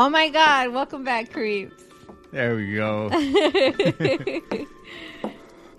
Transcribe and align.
Oh 0.00 0.08
my 0.08 0.28
god, 0.28 0.72
welcome 0.72 1.02
back, 1.02 1.32
creeps. 1.32 1.82
There 2.30 2.54
we 2.54 2.74
go. 2.74 3.08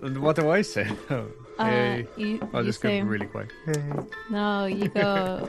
What 0.00 0.36
do 0.36 0.50
I 0.50 0.60
say? 0.62 0.86
Oh, 1.10 1.26
Uh, 1.58 1.64
hey. 1.66 2.06
you, 2.18 2.38
I'll 2.54 2.60
you 2.62 2.68
just 2.68 2.80
say, 2.82 3.00
go 3.00 3.06
really 3.06 3.26
quick. 3.26 3.50
Hey. 3.64 3.82
No, 4.30 4.64
you 4.66 4.88
go. 4.88 5.48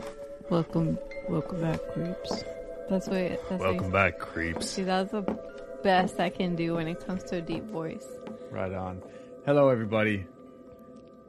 welcome, 0.50 0.98
welcome 1.28 1.60
back, 1.62 1.80
creeps. 1.94 2.44
That's 2.90 3.08
what. 3.08 3.30
That's 3.50 3.50
what 3.50 3.60
Welcome 3.60 3.92
back, 3.92 4.20
creeps. 4.20 4.70
See, 4.70 4.84
that's 4.84 5.12
the 5.12 5.22
best 5.84 6.20
I 6.22 6.30
can 6.30 6.56
do 6.56 6.76
when 6.76 6.88
it 6.88 7.06
comes 7.06 7.24
to 7.26 7.38
a 7.38 7.42
deep 7.42 7.66
voice. 7.66 8.06
Right 8.52 8.72
on. 8.74 9.02
Hello, 9.46 9.68
everybody. 9.68 10.26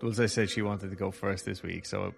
Dulce 0.00 0.32
said 0.32 0.48
she 0.48 0.62
wanted 0.62 0.90
to 0.90 0.96
go 0.96 1.10
first 1.10 1.44
this 1.44 1.62
week, 1.62 1.86
so 1.86 2.12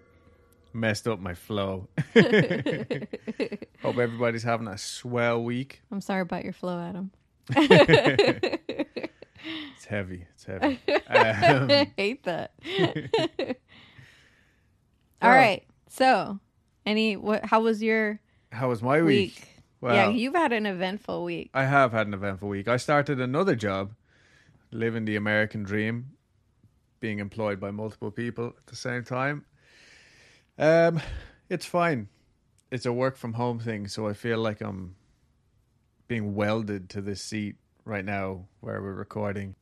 messed 0.75 1.07
up 1.07 1.19
my 1.19 1.33
flow. 1.33 1.87
Hope 2.13 3.97
everybody's 3.97 4.43
having 4.43 4.67
a 4.67 4.77
swell 4.77 5.43
week. 5.43 5.81
I'm 5.91 6.01
sorry 6.01 6.21
about 6.21 6.43
your 6.43 6.53
flow, 6.53 6.79
Adam. 6.79 7.11
It's 9.75 9.85
heavy. 9.85 10.25
It's 10.33 10.45
heavy. 10.45 10.79
Um, 11.07 11.69
I 11.69 11.91
hate 11.95 12.23
that. 12.23 12.53
All 15.21 15.29
Oh. 15.31 15.35
right. 15.35 15.63
So, 15.87 16.39
any 16.85 17.15
what? 17.15 17.45
How 17.45 17.61
was 17.61 17.81
your 17.83 18.19
how 18.51 18.69
was 18.69 18.81
my 18.81 19.01
week? 19.03 19.35
week? 19.35 19.47
Well, 19.81 19.93
yeah, 19.93 20.09
you've 20.09 20.33
had 20.33 20.51
an 20.51 20.65
eventful 20.65 21.23
week. 21.23 21.51
I 21.53 21.65
have 21.65 21.91
had 21.91 22.07
an 22.07 22.15
eventful 22.15 22.49
week. 22.49 22.67
I 22.67 22.77
started 22.77 23.19
another 23.21 23.55
job, 23.55 23.93
living 24.71 25.05
the 25.05 25.15
American 25.15 25.61
dream, 25.61 26.11
being 26.99 27.19
employed 27.19 27.59
by 27.59 27.69
multiple 27.69 28.09
people 28.09 28.47
at 28.47 28.65
the 28.65 28.75
same 28.75 29.03
time. 29.03 29.45
Um, 30.57 31.01
it's 31.49 31.65
fine. 31.65 32.07
It's 32.71 32.85
a 32.85 32.93
work 32.93 33.17
from 33.17 33.33
home 33.33 33.59
thing, 33.59 33.87
so 33.87 34.07
I 34.07 34.13
feel 34.13 34.39
like 34.39 34.61
I'm 34.61 34.95
being 36.07 36.35
welded 36.35 36.89
to 36.91 37.01
this 37.01 37.21
seat 37.21 37.55
right 37.83 38.05
now 38.05 38.45
where 38.61 38.81
we're 38.81 38.93
recording. 38.93 39.55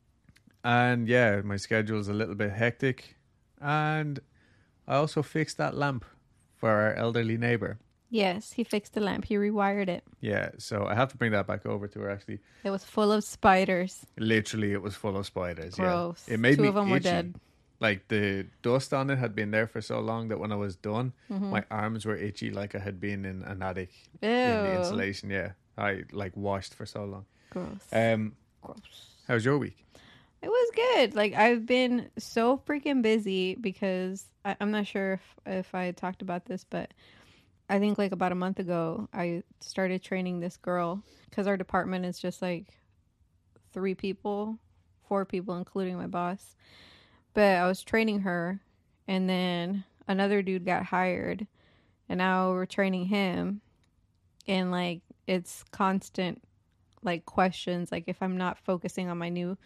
And 0.62 1.06
yeah, 1.08 1.40
my 1.44 1.56
schedule's 1.56 2.08
a 2.08 2.14
little 2.14 2.34
bit 2.34 2.52
hectic. 2.52 3.16
And 3.60 4.20
I 4.88 4.96
also 4.96 5.22
fixed 5.22 5.58
that 5.58 5.76
lamp 5.76 6.04
for 6.56 6.70
our 6.70 6.94
elderly 6.94 7.36
neighbor. 7.36 7.78
Yes, 8.10 8.52
he 8.52 8.62
fixed 8.64 8.94
the 8.94 9.00
lamp. 9.00 9.24
He 9.24 9.34
rewired 9.34 9.88
it. 9.88 10.04
Yeah, 10.20 10.50
so 10.58 10.86
I 10.86 10.94
have 10.94 11.08
to 11.10 11.16
bring 11.16 11.32
that 11.32 11.46
back 11.46 11.66
over 11.66 11.88
to 11.88 11.98
her 12.00 12.10
actually. 12.10 12.38
It 12.62 12.70
was 12.70 12.84
full 12.84 13.10
of 13.10 13.24
spiders. 13.24 14.06
Literally, 14.18 14.72
it 14.72 14.80
was 14.80 14.94
full 14.94 15.16
of 15.16 15.26
spiders. 15.26 15.74
Gross. 15.74 16.24
Yeah. 16.28 16.34
It 16.34 16.40
made 16.40 16.56
Two 16.56 16.62
me 16.62 16.68
of 16.68 16.74
them 16.74 16.90
were 16.90 16.98
itchy. 16.98 17.04
dead. 17.04 17.34
Like 17.80 18.08
the 18.08 18.46
dust 18.62 18.94
on 18.94 19.10
it 19.10 19.16
had 19.16 19.34
been 19.34 19.50
there 19.50 19.66
for 19.66 19.80
so 19.80 20.00
long 20.00 20.28
that 20.28 20.38
when 20.38 20.52
I 20.52 20.56
was 20.56 20.76
done, 20.76 21.12
Mm-hmm. 21.30 21.50
my 21.50 21.64
arms 21.70 22.06
were 22.06 22.16
itchy, 22.16 22.50
like 22.50 22.74
I 22.74 22.78
had 22.78 23.00
been 23.00 23.24
in 23.24 23.42
an 23.42 23.62
attic 23.62 23.90
Ew. 24.22 24.28
in 24.28 24.62
the 24.64 24.74
insulation. 24.78 25.28
Yeah, 25.30 25.52
I 25.76 26.04
like 26.12 26.36
washed 26.36 26.74
for 26.74 26.86
so 26.86 27.04
long. 27.04 27.26
Gross. 27.50 27.66
Um, 27.92 28.36
Gross. 28.62 29.10
how's 29.28 29.44
your 29.44 29.58
week? 29.58 29.84
It 30.42 30.48
was 30.48 30.70
good. 30.74 31.14
Like 31.14 31.34
I've 31.34 31.66
been 31.66 32.10
so 32.18 32.58
freaking 32.66 33.02
busy 33.02 33.54
because 33.56 34.24
I, 34.44 34.56
I'm 34.60 34.70
not 34.70 34.86
sure 34.86 35.14
if 35.14 35.22
if 35.46 35.74
I 35.74 35.90
talked 35.92 36.22
about 36.22 36.44
this, 36.46 36.64
but 36.68 36.92
I 37.68 37.78
think 37.78 37.98
like 37.98 38.12
about 38.12 38.30
a 38.32 38.36
month 38.36 38.58
ago 38.60 39.08
I 39.12 39.42
started 39.60 40.02
training 40.02 40.40
this 40.40 40.56
girl 40.58 41.02
because 41.28 41.46
our 41.46 41.56
department 41.56 42.04
is 42.06 42.18
just 42.18 42.40
like 42.42 42.66
three 43.72 43.94
people, 43.94 44.58
four 45.08 45.24
people, 45.24 45.56
including 45.56 45.96
my 45.96 46.06
boss. 46.06 46.54
But 47.34 47.56
I 47.56 47.66
was 47.66 47.82
training 47.82 48.20
her, 48.20 48.60
and 49.06 49.28
then 49.28 49.84
another 50.08 50.42
dude 50.42 50.64
got 50.64 50.84
hired, 50.86 51.46
and 52.08 52.18
now 52.18 52.52
we're 52.52 52.66
training 52.66 53.06
him, 53.06 53.60
and 54.46 54.70
like 54.70 55.00
it's 55.26 55.64
constant 55.70 56.42
like 57.02 57.26
questions 57.26 57.92
like 57.92 58.04
if 58.06 58.22
i'm 58.22 58.38
not 58.38 58.58
focusing 58.58 59.10
on 59.10 59.18
my 59.18 59.28
new 59.28 59.56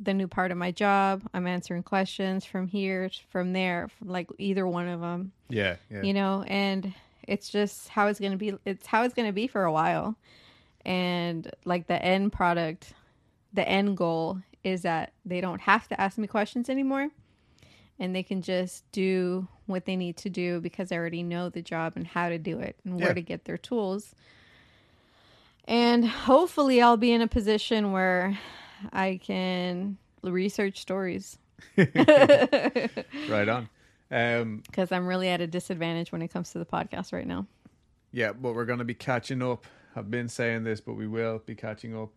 the 0.00 0.14
new 0.14 0.26
part 0.26 0.50
of 0.50 0.56
my 0.56 0.70
job. 0.70 1.22
I'm 1.34 1.46
answering 1.46 1.82
questions 1.82 2.44
from 2.44 2.66
here, 2.66 3.10
from 3.28 3.52
there, 3.52 3.88
from 3.88 4.08
like 4.08 4.28
either 4.38 4.66
one 4.66 4.88
of 4.88 5.00
them, 5.00 5.32
Yeah, 5.48 5.76
yeah, 5.90 6.02
you 6.02 6.14
know, 6.14 6.42
and 6.48 6.92
it's 7.22 7.50
just 7.50 7.88
how 7.88 8.06
it's 8.06 8.18
going 8.18 8.32
to 8.32 8.38
be. 8.38 8.54
It's 8.64 8.86
how 8.86 9.04
it's 9.04 9.14
going 9.14 9.28
to 9.28 9.32
be 9.32 9.46
for 9.46 9.62
a 9.62 9.72
while. 9.72 10.16
And 10.86 11.50
like 11.66 11.86
the 11.86 12.02
end 12.02 12.32
product, 12.32 12.94
the 13.52 13.68
end 13.68 13.98
goal 13.98 14.40
is 14.64 14.82
that 14.82 15.12
they 15.24 15.40
don't 15.40 15.60
have 15.62 15.88
to 15.88 16.00
ask 16.00 16.18
me 16.18 16.26
questions 16.26 16.68
anymore 16.68 17.08
and 17.98 18.14
they 18.14 18.22
can 18.22 18.42
just 18.42 18.90
do 18.92 19.46
what 19.66 19.84
they 19.84 19.96
need 19.96 20.16
to 20.18 20.30
do 20.30 20.60
because 20.60 20.88
they 20.88 20.96
already 20.96 21.22
know 21.22 21.48
the 21.48 21.62
job 21.62 21.92
and 21.96 22.06
how 22.06 22.28
to 22.28 22.38
do 22.38 22.58
it 22.58 22.76
and 22.84 22.96
where 22.98 23.08
Yeah. 23.08 23.14
to 23.14 23.20
get 23.22 23.44
their 23.44 23.58
tools. 23.58 24.14
And 25.66 26.04
hopefully, 26.06 26.80
I'll 26.82 26.96
be 26.96 27.12
in 27.12 27.20
a 27.20 27.28
position 27.28 27.92
where 27.92 28.38
I 28.92 29.20
can 29.22 29.98
research 30.22 30.80
stories 30.80 31.38
right 31.76 33.48
on. 33.48 33.68
Um, 34.10 34.62
because 34.66 34.90
I'm 34.90 35.06
really 35.06 35.28
at 35.28 35.40
a 35.40 35.46
disadvantage 35.46 36.10
when 36.10 36.22
it 36.22 36.28
comes 36.28 36.50
to 36.52 36.58
the 36.58 36.64
podcast 36.66 37.12
right 37.12 37.26
now. 37.26 37.46
yeah, 38.12 38.32
but 38.32 38.54
we're 38.54 38.64
gonna 38.64 38.84
be 38.84 38.94
catching 38.94 39.42
up. 39.42 39.66
I've 39.94 40.10
been 40.10 40.28
saying 40.28 40.64
this, 40.64 40.80
but 40.80 40.94
we 40.94 41.06
will 41.06 41.40
be 41.44 41.54
catching 41.54 41.96
up. 41.96 42.10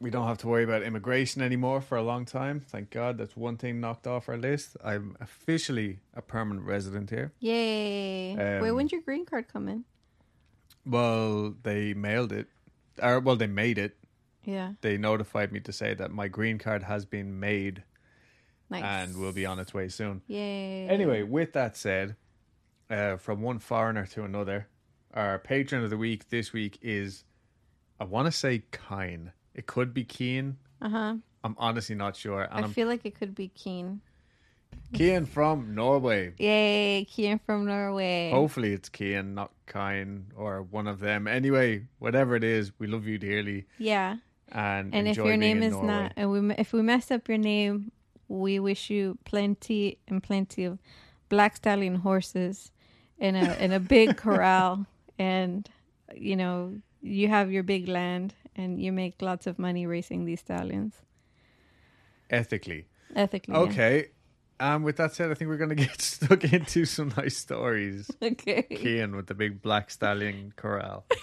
We 0.00 0.10
don't 0.10 0.26
have 0.26 0.38
to 0.38 0.48
worry 0.48 0.64
about 0.64 0.82
immigration 0.82 1.40
anymore 1.40 1.80
for 1.80 1.96
a 1.96 2.02
long 2.02 2.24
time. 2.24 2.60
Thank 2.68 2.90
God, 2.90 3.16
that's 3.16 3.36
one 3.36 3.56
thing 3.56 3.80
knocked 3.80 4.06
off 4.06 4.28
our 4.28 4.36
list. 4.36 4.76
I'm 4.84 5.16
officially 5.20 6.00
a 6.14 6.20
permanent 6.20 6.66
resident 6.66 7.10
here. 7.10 7.32
Yay! 7.40 8.34
Wait, 8.36 8.68
Um, 8.68 8.76
when's 8.76 8.92
your 8.92 9.00
green 9.00 9.24
card 9.24 9.48
come 9.48 9.68
in? 9.68 9.84
Well, 10.84 11.54
they 11.62 11.94
mailed 11.94 12.32
it, 12.32 12.48
or 13.02 13.20
well, 13.20 13.36
they 13.36 13.46
made 13.46 13.78
it. 13.78 13.96
Yeah, 14.44 14.72
They 14.82 14.98
notified 14.98 15.52
me 15.52 15.60
to 15.60 15.72
say 15.72 15.94
that 15.94 16.10
my 16.10 16.28
green 16.28 16.58
card 16.58 16.82
has 16.82 17.06
been 17.06 17.40
made 17.40 17.82
nice. 18.68 18.82
and 18.84 19.16
will 19.16 19.32
be 19.32 19.46
on 19.46 19.58
its 19.58 19.72
way 19.72 19.88
soon. 19.88 20.20
Yay! 20.26 20.86
Anyway, 20.88 21.22
with 21.22 21.54
that 21.54 21.78
said, 21.78 22.16
uh, 22.90 23.16
from 23.16 23.40
one 23.40 23.58
foreigner 23.58 24.04
to 24.08 24.24
another, 24.24 24.68
our 25.14 25.38
patron 25.38 25.82
of 25.82 25.88
the 25.88 25.96
week 25.96 26.28
this 26.28 26.52
week 26.52 26.78
is, 26.82 27.24
I 27.98 28.04
want 28.04 28.26
to 28.26 28.32
say 28.32 28.64
Kine. 28.70 29.32
It 29.54 29.66
could 29.66 29.92
be 29.94 30.04
Keen. 30.04 30.56
uh 30.82 30.88
huh. 30.88 31.14
I'm 31.44 31.54
honestly 31.58 31.94
not 31.94 32.16
sure. 32.16 32.42
And 32.44 32.52
I 32.52 32.62
I'm 32.68 32.72
feel 32.72 32.88
like 32.88 33.04
it 33.04 33.14
could 33.18 33.34
be 33.34 33.48
Keen. 33.48 34.00
Keen 34.94 35.26
from 35.26 35.74
Norway. 35.74 36.32
Yay! 36.38 37.04
Keen 37.10 37.38
from 37.38 37.66
Norway. 37.66 38.30
Hopefully 38.32 38.72
it's 38.72 38.88
Keen, 38.88 39.34
not 39.34 39.50
Kine, 39.66 40.26
or 40.36 40.62
one 40.62 40.86
of 40.86 41.00
them. 41.00 41.26
Anyway, 41.26 41.86
whatever 41.98 42.34
it 42.36 42.44
is, 42.44 42.72
we 42.78 42.86
love 42.86 43.06
you 43.06 43.18
dearly. 43.18 43.66
Yeah, 43.78 44.16
And, 44.52 44.94
and 44.94 45.08
if 45.08 45.16
your 45.16 45.36
name 45.36 45.62
is 45.62 45.72
Norway. 45.72 45.86
not, 45.86 46.12
and 46.16 46.30
we 46.30 46.54
if 46.56 46.72
we 46.72 46.82
mess 46.82 47.10
up 47.10 47.28
your 47.28 47.38
name, 47.38 47.92
we 48.28 48.58
wish 48.58 48.88
you 48.90 49.18
plenty 49.24 49.98
and 50.08 50.22
plenty 50.22 50.64
of 50.64 50.78
black 51.28 51.56
stallion 51.56 51.96
horses 51.96 52.70
in 53.18 53.34
a 53.36 53.54
in 53.56 53.72
a 53.72 53.80
big 53.80 54.16
corral, 54.24 54.86
and 55.18 55.68
you 56.14 56.36
know 56.36 56.76
you 57.02 57.28
have 57.28 57.50
your 57.52 57.62
big 57.62 57.88
land 57.88 58.34
and 58.56 58.80
you 58.80 58.92
make 58.92 59.20
lots 59.22 59.46
of 59.46 59.58
money 59.58 59.86
racing 59.86 60.24
these 60.24 60.40
stallions 60.40 60.94
ethically. 62.30 62.86
ethically. 63.14 63.54
yeah. 63.54 63.60
Okay. 63.60 64.06
And 64.60 64.84
with 64.84 64.96
that 64.96 65.12
said, 65.12 65.30
I 65.30 65.34
think 65.34 65.48
we're 65.50 65.56
going 65.56 65.70
to 65.76 65.82
get 65.86 66.00
stuck 66.00 66.44
into 66.44 66.84
some 66.84 67.12
nice 67.16 67.36
stories. 67.36 68.10
Okay. 68.22 68.62
Kian 68.70 69.16
with 69.16 69.26
the 69.26 69.34
big 69.34 69.60
black 69.62 69.90
stallion 69.90 70.52
corral. 70.56 71.04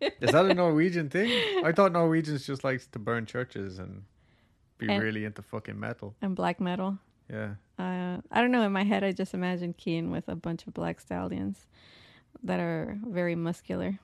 Is 0.00 0.32
that 0.32 0.46
a 0.46 0.54
Norwegian 0.54 1.08
thing? 1.10 1.30
I 1.64 1.72
thought 1.72 1.92
Norwegians 1.92 2.46
just 2.46 2.64
liked 2.64 2.90
to 2.92 2.98
burn 2.98 3.26
churches 3.26 3.78
and 3.78 4.02
be 4.78 4.88
And- 4.88 5.02
really 5.02 5.24
into 5.24 5.42
fucking 5.42 5.78
metal. 5.78 6.14
And 6.22 6.34
black 6.34 6.60
metal. 6.60 6.98
Yeah. 7.30 7.54
Uh, 7.78 8.18
I 8.32 8.40
don't 8.40 8.50
know. 8.50 8.62
In 8.62 8.72
my 8.72 8.82
head, 8.84 9.04
I 9.04 9.12
just 9.12 9.34
imagined 9.34 9.76
Keen 9.76 10.10
with 10.10 10.28
a 10.28 10.34
bunch 10.34 10.66
of 10.66 10.74
black 10.74 11.00
stallions 11.00 11.66
that 12.42 12.58
are 12.60 12.98
very 13.06 13.36
muscular, 13.36 13.98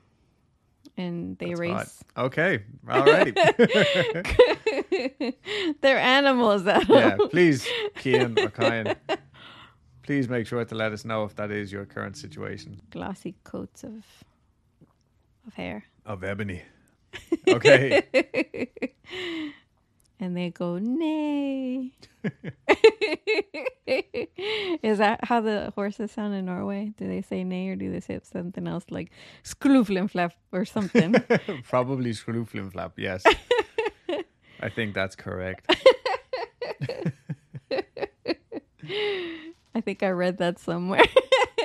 and 0.97 1.37
they 1.37 1.49
That's 1.49 1.59
race. 1.59 2.03
hot. 2.15 2.25
Okay. 2.25 2.63
all 2.89 3.05
right. 3.05 3.35
They're 5.81 5.99
animals. 5.99 6.63
Though. 6.63 6.79
yeah. 6.89 7.17
Please, 7.29 7.67
Kian 7.97 8.37
or 8.39 8.49
Kyan, 8.49 8.95
please 10.03 10.27
make 10.27 10.47
sure 10.47 10.65
to 10.65 10.75
let 10.75 10.91
us 10.91 11.05
know 11.05 11.23
if 11.23 11.35
that 11.35 11.51
is 11.51 11.71
your 11.71 11.85
current 11.85 12.17
situation 12.17 12.81
Glossy 12.89 13.35
coats 13.43 13.83
of 13.83 14.03
of 15.45 15.53
hair, 15.53 15.85
of 16.05 16.23
ebony. 16.23 16.63
Okay. 17.47 18.01
and 20.19 20.35
they 20.35 20.49
go 20.49 20.79
nay. 20.79 21.91
Is 24.83 24.97
that 24.97 25.23
how 25.23 25.41
the 25.41 25.71
horses 25.75 26.11
sound 26.11 26.33
in 26.33 26.45
Norway? 26.45 26.93
Do 26.97 27.07
they 27.07 27.21
say 27.21 27.43
nay 27.43 27.69
or 27.69 27.75
do 27.75 27.91
they 27.91 27.99
say 27.99 28.19
something 28.23 28.67
else 28.67 28.85
like 28.89 29.11
skluflenflap 29.43 30.31
or 30.51 30.65
something? 30.65 31.13
Probably 31.63 32.11
Scrooflinflap, 32.11 32.93
yes. 32.97 33.23
I 34.59 34.69
think 34.69 34.95
that's 34.95 35.15
correct. 35.15 35.71
I 39.75 39.81
think 39.81 40.01
I 40.01 40.09
read 40.09 40.39
that 40.39 40.57
somewhere. 40.59 41.03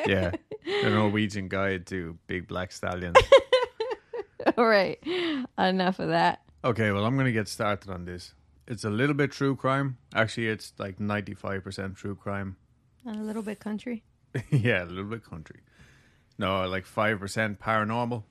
Yeah. 0.07 0.33
The 0.65 0.91
Norwegian 0.91 1.49
guide 1.49 1.87
to 1.87 2.19
big 2.27 2.47
black 2.47 2.73
stallions. 2.73 3.17
All 4.59 4.67
right. 4.67 4.99
Enough 5.59 5.99
of 5.99 6.09
that. 6.09 6.43
Okay, 6.65 6.93
well, 6.93 7.05
I'm 7.05 7.15
going 7.15 7.27
to 7.27 7.33
get 7.33 7.49
started 7.49 7.91
on 7.91 8.05
this. 8.05 8.35
It's 8.67 8.85
a 8.85 8.91
little 8.91 9.15
bit 9.15 9.33
true 9.33 9.57
crime. 9.57 9.99
Actually, 10.15 10.49
it's 10.49 10.73
like 10.79 10.99
95% 10.99 11.97
true 11.97 12.15
crime. 12.15 12.57
And 13.05 13.17
a 13.17 13.23
little 13.23 13.43
bit 13.43 13.59
country. 13.59 14.05
yeah, 14.51 14.85
a 14.85 14.87
little 14.87 15.05
bit 15.05 15.25
country. 15.25 15.61
No, 16.39 16.67
like 16.67 16.87
5% 16.87 17.59
paranormal. 17.59 18.23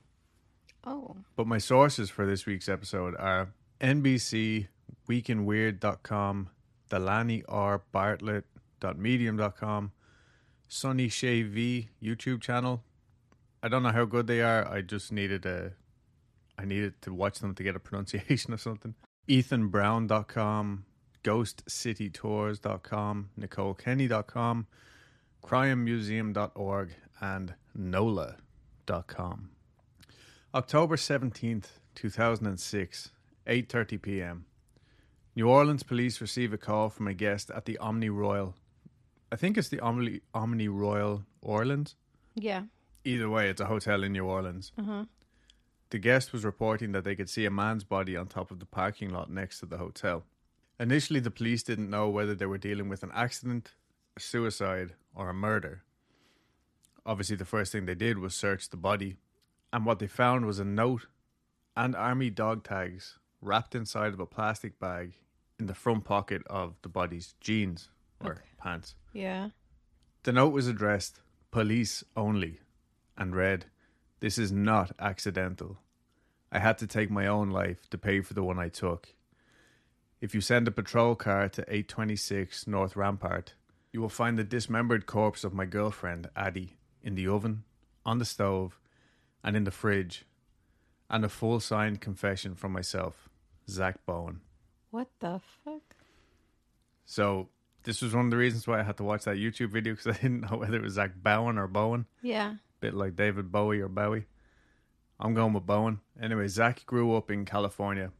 Oh. 0.84 1.16
But 1.36 1.46
my 1.46 1.58
sources 1.58 2.10
for 2.10 2.26
this 2.26 2.46
week's 2.46 2.68
episode 2.68 3.14
are 3.16 3.52
NBC, 3.80 4.68
weekinweird.com, 5.08 6.50
Delaney 6.88 7.44
R. 7.48 7.82
Bartlett.medium.com, 7.92 9.92
Sunny 10.68 11.08
Shay 11.08 11.42
V 11.42 11.90
YouTube 12.02 12.40
channel. 12.40 12.82
I 13.62 13.68
don't 13.68 13.82
know 13.82 13.92
how 13.92 14.04
good 14.04 14.26
they 14.26 14.40
are. 14.40 14.66
I 14.66 14.80
just 14.80 15.12
needed 15.12 15.46
a 15.46 15.72
I 16.58 16.64
needed 16.64 17.00
to 17.02 17.14
watch 17.14 17.38
them 17.38 17.54
to 17.54 17.62
get 17.62 17.76
a 17.76 17.80
pronunciation 17.80 18.52
of 18.52 18.60
something. 18.60 18.94
EthanBrown.com, 19.28 20.84
GhostCityTours.com, 21.22 23.30
NicoleKenny.com, 23.38 24.66
CrimeMuseum.org, 25.44 26.90
and 27.20 27.54
NOLA.com. 27.74 29.50
October 30.54 30.96
17th, 30.96 31.66
2006, 31.94 33.12
8:30 33.46 34.02
p.m. 34.02 34.44
New 35.34 35.48
Orleans 35.48 35.82
police 35.82 36.20
receive 36.20 36.52
a 36.52 36.58
call 36.58 36.90
from 36.90 37.08
a 37.08 37.14
guest 37.14 37.50
at 37.50 37.64
the 37.64 37.78
Omni 37.78 38.10
Royal. 38.10 38.54
I 39.30 39.36
think 39.36 39.56
it's 39.56 39.68
the 39.68 39.80
Omni 39.80 40.20
Omni 40.34 40.68
Royal 40.68 41.24
Orleans. 41.40 41.96
Yeah. 42.34 42.64
Either 43.04 43.30
way, 43.30 43.48
it's 43.48 43.60
a 43.60 43.66
hotel 43.66 44.04
in 44.04 44.12
New 44.12 44.26
Orleans. 44.26 44.72
Uh-huh. 44.78 45.04
The 45.92 45.98
guest 45.98 46.32
was 46.32 46.42
reporting 46.42 46.92
that 46.92 47.04
they 47.04 47.14
could 47.14 47.28
see 47.28 47.44
a 47.44 47.50
man's 47.50 47.84
body 47.84 48.16
on 48.16 48.26
top 48.26 48.50
of 48.50 48.60
the 48.60 48.64
parking 48.64 49.10
lot 49.10 49.28
next 49.30 49.58
to 49.58 49.66
the 49.66 49.76
hotel. 49.76 50.24
Initially, 50.80 51.20
the 51.20 51.30
police 51.30 51.62
didn't 51.62 51.90
know 51.90 52.08
whether 52.08 52.34
they 52.34 52.46
were 52.46 52.56
dealing 52.56 52.88
with 52.88 53.02
an 53.02 53.10
accident, 53.14 53.74
a 54.16 54.20
suicide, 54.20 54.94
or 55.14 55.28
a 55.28 55.34
murder. 55.34 55.82
Obviously, 57.04 57.36
the 57.36 57.44
first 57.44 57.72
thing 57.72 57.84
they 57.84 57.94
did 57.94 58.16
was 58.16 58.34
search 58.34 58.70
the 58.70 58.78
body, 58.78 59.16
and 59.70 59.84
what 59.84 59.98
they 59.98 60.06
found 60.06 60.46
was 60.46 60.58
a 60.58 60.64
note 60.64 61.08
and 61.76 61.94
army 61.94 62.30
dog 62.30 62.64
tags 62.64 63.18
wrapped 63.42 63.74
inside 63.74 64.14
of 64.14 64.20
a 64.20 64.24
plastic 64.24 64.80
bag 64.80 65.12
in 65.60 65.66
the 65.66 65.74
front 65.74 66.04
pocket 66.04 66.40
of 66.46 66.74
the 66.80 66.88
body's 66.88 67.34
jeans 67.38 67.90
or 68.18 68.30
Okay. 68.32 68.40
pants. 68.56 68.94
Yeah. 69.12 69.50
The 70.22 70.32
note 70.32 70.54
was 70.54 70.68
addressed 70.68 71.20
police 71.50 72.02
only 72.16 72.60
and 73.18 73.36
read, 73.36 73.66
This 74.22 74.38
is 74.38 74.52
not 74.52 74.92
accidental. 75.00 75.78
I 76.52 76.60
had 76.60 76.78
to 76.78 76.86
take 76.86 77.10
my 77.10 77.26
own 77.26 77.50
life 77.50 77.90
to 77.90 77.98
pay 77.98 78.20
for 78.20 78.34
the 78.34 78.44
one 78.44 78.56
I 78.56 78.68
took. 78.68 79.08
If 80.20 80.32
you 80.32 80.40
send 80.40 80.68
a 80.68 80.70
patrol 80.70 81.16
car 81.16 81.48
to 81.48 81.62
826 81.62 82.68
North 82.68 82.94
Rampart, 82.94 83.54
you 83.90 84.00
will 84.00 84.08
find 84.08 84.38
the 84.38 84.44
dismembered 84.44 85.06
corpse 85.06 85.42
of 85.42 85.54
my 85.54 85.64
girlfriend, 85.64 86.30
Addie, 86.36 86.76
in 87.02 87.16
the 87.16 87.26
oven, 87.26 87.64
on 88.06 88.18
the 88.18 88.24
stove, 88.24 88.78
and 89.42 89.56
in 89.56 89.64
the 89.64 89.72
fridge, 89.72 90.24
and 91.10 91.24
a 91.24 91.28
full 91.28 91.58
signed 91.58 92.00
confession 92.00 92.54
from 92.54 92.70
myself, 92.70 93.28
Zach 93.68 94.06
Bowen. 94.06 94.40
What 94.92 95.08
the 95.18 95.40
fuck? 95.64 95.96
So, 97.04 97.48
this 97.82 98.00
was 98.00 98.14
one 98.14 98.26
of 98.26 98.30
the 98.30 98.36
reasons 98.36 98.68
why 98.68 98.78
I 98.78 98.84
had 98.84 98.98
to 98.98 99.04
watch 99.04 99.24
that 99.24 99.34
YouTube 99.38 99.70
video 99.70 99.94
because 99.94 100.16
I 100.16 100.22
didn't 100.22 100.42
know 100.48 100.58
whether 100.58 100.76
it 100.76 100.82
was 100.82 100.92
Zach 100.92 101.10
Bowen 101.20 101.58
or 101.58 101.66
Bowen. 101.66 102.06
Yeah. 102.22 102.54
Bit 102.82 102.92
like 102.94 103.16
David 103.16 103.50
Bowie 103.50 103.80
or 103.80 103.88
Bowie. 103.88 104.26
I'm 105.18 105.34
going 105.34 105.52
with 105.52 105.64
Bowen. 105.64 106.00
Anyway, 106.20 106.48
Zach 106.48 106.84
grew 106.84 107.14
up 107.14 107.30
in 107.30 107.44
California, 107.44 108.10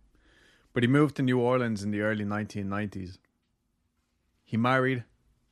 but 0.72 0.82
he 0.84 0.86
moved 0.86 1.16
to 1.16 1.22
New 1.22 1.40
Orleans 1.40 1.82
in 1.82 1.90
the 1.90 2.00
early 2.00 2.24
1990s. 2.24 3.18
He 4.44 4.56
married, 4.56 5.04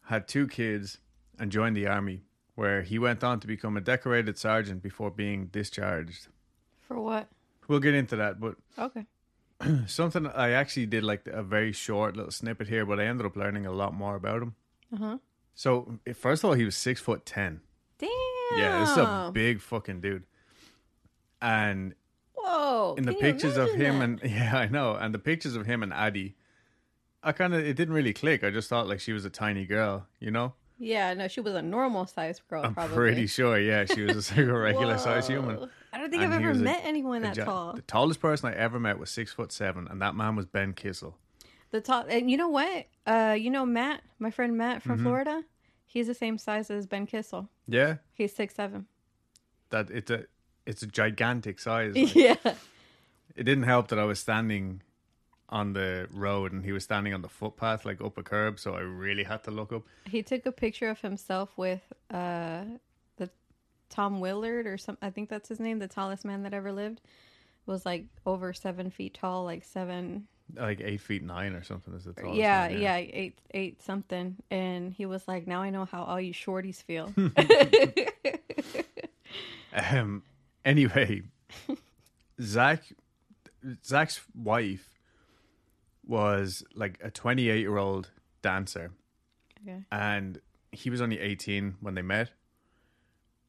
had 0.05 0.29
two 0.29 0.47
kids, 0.47 0.99
and 1.39 1.51
joined 1.51 1.77
the 1.77 1.89
army, 1.89 2.23
where 2.55 2.83
he 2.83 2.99
went 2.99 3.25
on 3.25 3.41
to 3.41 3.47
become 3.47 3.77
a 3.77 3.81
decorated 3.81 4.39
sergeant 4.39 4.83
before 4.83 5.11
being 5.11 5.47
discharged. 5.47 6.29
For 6.87 7.01
what? 7.01 7.29
We'll 7.67 7.81
get 7.81 7.95
into 7.95 8.17
that, 8.17 8.39
but 8.41 8.57
Okay. 8.79 9.07
something 9.87 10.27
I 10.29 10.51
actually 10.51 10.87
did 10.87 11.03
like 11.03 11.27
a 11.27 11.43
very 11.43 11.73
short 11.73 12.17
little 12.17 12.31
snippet 12.33 12.69
here, 12.69 12.87
but 12.87 13.01
I 13.01 13.05
ended 13.07 13.27
up 13.27 13.37
learning 13.37 13.67
a 13.67 13.73
lot 13.73 13.93
more 13.93 14.15
about 14.17 14.43
him. 14.43 14.55
Uh-huh. 14.95 15.19
So, 15.55 15.99
first 16.15 16.43
of 16.45 16.49
all, 16.51 16.55
he 16.55 16.65
was 16.65 16.77
six 16.77 17.01
foot 17.01 17.27
ten. 17.27 17.61
Damn. 18.01 18.59
Yeah, 18.59 18.81
this 18.81 18.91
is 18.91 18.97
a 18.99 19.31
big 19.33 19.61
fucking 19.61 20.01
dude. 20.01 20.25
And 21.43 21.95
Whoa. 22.35 22.95
in 22.99 23.05
the 23.05 23.15
pictures 23.15 23.57
of 23.57 23.71
him 23.73 23.99
that? 23.99 24.05
and 24.05 24.21
yeah, 24.25 24.57
I 24.57 24.67
know, 24.69 24.95
and 24.95 25.15
the 25.15 25.19
pictures 25.19 25.57
of 25.57 25.67
him 25.67 25.83
and 25.83 25.93
Addie, 25.93 26.37
I 27.23 27.33
kind 27.33 27.55
of 27.55 27.61
it 27.65 27.75
didn't 27.77 27.95
really 27.95 28.13
click. 28.13 28.45
I 28.45 28.51
just 28.51 28.69
thought 28.69 28.89
like 28.89 29.01
she 29.01 29.13
was 29.13 29.25
a 29.25 29.31
tiny 29.31 29.65
girl, 29.67 30.07
you 30.19 30.31
know. 30.31 30.55
Yeah, 30.83 31.13
no, 31.13 31.29
she 31.29 31.41
was 31.43 31.55
a 31.55 31.61
normal 31.61 32.07
sized 32.07 32.41
girl, 32.49 32.65
I'm 32.65 32.73
probably. 32.75 32.97
pretty 32.97 33.27
sure, 33.27 33.59
yeah, 33.59 33.85
she 33.85 34.03
was 34.03 34.33
a 34.37 34.43
regular 34.45 34.97
sized 34.97 35.29
human. 35.29 35.69
I 35.93 35.99
don't 35.99 36.11
think 36.11 36.23
And 36.23 36.33
I've 36.33 36.41
ever 36.41 36.49
was 36.51 36.61
a- 36.61 36.65
met 36.65 36.81
anyone 36.85 37.21
that 37.23 37.35
gi- 37.35 37.43
tall. 37.43 37.75
The 37.75 37.83
tallest 37.83 38.21
person 38.21 38.49
I 38.49 38.55
ever 38.57 38.81
met 38.81 38.99
was 38.99 39.11
six 39.11 39.33
foot 39.33 39.53
seven, 39.53 39.87
and 39.89 40.01
that 40.01 40.15
man 40.15 40.37
was 40.37 40.47
Ben 40.47 40.73
Kissel. 40.73 41.17
The 41.71 41.81
tall, 41.83 42.07
and 42.09 42.31
you 42.31 42.37
know 42.39 42.49
what? 42.49 42.87
Uh, 43.07 43.37
you 43.39 43.51
know 43.51 43.67
Matt, 43.67 44.03
my 44.19 44.31
friend 44.31 44.57
Matt 44.57 44.83
from 44.83 44.99
Mhm. 44.99 45.03
Florida. 45.03 45.43
He's 45.93 46.07
the 46.07 46.15
same 46.15 46.39
size 46.39 46.71
as 46.71 46.87
Ben 46.87 47.05
Kissel. 47.07 47.49
Yeah, 47.67 47.97
He's 48.13 48.33
six 48.33 48.55
seven. 48.55 48.87
that 49.71 49.91
it's 49.91 50.11
a 50.11 50.25
it's 50.67 50.83
a 50.83 50.87
gigantic 50.87 51.59
size. 51.59 51.95
like. 51.97 52.15
yeah. 52.15 52.37
It 53.35 53.45
didn't 53.45 53.65
help 53.65 53.89
that 53.89 53.99
I 53.99 54.05
was 54.05 54.21
standing 54.21 54.83
on 55.49 55.73
the 55.73 56.07
road 56.13 56.53
and 56.53 56.65
he 56.65 56.71
was 56.71 56.85
standing 56.85 57.13
on 57.13 57.23
the 57.23 57.29
footpath, 57.29 57.85
like 57.85 58.01
up 58.01 58.17
a 58.19 58.23
curb, 58.23 58.61
so 58.61 58.75
I 58.75 58.81
really 58.81 59.25
had 59.25 59.43
to 59.45 59.51
look 59.51 59.73
up. 59.73 59.83
He 60.07 60.23
took 60.23 60.47
a 60.47 60.53
picture 60.53 60.91
of 60.91 61.01
himself 61.01 61.51
with 61.57 61.83
uh 62.13 62.63
the 63.17 63.29
Tom 63.89 64.21
Willard 64.21 64.67
or 64.69 64.79
some 64.79 64.97
I 65.03 65.11
think 65.11 65.29
that's 65.29 65.49
his 65.49 65.59
name, 65.59 65.81
the 65.81 65.89
tallest 65.89 66.25
man 66.25 66.45
that 66.45 66.55
ever 66.55 66.71
lived. 66.73 67.01
Was 67.67 67.85
like 67.85 68.05
over 68.25 68.53
seven 68.53 68.91
feet 68.91 69.15
tall, 69.15 69.45
like 69.45 69.65
seven 69.65 70.29
Like 70.57 70.81
eight 70.81 71.01
feet 71.01 71.23
nine 71.23 71.55
or 71.55 71.63
something 71.63 71.95
is 71.95 72.05
the 72.05 72.13
tallest. 72.13 72.39
yeah, 72.39 72.69
man, 72.69 72.81
yeah, 72.81 72.97
eight 72.97 73.39
eight 73.53 73.83
something. 73.83 74.37
And 74.51 74.93
he 74.93 75.07
was 75.07 75.27
like, 75.27 75.47
Now 75.47 75.63
I 75.63 75.71
know 75.71 75.85
how 75.85 76.03
all 76.05 76.21
you 76.21 76.35
shorties 76.35 76.83
feel. 76.83 77.13
Um. 79.73 80.23
Anyway, 80.65 81.23
Zach, 82.43 82.83
Zach's 83.85 84.21
wife 84.35 84.99
was 86.07 86.65
like 86.75 86.99
a 87.03 87.11
28 87.11 87.61
year 87.61 87.77
old 87.77 88.11
dancer, 88.43 88.91
okay. 89.63 89.85
and 89.91 90.41
he 90.73 90.91
was 90.91 91.01
only 91.01 91.19
18 91.19 91.77
when 91.81 91.95
they 91.95 92.03
met. 92.03 92.31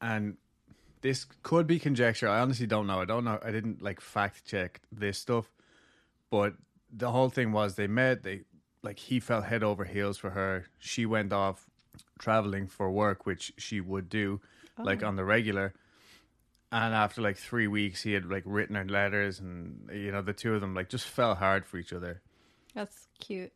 And 0.00 0.36
this 1.00 1.26
could 1.42 1.66
be 1.66 1.78
conjecture. 1.78 2.28
I 2.28 2.40
honestly 2.40 2.66
don't 2.66 2.86
know. 2.86 3.00
I 3.00 3.04
don't 3.04 3.24
know. 3.24 3.38
I 3.44 3.50
didn't 3.50 3.82
like 3.82 4.00
fact 4.00 4.44
check 4.44 4.80
this 4.90 5.18
stuff, 5.18 5.50
but 6.30 6.54
the 6.92 7.10
whole 7.10 7.30
thing 7.30 7.52
was 7.52 7.74
they 7.74 7.86
met. 7.86 8.22
They 8.22 8.42
like 8.82 8.98
he 8.98 9.20
fell 9.20 9.42
head 9.42 9.62
over 9.62 9.84
heels 9.84 10.18
for 10.18 10.30
her. 10.30 10.66
She 10.78 11.06
went 11.06 11.32
off 11.32 11.66
traveling 12.18 12.66
for 12.68 12.90
work, 12.90 13.26
which 13.26 13.52
she 13.56 13.80
would 13.80 14.08
do 14.08 14.40
like 14.78 15.02
Oh. 15.02 15.08
on 15.08 15.16
the 15.16 15.24
regular. 15.24 15.72
And 16.70 16.94
after 16.94 17.20
like 17.20 17.36
three 17.36 17.66
weeks, 17.66 18.02
he 18.02 18.12
had 18.14 18.24
like 18.24 18.44
written 18.46 18.76
her 18.76 18.84
letters, 18.84 19.38
and 19.40 19.88
you 19.92 20.10
know 20.12 20.22
the 20.22 20.32
two 20.32 20.54
of 20.54 20.60
them 20.60 20.74
like 20.74 20.88
just 20.88 21.06
fell 21.06 21.34
hard 21.34 21.66
for 21.66 21.76
each 21.78 21.92
other. 21.92 22.22
That's 22.74 23.08
cute. 23.20 23.52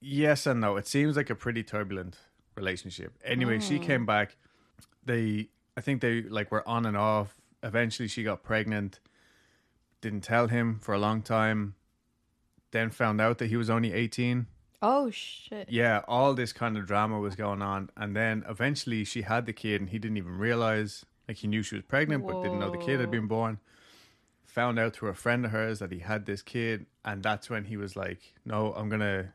Yes 0.00 0.44
and 0.46 0.60
no. 0.60 0.76
It 0.76 0.86
seems 0.86 1.16
like 1.16 1.30
a 1.30 1.34
pretty 1.36 1.62
turbulent 1.62 2.18
relationship. 2.56 3.12
Anyway, 3.24 3.60
she 3.60 3.78
Oh. 3.78 3.82
came 3.82 4.04
back. 4.04 4.36
They, 5.04 5.48
I 5.76 5.80
think 5.80 6.00
they 6.00 6.22
like 6.22 6.50
were 6.50 6.66
on 6.68 6.86
and 6.86 6.96
off. 6.96 7.40
Eventually, 7.62 8.08
she 8.08 8.22
got 8.22 8.42
pregnant. 8.42 9.00
Didn't 10.00 10.22
tell 10.22 10.48
him 10.48 10.78
for 10.80 10.92
a 10.94 10.98
long 10.98 11.22
time. 11.22 11.74
Then 12.74 12.90
found 12.90 13.20
out 13.20 13.38
that 13.38 13.46
he 13.46 13.56
was 13.56 13.70
only 13.70 13.92
eighteen. 13.92 14.48
Oh 14.82 15.08
shit. 15.08 15.70
Yeah, 15.70 16.00
all 16.08 16.34
this 16.34 16.52
kind 16.52 16.76
of 16.76 16.86
drama 16.86 17.20
was 17.20 17.36
going 17.36 17.62
on, 17.62 17.88
and 17.96 18.16
then 18.16 18.44
eventually 18.48 19.04
she 19.04 19.22
had 19.22 19.46
the 19.46 19.52
kid, 19.52 19.80
and 19.80 19.90
he 19.90 20.00
didn't 20.00 20.16
even 20.16 20.36
realize. 20.36 21.06
Like 21.28 21.36
he 21.36 21.46
knew 21.46 21.62
she 21.62 21.76
was 21.76 21.84
pregnant, 21.84 22.26
but 22.26 22.42
didn't 22.42 22.58
know 22.58 22.72
the 22.72 22.76
kid 22.78 22.98
had 22.98 23.12
been 23.12 23.28
born. 23.28 23.60
Found 24.46 24.80
out 24.80 24.92
through 24.92 25.10
a 25.10 25.14
friend 25.14 25.44
of 25.44 25.52
hers 25.52 25.78
that 25.78 25.92
he 25.92 26.00
had 26.00 26.26
this 26.26 26.42
kid, 26.42 26.86
and 27.04 27.22
that's 27.22 27.48
when 27.48 27.64
he 27.66 27.76
was 27.76 27.94
like, 27.94 28.34
"No, 28.44 28.74
I'm 28.74 28.88
gonna 28.88 29.32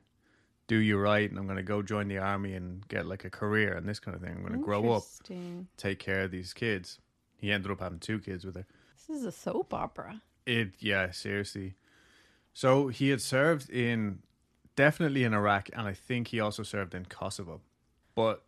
do 0.68 0.76
you 0.76 0.98
right, 0.98 1.30
and 1.30 1.40
I'm 1.40 1.48
gonna 1.48 1.64
go 1.64 1.82
join 1.82 2.10
the 2.10 2.18
army 2.18 2.56
and 2.56 2.86
get 2.90 3.06
like 3.06 3.24
a 3.24 3.30
career 3.30 3.74
and 3.74 3.88
this 3.88 4.02
kind 4.02 4.16
of 4.16 4.22
thing. 4.22 4.36
I'm 4.36 4.44
gonna 4.44 4.58
grow 4.58 4.92
up, 4.92 5.04
take 5.78 6.00
care 6.00 6.24
of 6.24 6.32
these 6.32 6.54
kids." 6.54 7.00
He 7.38 7.54
ended 7.54 7.72
up 7.72 7.80
having 7.80 8.00
two 8.00 8.20
kids 8.20 8.44
with 8.44 8.56
her. 8.56 8.66
This 8.98 9.18
is 9.18 9.24
a 9.24 9.32
soap 9.32 9.74
opera. 9.74 10.22
It 10.46 10.74
yeah, 10.80 11.12
seriously. 11.12 11.76
So 12.54 12.88
he 12.88 13.10
had 13.10 13.22
served 13.22 13.70
in 13.70 14.20
definitely 14.76 15.24
in 15.24 15.34
Iraq 15.34 15.70
and 15.74 15.88
I 15.88 15.94
think 15.94 16.30
he 16.30 16.40
also 16.40 16.64
served 16.64 16.94
in 16.94 17.06
Kosovo. 17.06 17.62
But 18.16 18.44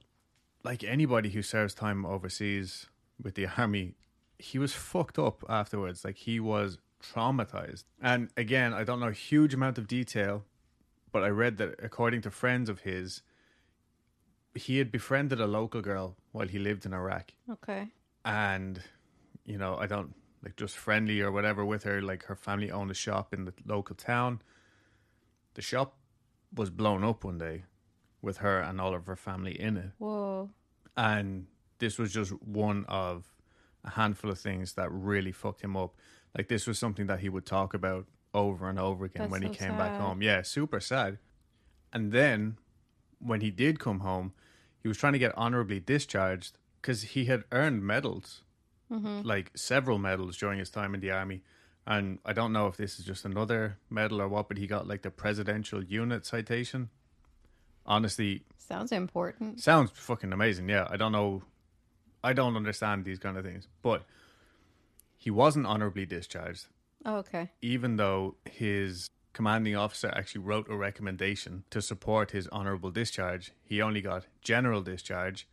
like 0.63 0.83
anybody 0.83 1.29
who 1.29 1.41
serves 1.41 1.73
time 1.73 2.05
overseas 2.05 2.87
with 3.21 3.35
the 3.35 3.47
army, 3.57 3.95
he 4.39 4.57
was 4.57 4.73
fucked 4.73 5.19
up 5.19 5.43
afterwards. 5.49 6.03
Like 6.03 6.17
he 6.17 6.39
was 6.39 6.77
traumatized. 7.01 7.83
And 8.01 8.29
again, 8.37 8.73
I 8.73 8.83
don't 8.83 8.99
know 8.99 9.07
a 9.07 9.13
huge 9.13 9.53
amount 9.53 9.77
of 9.77 9.87
detail, 9.87 10.45
but 11.11 11.23
I 11.23 11.29
read 11.29 11.57
that 11.57 11.75
according 11.83 12.21
to 12.21 12.31
friends 12.31 12.69
of 12.69 12.81
his, 12.81 13.21
he 14.55 14.77
had 14.77 14.91
befriended 14.91 15.39
a 15.39 15.47
local 15.47 15.81
girl 15.81 16.15
while 16.31 16.47
he 16.47 16.59
lived 16.59 16.85
in 16.85 16.93
Iraq. 16.93 17.31
Okay. 17.49 17.87
And, 18.25 18.81
you 19.45 19.57
know, 19.57 19.77
I 19.77 19.87
don't 19.87 20.13
like 20.43 20.55
just 20.55 20.75
friendly 20.75 21.21
or 21.21 21.31
whatever 21.31 21.63
with 21.63 21.83
her. 21.83 22.01
Like 22.01 22.25
her 22.25 22.35
family 22.35 22.71
owned 22.71 22.91
a 22.91 22.95
shop 22.95 23.33
in 23.33 23.45
the 23.45 23.53
local 23.65 23.95
town. 23.95 24.41
The 25.53 25.61
shop 25.61 25.97
was 26.53 26.69
blown 26.69 27.03
up 27.03 27.23
one 27.23 27.37
day 27.37 27.63
with 28.21 28.37
her 28.37 28.59
and 28.59 28.79
all 28.79 28.93
of 28.93 29.05
her 29.05 29.15
family 29.15 29.59
in 29.59 29.77
it. 29.77 29.91
Whoa. 29.97 30.49
And 30.95 31.47
this 31.79 31.97
was 31.97 32.13
just 32.13 32.31
one 32.43 32.85
of 32.87 33.25
a 33.83 33.91
handful 33.91 34.31
of 34.31 34.39
things 34.39 34.73
that 34.73 34.91
really 34.91 35.31
fucked 35.31 35.61
him 35.61 35.75
up. 35.75 35.95
Like 36.37 36.47
this 36.47 36.67
was 36.67 36.77
something 36.77 37.07
that 37.07 37.19
he 37.19 37.29
would 37.29 37.45
talk 37.45 37.73
about 37.73 38.05
over 38.33 38.69
and 38.69 38.79
over 38.79 39.05
again 39.05 39.23
That's 39.23 39.31
when 39.31 39.41
he 39.41 39.49
so 39.49 39.53
came 39.53 39.77
back 39.77 39.99
home. 39.99 40.21
Yeah, 40.21 40.41
super 40.43 40.79
sad. 40.79 41.17
And 41.91 42.11
then 42.11 42.57
when 43.19 43.41
he 43.41 43.51
did 43.51 43.79
come 43.79 43.99
home, 43.99 44.33
he 44.81 44.87
was 44.87 44.97
trying 44.97 45.13
to 45.13 45.19
get 45.19 45.37
honorably 45.37 45.79
discharged 45.79 46.57
because 46.81 47.01
he 47.03 47.25
had 47.25 47.43
earned 47.51 47.83
medals, 47.83 48.43
Mm-hmm. 48.91 49.21
like 49.21 49.51
several 49.55 49.97
medals 49.97 50.35
during 50.37 50.59
his 50.59 50.69
time 50.69 50.93
in 50.93 50.99
the 50.99 51.11
army. 51.11 51.43
And 51.87 52.19
I 52.25 52.33
don't 52.33 52.51
know 52.51 52.67
if 52.67 52.75
this 52.77 52.99
is 52.99 53.05
just 53.05 53.23
another 53.25 53.77
medal 53.89 54.21
or 54.21 54.27
what, 54.27 54.47
but 54.49 54.57
he 54.57 54.67
got 54.67 54.85
like 54.87 55.01
the 55.01 55.09
Presidential 55.11 55.81
Unit 55.83 56.25
Citation. 56.25 56.89
Honestly, 57.85 58.43
Sounds 58.57 58.91
important. 58.91 59.59
Sounds 59.61 59.91
fucking 59.93 60.31
amazing. 60.31 60.69
Yeah, 60.69 60.87
I 60.89 60.97
don't 60.97 61.11
know. 61.11 61.41
I 62.23 62.33
don't 62.33 62.55
understand 62.55 63.03
these 63.05 63.17
kind 63.19 63.37
of 63.37 63.43
things, 63.43 63.67
but 63.81 64.03
he 65.17 65.31
wasn't 65.31 65.65
honorably 65.65 66.05
discharged, 66.05 66.67
Oh, 67.05 67.15
okay. 67.17 67.49
even 67.61 67.95
though 67.97 68.35
his 68.45 69.09
commanding 69.33 69.75
officer 69.75 70.11
actually 70.15 70.41
wrote 70.41 70.69
a 70.69 70.75
recommendation 70.75 71.63
to 71.71 71.81
support 71.81 72.31
his 72.31 72.47
honorable 72.49 72.91
discharge. 72.91 73.51
He 73.63 73.81
only 73.81 74.01
got 74.01 74.25
general 74.41 74.81
discharge, 74.81 75.47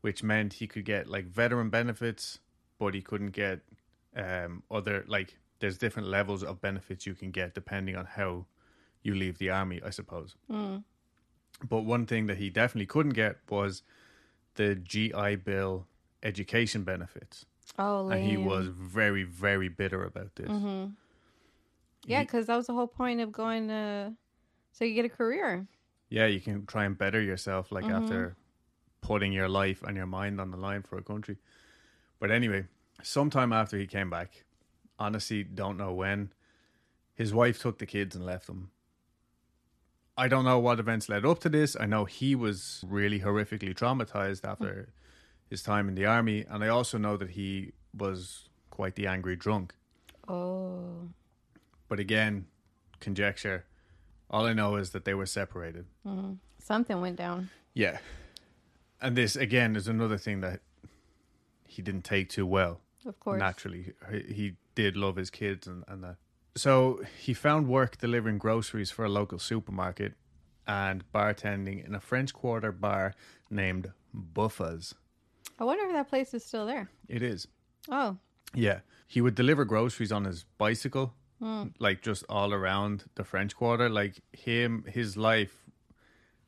which 0.00 0.22
meant 0.22 0.54
he 0.54 0.66
could 0.66 0.84
get 0.84 1.06
like 1.08 1.26
veteran 1.26 1.70
benefits, 1.70 2.40
but 2.82 2.94
he 2.94 3.00
couldn't 3.00 3.30
get 3.30 3.60
um, 4.16 4.62
other 4.70 5.04
like. 5.06 5.38
There's 5.60 5.78
different 5.78 6.08
levels 6.08 6.42
of 6.42 6.60
benefits 6.60 7.06
you 7.06 7.14
can 7.14 7.30
get 7.30 7.54
depending 7.54 7.94
on 7.94 8.04
how 8.04 8.46
you 9.04 9.14
leave 9.14 9.38
the 9.38 9.50
army, 9.50 9.80
I 9.84 9.90
suppose. 9.90 10.34
Mm. 10.50 10.82
But 11.68 11.82
one 11.84 12.04
thing 12.06 12.26
that 12.26 12.38
he 12.38 12.50
definitely 12.50 12.86
couldn't 12.86 13.12
get 13.14 13.36
was 13.48 13.84
the 14.56 14.74
GI 14.74 15.36
Bill 15.36 15.86
education 16.24 16.82
benefits. 16.82 17.46
Oh, 17.78 18.08
And 18.08 18.20
he 18.24 18.36
was 18.36 18.66
very, 18.66 19.22
very 19.22 19.68
bitter 19.68 20.02
about 20.04 20.34
this. 20.34 20.48
Mm-hmm. 20.48 20.90
Yeah, 22.06 22.22
because 22.24 22.46
that 22.46 22.56
was 22.56 22.66
the 22.66 22.74
whole 22.74 22.88
point 22.88 23.20
of 23.20 23.30
going 23.30 23.68
to, 23.68 24.12
so 24.72 24.84
you 24.84 24.94
get 24.94 25.04
a 25.04 25.08
career. 25.08 25.66
yeah, 26.10 26.26
you 26.26 26.40
can 26.40 26.66
try 26.66 26.84
and 26.84 26.98
better 26.98 27.20
yourself 27.22 27.70
like 27.70 27.84
Mhm. 27.86 28.02
after 28.02 28.36
putting 29.00 29.32
your 29.32 29.48
life 29.48 29.80
and 29.84 29.96
your 29.96 30.06
mind 30.06 30.40
on 30.40 30.50
the 30.50 30.56
line 30.56 30.82
for 30.82 30.98
a 30.98 31.02
country. 31.02 31.36
But 32.22 32.30
anyway, 32.30 32.66
sometime 33.02 33.52
after 33.52 33.76
he 33.76 33.88
came 33.88 34.08
back, 34.08 34.44
honestly, 34.96 35.42
don't 35.42 35.76
know 35.76 35.92
when, 35.92 36.32
his 37.16 37.34
wife 37.34 37.60
took 37.60 37.80
the 37.80 37.84
kids 37.84 38.14
and 38.14 38.24
left 38.24 38.46
them. 38.46 38.70
I 40.16 40.28
don't 40.28 40.44
know 40.44 40.60
what 40.60 40.78
events 40.78 41.08
led 41.08 41.26
up 41.26 41.40
to 41.40 41.48
this. 41.48 41.76
I 41.80 41.86
know 41.86 42.04
he 42.04 42.36
was 42.36 42.84
really 42.86 43.18
horrifically 43.18 43.74
traumatized 43.74 44.48
after 44.48 44.92
his 45.50 45.64
time 45.64 45.88
in 45.88 45.96
the 45.96 46.06
army, 46.06 46.44
and 46.48 46.62
I 46.62 46.68
also 46.68 46.96
know 46.96 47.16
that 47.16 47.30
he 47.30 47.72
was 47.92 48.48
quite 48.70 48.94
the 48.94 49.08
angry 49.08 49.34
drunk. 49.34 49.74
Oh. 50.28 51.08
But 51.88 51.98
again, 51.98 52.46
conjecture. 53.00 53.64
All 54.30 54.46
I 54.46 54.52
know 54.52 54.76
is 54.76 54.90
that 54.90 55.04
they 55.04 55.14
were 55.14 55.26
separated. 55.26 55.86
Mm. 56.06 56.36
Something 56.60 57.00
went 57.00 57.16
down. 57.16 57.50
Yeah. 57.74 57.98
And 59.00 59.16
this 59.16 59.34
again 59.34 59.74
is 59.74 59.88
another 59.88 60.18
thing 60.18 60.40
that 60.42 60.60
he 61.72 61.82
didn't 61.82 62.04
take 62.04 62.28
too 62.28 62.46
well. 62.46 62.80
Of 63.06 63.18
course. 63.20 63.38
Naturally, 63.38 63.92
he, 64.10 64.18
he 64.34 64.52
did 64.74 64.96
love 64.96 65.16
his 65.16 65.30
kids 65.30 65.66
and, 65.66 65.84
and 65.88 66.02
that. 66.04 66.16
So 66.54 67.00
he 67.18 67.34
found 67.34 67.66
work 67.68 67.98
delivering 67.98 68.38
groceries 68.38 68.90
for 68.90 69.04
a 69.04 69.08
local 69.08 69.38
supermarket 69.38 70.12
and 70.66 71.02
bartending 71.12 71.84
in 71.86 71.94
a 71.94 72.00
French 72.00 72.32
Quarter 72.32 72.72
bar 72.72 73.14
named 73.50 73.90
Buffa's. 74.14 74.94
I 75.58 75.64
wonder 75.64 75.84
if 75.86 75.92
that 75.92 76.08
place 76.08 76.34
is 76.34 76.44
still 76.44 76.66
there. 76.66 76.88
It 77.08 77.22
is. 77.22 77.48
Oh. 77.90 78.16
Yeah. 78.54 78.80
He 79.08 79.20
would 79.20 79.34
deliver 79.34 79.64
groceries 79.64 80.12
on 80.12 80.24
his 80.24 80.44
bicycle, 80.58 81.14
Mm. 81.42 81.72
like 81.80 82.02
just 82.02 82.22
all 82.28 82.52
around 82.52 83.04
the 83.16 83.24
French 83.24 83.56
Quarter. 83.56 83.88
Like 83.88 84.20
him, 84.32 84.84
his 84.86 85.16
life 85.16 85.64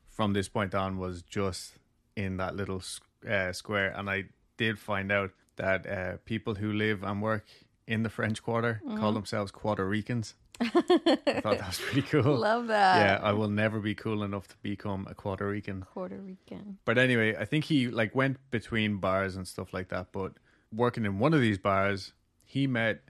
from 0.09 0.31
this 0.31 0.47
point 0.47 0.73
on 0.73 0.97
was 0.97 1.21
just 1.21 1.73
in 2.15 2.37
that 2.37 2.55
little 2.55 2.81
uh, 3.29 3.51
square. 3.51 3.89
And 3.97 4.09
I 4.09 4.25
did 4.57 4.79
find 4.79 5.11
out 5.11 5.31
that 5.57 5.87
uh, 5.87 6.17
people 6.25 6.55
who 6.55 6.71
live 6.73 7.03
and 7.03 7.21
work 7.21 7.45
in 7.87 8.03
the 8.03 8.09
French 8.09 8.41
Quarter 8.41 8.81
call 8.97 9.13
themselves 9.13 9.51
Puerto 9.51 9.85
Ricans. 9.85 10.35
I 10.59 10.69
thought 10.69 11.57
that 11.59 11.67
was 11.67 11.79
pretty 11.79 12.01
cool. 12.09 12.37
Love 12.37 12.67
that. 12.67 12.97
Yeah, 12.97 13.19
I 13.27 13.33
will 13.33 13.49
never 13.49 13.79
be 13.79 13.93
cool 13.93 14.23
enough 14.23 14.47
to 14.47 14.55
become 14.61 15.05
a 15.09 15.13
Puerto 15.13 15.47
Rican. 15.47 15.85
Puerto 15.93 16.15
Rican. 16.15 16.77
But 16.85 16.97
anyway, 16.97 17.35
I 17.35 17.45
think 17.45 17.65
he 17.65 17.87
like 17.89 18.15
went 18.15 18.37
between 18.51 18.97
bars 18.97 19.35
and 19.35 19.47
stuff 19.47 19.73
like 19.73 19.89
that. 19.89 20.07
But 20.11 20.33
working 20.73 21.05
in 21.05 21.19
one 21.19 21.33
of 21.33 21.41
these 21.41 21.57
bars, 21.57 22.13
he 22.43 22.67
met 22.67 23.01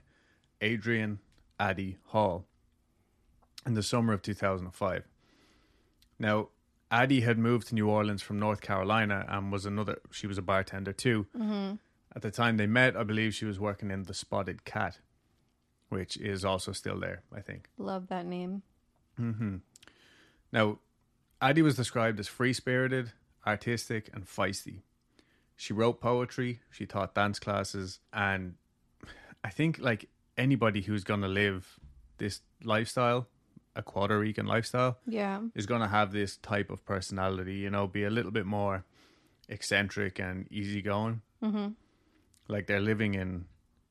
Adrian 0.60 1.20
Addy 1.60 1.98
Hall 2.06 2.44
in 3.64 3.74
the 3.74 3.82
summer 3.82 4.12
of 4.12 4.22
2005. 4.22 5.04
Now, 6.18 6.48
Addy 6.90 7.20
had 7.20 7.38
moved 7.38 7.68
to 7.68 7.74
New 7.74 7.88
Orleans 7.88 8.22
from 8.22 8.38
North 8.38 8.60
Carolina 8.60 9.24
and 9.28 9.50
was 9.50 9.66
another. 9.66 9.98
She 10.10 10.26
was 10.26 10.38
a 10.38 10.42
bartender 10.42 10.92
too. 10.92 11.26
Mm-hmm. 11.36 11.74
At 12.14 12.22
the 12.22 12.30
time 12.30 12.56
they 12.56 12.66
met, 12.66 12.96
I 12.96 13.02
believe 13.02 13.34
she 13.34 13.44
was 13.44 13.58
working 13.58 13.90
in 13.90 14.04
the 14.04 14.14
Spotted 14.14 14.64
Cat, 14.64 14.98
which 15.88 16.16
is 16.16 16.44
also 16.44 16.72
still 16.72 16.98
there. 16.98 17.22
I 17.34 17.40
think. 17.40 17.68
Love 17.76 18.08
that 18.08 18.26
name. 18.26 18.62
Mm-hmm. 19.20 19.56
Now, 20.52 20.78
Addie 21.40 21.62
was 21.62 21.76
described 21.76 22.20
as 22.20 22.28
free 22.28 22.52
spirited, 22.52 23.12
artistic, 23.46 24.08
and 24.14 24.24
feisty. 24.26 24.80
She 25.56 25.72
wrote 25.72 26.00
poetry, 26.00 26.60
she 26.70 26.86
taught 26.86 27.14
dance 27.14 27.38
classes, 27.38 28.00
and 28.12 28.54
I 29.42 29.48
think, 29.50 29.78
like 29.78 30.08
anybody 30.36 30.82
who's 30.82 31.02
going 31.02 31.22
to 31.22 31.28
live 31.28 31.78
this 32.18 32.40
lifestyle, 32.62 33.26
a 33.76 33.82
Puerto 33.82 34.18
Rican 34.18 34.46
lifestyle, 34.46 34.98
Yeah. 35.06 35.40
is 35.54 35.66
going 35.66 35.82
to 35.82 35.88
have 35.88 36.12
this 36.12 36.36
type 36.38 36.70
of 36.70 36.84
personality, 36.84 37.54
you 37.56 37.70
know, 37.70 37.86
be 37.86 38.04
a 38.04 38.10
little 38.10 38.30
bit 38.32 38.46
more 38.46 38.84
eccentric 39.48 40.18
and 40.18 40.46
easygoing. 40.50 41.22
Mm-hmm. 41.42 41.68
Like 42.48 42.66
they're 42.66 42.80
living 42.80 43.14
in 43.14 43.44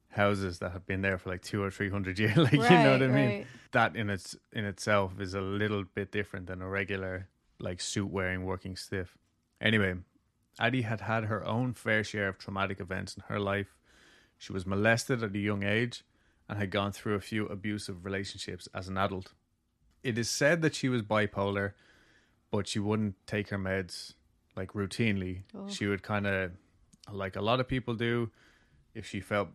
houses 0.10 0.60
that 0.60 0.72
have 0.72 0.86
been 0.86 1.02
there 1.02 1.18
for 1.18 1.30
like 1.30 1.42
two 1.42 1.62
or 1.62 1.70
three 1.72 1.90
hundred 1.90 2.18
years. 2.24 2.38
like, 2.38 2.54
you 2.54 2.60
know 2.60 2.92
what 2.92 3.04
I 3.04 3.08
mean? 3.08 3.46
That 3.72 3.96
in 3.96 4.10
its 4.10 4.36
in 4.54 4.66
itself 4.66 5.20
is 5.20 5.34
a 5.34 5.42
little 5.42 5.84
bit 5.84 6.12
different 6.12 6.48
than 6.48 6.62
a 6.62 6.68
regular 6.68 7.28
like 7.60 7.82
suit 7.82 8.10
wearing 8.10 8.46
working 8.46 8.76
stiff. 8.76 9.18
Anyway, 9.62 9.96
Addie 10.60 10.82
had 10.84 11.02
had 11.02 11.26
her 11.26 11.46
own 11.46 11.74
fair 11.74 12.04
share 12.04 12.28
of 12.30 12.38
traumatic 12.38 12.80
events 12.80 13.16
in 13.16 13.24
her 13.28 13.40
life. 13.40 13.76
She 14.38 14.52
was 14.54 14.66
molested 14.66 15.24
at 15.24 15.34
a 15.36 15.40
young 15.40 15.64
age 15.64 16.04
and 16.50 16.60
had 16.60 16.70
gone 16.72 16.92
through 16.92 17.16
a 17.16 17.22
few 17.22 17.46
abusive 17.48 18.06
relationships 18.06 18.68
as 18.74 18.88
an 18.88 18.98
adult. 18.98 19.34
It 20.06 20.18
is 20.18 20.30
said 20.30 20.62
that 20.62 20.76
she 20.76 20.88
was 20.88 21.02
bipolar, 21.02 21.74
but 22.52 22.68
she 22.68 22.80
wouldn't 22.80 23.16
take 23.26 23.50
her 23.50 23.58
meds 23.58 24.14
like 24.56 24.74
routinely. 24.74 25.42
Oh. 25.58 25.68
She 25.68 25.86
would 25.88 26.04
kind 26.04 26.28
of 26.28 26.52
like 27.12 27.36
a 27.36 27.42
lot 27.42 27.60
of 27.60 27.68
people 27.68 27.96
do 27.96 28.30
if 28.94 29.06
she 29.06 29.20
felt 29.20 29.50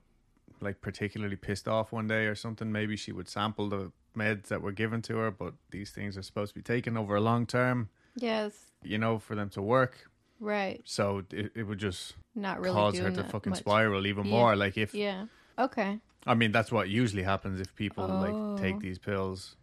like 0.60 0.80
particularly 0.80 1.36
pissed 1.36 1.66
off 1.68 1.92
one 1.92 2.06
day 2.06 2.26
or 2.26 2.34
something, 2.34 2.70
maybe 2.70 2.96
she 2.96 3.12
would 3.12 3.28
sample 3.28 3.68
the 3.68 3.92
meds 4.16 4.48
that 4.48 4.60
were 4.60 4.72
given 4.72 5.00
to 5.02 5.16
her, 5.16 5.30
but 5.30 5.54
these 5.70 5.90
things 5.90 6.18
are 6.18 6.22
supposed 6.22 6.50
to 6.52 6.58
be 6.60 6.62
taken 6.62 6.96
over 6.96 7.14
a 7.16 7.20
long 7.20 7.46
term, 7.46 7.88
Yes. 8.16 8.52
you 8.82 8.98
know, 8.98 9.18
for 9.18 9.34
them 9.36 9.48
to 9.50 9.62
work. 9.62 10.10
Right. 10.40 10.82
So 10.84 11.22
it, 11.30 11.52
it 11.54 11.62
would 11.62 11.78
just 11.78 12.14
Not 12.34 12.60
really 12.60 12.74
cause 12.74 12.98
her 12.98 13.10
to 13.10 13.24
fucking 13.24 13.50
much. 13.50 13.60
spiral 13.60 14.06
even 14.06 14.24
Yeah. 14.26 14.30
more. 14.32 14.56
Like 14.56 14.76
if 14.76 14.94
Yeah. 14.94 15.26
Okay. 15.58 16.00
I 16.26 16.34
mean 16.34 16.52
that's 16.52 16.70
what 16.72 16.88
usually 16.88 17.22
happens 17.22 17.60
if 17.60 17.74
people 17.76 18.04
Oh. 18.04 18.20
like 18.56 18.62
take 18.62 18.76
oh. 18.76 18.80
these 18.80 18.98
pills 18.98 19.56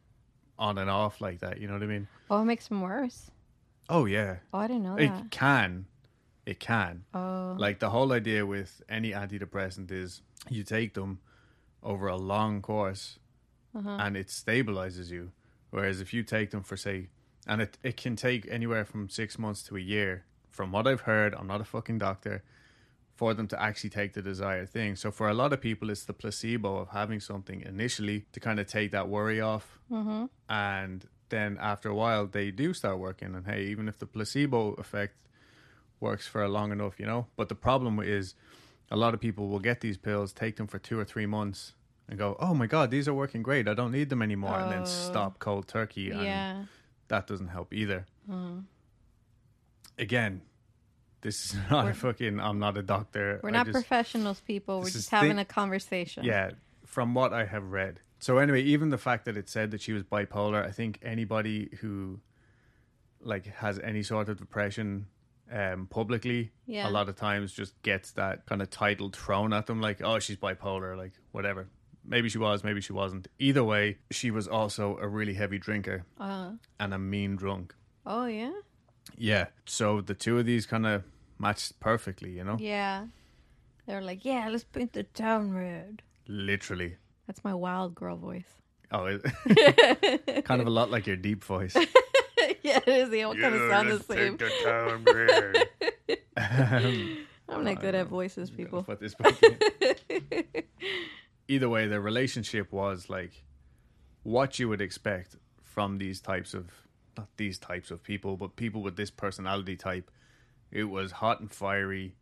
on 0.60 0.78
and 0.78 0.90
off 0.90 1.22
like 1.22 1.40
that, 1.40 1.60
you 1.60 1.68
know 1.68 1.74
what 1.74 1.84
I 1.84 1.88
mean? 1.88 2.08
Oh, 2.30 2.42
it 2.42 2.46
makes 2.46 2.68
them 2.68 2.82
worse. 2.82 3.30
Oh 3.90 4.06
yeah. 4.06 4.38
Oh, 4.54 4.60
I 4.60 4.68
didn't 4.68 4.84
know 4.84 4.96
It 4.96 5.08
that. 5.08 5.32
can. 5.32 5.86
It 6.46 6.60
can. 6.60 7.04
Oh. 7.14 7.56
Like 7.58 7.80
the 7.80 7.90
whole 7.90 8.12
idea 8.12 8.46
with 8.46 8.82
any 8.90 9.12
antidepressant 9.12 9.92
is 9.92 10.22
you 10.50 10.64
take 10.64 10.94
them 10.94 11.20
over 11.84 12.08
a 12.08 12.16
long 12.18 12.62
course 12.62 13.20
Uh-huh. 13.76 13.98
and 14.00 14.18
it 14.18 14.28
stabilizes 14.28 15.10
you. 15.12 15.32
Whereas 15.70 16.02
if 16.02 16.14
you 16.14 16.24
take 16.24 16.52
them 16.52 16.64
for 16.64 16.76
say, 16.78 17.10
and 17.46 17.62
it, 17.62 17.78
it 17.84 17.98
can 17.98 18.16
take 18.16 18.48
anywhere 18.50 18.84
from 18.86 19.10
six 19.10 19.38
months 19.38 19.62
to 19.64 19.78
a 19.78 19.80
year, 19.82 20.24
from 20.50 20.72
what 20.72 20.88
I've 20.88 21.02
heard, 21.02 21.36
I'm 21.36 21.48
not 21.48 21.62
a 21.62 21.66
fucking 21.66 21.98
doctor, 22.00 22.44
for 23.18 23.34
them 23.34 23.48
to 23.48 23.62
actually 23.62 23.90
take 23.90 24.14
the 24.14 24.22
desired 24.22 24.70
thing. 24.70 24.96
So 24.96 25.12
for 25.12 25.28
a 25.28 25.34
lot 25.34 25.52
of 25.52 25.60
people, 25.60 25.90
it's 25.90 26.06
the 26.06 26.14
placebo 26.14 26.78
of 26.78 26.90
having 26.90 27.20
something 27.20 27.62
initially 27.62 28.26
to 28.32 28.40
kind 28.40 28.60
of 28.60 28.68
take 28.68 28.92
that 28.92 29.10
worry 29.10 29.42
off, 29.42 29.80
Mm-hmm. 29.92 30.26
and 30.50 31.08
then 31.30 31.58
after 31.60 31.90
a 31.90 31.96
while, 31.96 32.28
they 32.28 32.52
do 32.52 32.74
start 32.74 33.00
working. 33.00 33.36
And 33.36 33.46
hey, 33.48 33.64
even 33.66 33.88
if 33.90 33.98
the 33.98 34.06
placebo 34.06 34.74
effect 34.74 35.18
works 36.00 36.28
for 36.28 36.48
long 36.48 36.72
enough, 36.72 37.00
you 37.00 37.06
know. 37.08 37.26
But 37.36 37.50
the 37.50 37.56
problem 37.56 38.00
is, 38.00 38.36
a 38.92 38.96
lot 38.96 39.14
of 39.16 39.20
people 39.20 39.48
will 39.50 39.60
get 39.60 39.82
these 39.82 39.98
pills, 39.98 40.32
take 40.32 40.56
them 40.58 40.68
for 40.68 40.78
two 40.80 40.98
or 41.00 41.04
three 41.06 41.26
months, 41.26 41.74
and 42.08 42.18
go, 42.20 42.38
"Oh 42.40 42.54
my 42.54 42.68
god, 42.68 42.92
these 42.92 43.08
are 43.10 43.14
working 43.14 43.42
great. 43.44 43.68
I 43.68 43.74
don't 43.74 43.92
need 43.92 44.10
them 44.10 44.22
anymore," 44.22 44.60
and 44.60 44.72
then 44.72 44.84
Oh. 44.84 44.86
stop 44.86 45.40
cold 45.40 45.68
turkey, 45.68 46.12
and 46.12 46.22
Yeah. 46.22 46.66
that 47.08 47.26
doesn't 47.28 47.48
help 47.50 47.74
either. 47.74 48.06
Mhm. 48.30 48.66
Again, 49.98 50.42
this 51.22 51.46
is 51.46 51.56
not 51.72 51.86
We're- 51.86 51.92
a 51.92 51.94
fucking. 51.96 52.40
I'm 52.40 52.60
not 52.60 52.78
a 52.78 52.84
doctor. 52.84 53.40
We're 53.44 53.50
I 53.50 53.54
not 53.54 53.66
just- 53.68 53.74
professionals, 53.76 54.40
people. 54.42 54.80
We're 54.82 54.90
just 54.90 55.10
having 55.10 55.36
thi- 55.38 55.42
a 55.42 55.46
conversation. 55.46 56.24
Yeah, 56.26 56.52
from 56.86 57.14
what 57.14 57.34
I 57.34 57.46
have 57.46 57.72
read. 57.72 58.00
So 58.20 58.38
anyway, 58.40 58.64
even 58.64 58.90
the 58.90 58.98
fact 58.98 59.26
that 59.26 59.38
it 59.38 59.48
said 59.50 59.72
that 59.72 59.82
she 59.82 59.94
was 59.94 60.04
bipolar, 60.04 60.66
I 60.66 60.72
think 60.72 61.00
anybody 61.04 61.70
who 61.82 62.20
like 63.22 63.46
has 63.48 63.80
any 63.80 64.04
sort 64.04 64.30
of 64.30 64.38
depression 64.38 65.08
um 65.52 65.88
publicly 65.88 66.52
Yeah. 66.66 66.90
a 66.90 66.92
lot 66.92 67.08
of 67.10 67.16
times 67.16 67.54
just 67.54 67.82
gets 67.82 68.12
that 68.12 68.46
kind 68.46 68.62
of 68.62 68.70
title 68.70 69.10
thrown 69.10 69.54
at 69.54 69.66
them 69.66 69.80
like 69.82 70.02
oh 70.04 70.20
she's 70.20 70.36
bipolar 70.38 70.98
like 70.98 71.14
whatever 71.32 71.68
maybe 72.06 72.28
she 72.30 72.38
was 72.38 72.64
maybe 72.66 72.82
she 72.82 72.92
wasn't 72.94 73.30
either 73.40 73.64
way 73.64 73.98
she 74.12 74.30
was 74.30 74.48
also 74.48 74.98
a 74.98 75.08
really 75.08 75.34
heavy 75.34 75.58
drinker 75.58 76.04
Uh, 76.20 76.52
and 76.82 76.94
a 76.94 77.00
mean 77.00 77.38
drunk 77.38 77.74
oh 78.06 78.26
yeah. 78.26 78.52
Yeah 79.18 79.48
so 79.66 80.02
the 80.02 80.14
two 80.14 80.38
of 80.40 80.46
these 80.46 80.66
kind 80.66 80.86
of 80.86 81.04
matched 81.40 81.80
perfectly 81.80 82.32
you 82.32 82.44
know 82.44 82.58
Yeah. 82.60 83.06
They're 83.86 84.02
like, 84.02 84.26
yeah, 84.26 84.50
let's 84.50 84.66
paint 84.66 84.92
the 84.92 85.04
town 85.04 85.54
red. 85.54 86.02
literally 86.28 86.98
That's 87.26 87.42
my 87.46 87.54
wild 87.54 87.96
girl 87.96 88.18
voice. 88.18 88.50
oh 88.92 89.06
it, 89.06 90.44
kind 90.46 90.60
of 90.60 90.68
a 90.68 90.70
lot 90.70 90.92
like 90.92 91.08
your 91.08 91.16
deep 91.16 91.44
voice 91.44 91.76
yeah, 92.64 92.80
it 92.86 92.88
is. 92.88 93.10
They 93.10 93.24
all 93.24 93.34
kind 93.36 93.56
of 93.56 93.70
sound 93.70 93.90
the 93.92 94.00
same. 94.04 94.38
Um, 94.66 95.06
I'm 97.50 97.64
not 97.64 97.80
good 97.82 97.96
at 97.96 98.08
voices, 98.08 98.50
people. 98.50 98.84
Put 98.84 99.00
this 99.00 99.16
back. 99.16 99.36
Either 101.48 101.70
way, 101.70 101.88
the 101.88 102.00
relationship 102.02 102.72
was 102.72 103.10
like 103.10 103.44
what 104.24 104.60
you 104.60 104.68
would 104.70 104.82
expect 104.82 105.38
from 105.64 105.98
these 105.98 106.20
types 106.20 106.54
of 106.54 106.70
not 107.18 107.28
these 107.38 107.58
types 107.58 107.92
of 107.92 108.04
people, 108.04 108.38
but 108.38 108.56
people 108.56 108.82
with 108.82 108.96
this 108.96 109.10
personality 109.10 109.76
type. 109.76 110.12
It 110.72 110.86
was 110.86 111.14
hot 111.14 111.40
and 111.40 111.52
fiery. 111.52 112.16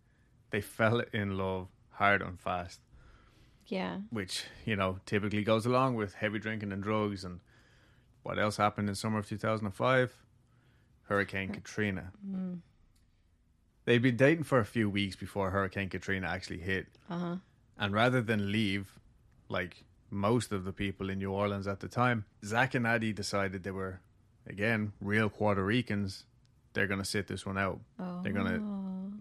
They 0.51 0.61
fell 0.77 1.01
in 1.13 1.37
love 1.37 1.67
hard 1.91 2.21
and 2.21 2.39
fast, 2.39 2.81
yeah. 3.67 3.97
which 4.09 4.45
you 4.65 4.75
know 4.75 4.99
typically 5.05 5.43
goes 5.43 5.65
along 5.65 5.95
with 5.95 6.15
heavy 6.15 6.39
drinking 6.39 6.71
and 6.71 6.83
drugs. 6.83 7.23
And 7.23 7.39
what 8.23 8.39
else 8.39 8.57
happened 8.57 8.89
in 8.89 8.95
summer 8.95 9.19
of 9.19 9.27
two 9.27 9.37
thousand 9.37 9.67
and 9.67 9.75
five? 9.75 10.13
Hurricane 11.03 11.49
Katrina. 11.49 12.11
Mm. 12.27 12.59
They'd 13.85 14.01
been 14.01 14.17
dating 14.17 14.45
for 14.45 14.59
a 14.59 14.65
few 14.65 14.89
weeks 14.89 15.15
before 15.15 15.51
Hurricane 15.51 15.89
Katrina 15.89 16.27
actually 16.27 16.59
hit. 16.59 16.87
Uh 17.09 17.17
huh. 17.19 17.35
And 17.77 17.93
rather 17.93 18.21
than 18.21 18.51
leave, 18.51 18.99
like 19.49 19.83
most 20.09 20.51
of 20.51 20.63
the 20.63 20.71
people 20.71 21.09
in 21.09 21.19
New 21.19 21.31
Orleans 21.31 21.67
at 21.67 21.79
the 21.79 21.87
time, 21.87 22.25
Zach 22.43 22.73
and 22.73 22.87
Addie 22.87 23.13
decided 23.13 23.63
they 23.63 23.71
were, 23.71 23.99
again, 24.47 24.93
real 25.01 25.29
Puerto 25.29 25.63
Ricans. 25.63 26.25
They're 26.73 26.87
going 26.87 26.99
to 26.99 27.05
sit 27.05 27.27
this 27.27 27.45
one 27.45 27.57
out. 27.57 27.79
Oh. 27.99 28.21
They're 28.23 28.33
gonna- 28.33 28.59
oh. 28.61 29.11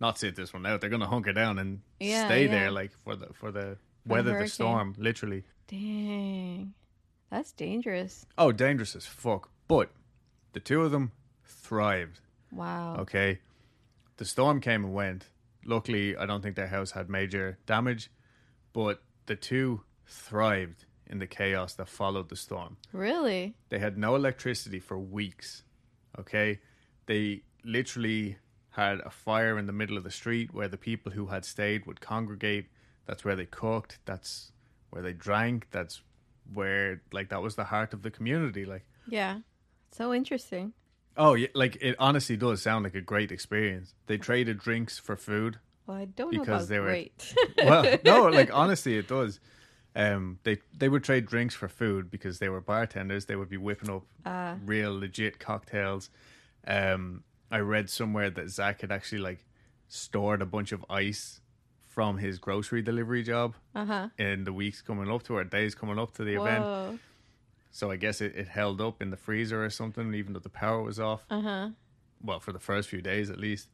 Not 0.00 0.16
sit 0.18 0.36
this 0.36 0.52
one 0.52 0.64
out. 0.64 0.80
They're 0.80 0.90
going 0.90 1.00
to 1.02 1.08
hunker 1.08 1.32
down 1.32 1.58
and 1.58 1.80
Yeah, 1.98 2.26
stay 2.26 2.44
yeah. 2.46 2.50
there, 2.52 2.70
like 2.70 2.92
for 2.92 3.16
the 3.16 3.32
for 3.34 3.50
the 3.50 3.78
weather 4.06 4.30
the 4.30 4.34
hurricane. 4.34 4.48
storm, 4.48 4.94
literally. 4.96 5.42
Dang. 5.66 6.72
That's 7.30 7.50
dangerous. 7.52 8.24
Oh, 8.38 8.52
dangerous 8.52 8.94
as 8.96 9.06
fuck. 9.06 9.50
But 9.66 9.90
the 10.52 10.60
two 10.60 10.82
of 10.82 10.92
them 10.92 11.10
thrived. 11.44 12.20
Wow. 12.52 12.96
Okay. 13.00 13.40
The 14.18 14.24
storm 14.24 14.60
came 14.60 14.84
and 14.84 14.94
went. 14.94 15.26
Luckily, 15.64 16.16
I 16.16 16.26
don't 16.26 16.42
think 16.42 16.54
their 16.56 16.68
house 16.68 16.92
had 16.92 17.10
major 17.10 17.58
damage, 17.66 18.10
but 18.72 19.02
the 19.26 19.36
two 19.36 19.82
thrived 20.06 20.84
in 21.08 21.18
the 21.18 21.26
chaos 21.26 21.74
that 21.74 21.88
followed 21.88 22.28
the 22.28 22.36
storm. 22.36 22.76
Really? 22.92 23.54
They 23.70 23.78
had 23.78 23.96
no 23.98 24.14
electricity 24.14 24.80
for 24.80 24.98
weeks. 24.98 25.62
Okay. 26.18 26.60
They 27.06 27.42
literally 27.64 28.36
had 28.70 29.00
a 29.00 29.10
fire 29.10 29.58
in 29.58 29.66
the 29.66 29.72
middle 29.72 29.96
of 29.96 30.04
the 30.04 30.10
street 30.10 30.52
where 30.54 30.68
the 30.68 30.76
people 30.76 31.12
who 31.12 31.26
had 31.26 31.44
stayed 31.44 31.86
would 31.86 32.00
congregate. 32.00 32.66
That's 33.06 33.24
where 33.24 33.36
they 33.36 33.46
cooked. 33.46 33.98
That's 34.04 34.52
where 34.90 35.02
they 35.02 35.12
drank. 35.14 35.68
That's 35.70 36.02
where, 36.52 37.02
like, 37.12 37.28
that 37.30 37.42
was 37.42 37.56
the 37.56 37.64
heart 37.64 37.92
of 37.94 38.02
the 38.02 38.10
community. 38.10 38.64
Like, 38.64 38.84
Yeah. 39.08 39.38
So 39.90 40.12
interesting. 40.12 40.74
Oh, 41.16 41.34
yeah, 41.34 41.48
like 41.54 41.76
it 41.80 41.96
honestly 41.98 42.36
does 42.36 42.62
sound 42.62 42.84
like 42.84 42.94
a 42.94 43.00
great 43.00 43.32
experience. 43.32 43.94
They 44.06 44.18
traded 44.18 44.58
drinks 44.58 44.98
for 44.98 45.16
food. 45.16 45.58
Well, 45.86 45.96
I 45.96 46.04
don't 46.04 46.32
know 46.32 46.40
Because 46.40 46.64
about 46.64 46.68
they 46.68 46.78
were- 46.78 46.86
great. 46.86 47.34
Well, 47.64 47.96
no, 48.04 48.26
like 48.26 48.50
honestly, 48.54 48.96
it 48.98 49.08
does. 49.08 49.40
Um, 49.96 50.38
they 50.44 50.58
they 50.76 50.88
would 50.88 51.02
trade 51.02 51.26
drinks 51.26 51.54
for 51.54 51.68
food 51.68 52.10
because 52.10 52.38
they 52.38 52.48
were 52.48 52.60
bartenders. 52.60 53.26
They 53.26 53.36
would 53.36 53.48
be 53.48 53.56
whipping 53.56 53.90
up 53.90 54.04
uh, 54.24 54.54
real 54.64 54.96
legit 54.98 55.38
cocktails. 55.38 56.10
Um, 56.66 57.24
I 57.50 57.58
read 57.58 57.90
somewhere 57.90 58.30
that 58.30 58.50
Zach 58.50 58.82
had 58.82 58.92
actually 58.92 59.20
like 59.20 59.44
stored 59.88 60.42
a 60.42 60.46
bunch 60.46 60.72
of 60.72 60.84
ice 60.90 61.40
from 61.86 62.18
his 62.18 62.38
grocery 62.38 62.82
delivery 62.82 63.22
job 63.22 63.54
uh 63.74 63.84
huh. 63.84 64.08
in 64.18 64.44
the 64.44 64.52
weeks 64.52 64.82
coming 64.82 65.10
up 65.10 65.22
to 65.24 65.36
or 65.36 65.44
days 65.44 65.74
coming 65.74 65.98
up 65.98 66.14
to 66.14 66.22
the 66.22 66.34
event. 66.34 67.00
So 67.70 67.90
I 67.90 67.96
guess 67.96 68.20
it, 68.20 68.34
it 68.36 68.48
held 68.48 68.80
up 68.80 69.02
in 69.02 69.10
the 69.10 69.16
freezer 69.16 69.64
or 69.64 69.70
something, 69.70 70.14
even 70.14 70.32
though 70.32 70.38
the 70.38 70.48
power 70.48 70.82
was 70.82 71.00
off. 71.00 71.24
Uh 71.30 71.40
huh. 71.40 71.68
Well, 72.22 72.40
for 72.40 72.52
the 72.52 72.58
first 72.58 72.88
few 72.88 73.00
days 73.00 73.30
at 73.30 73.38
least. 73.38 73.68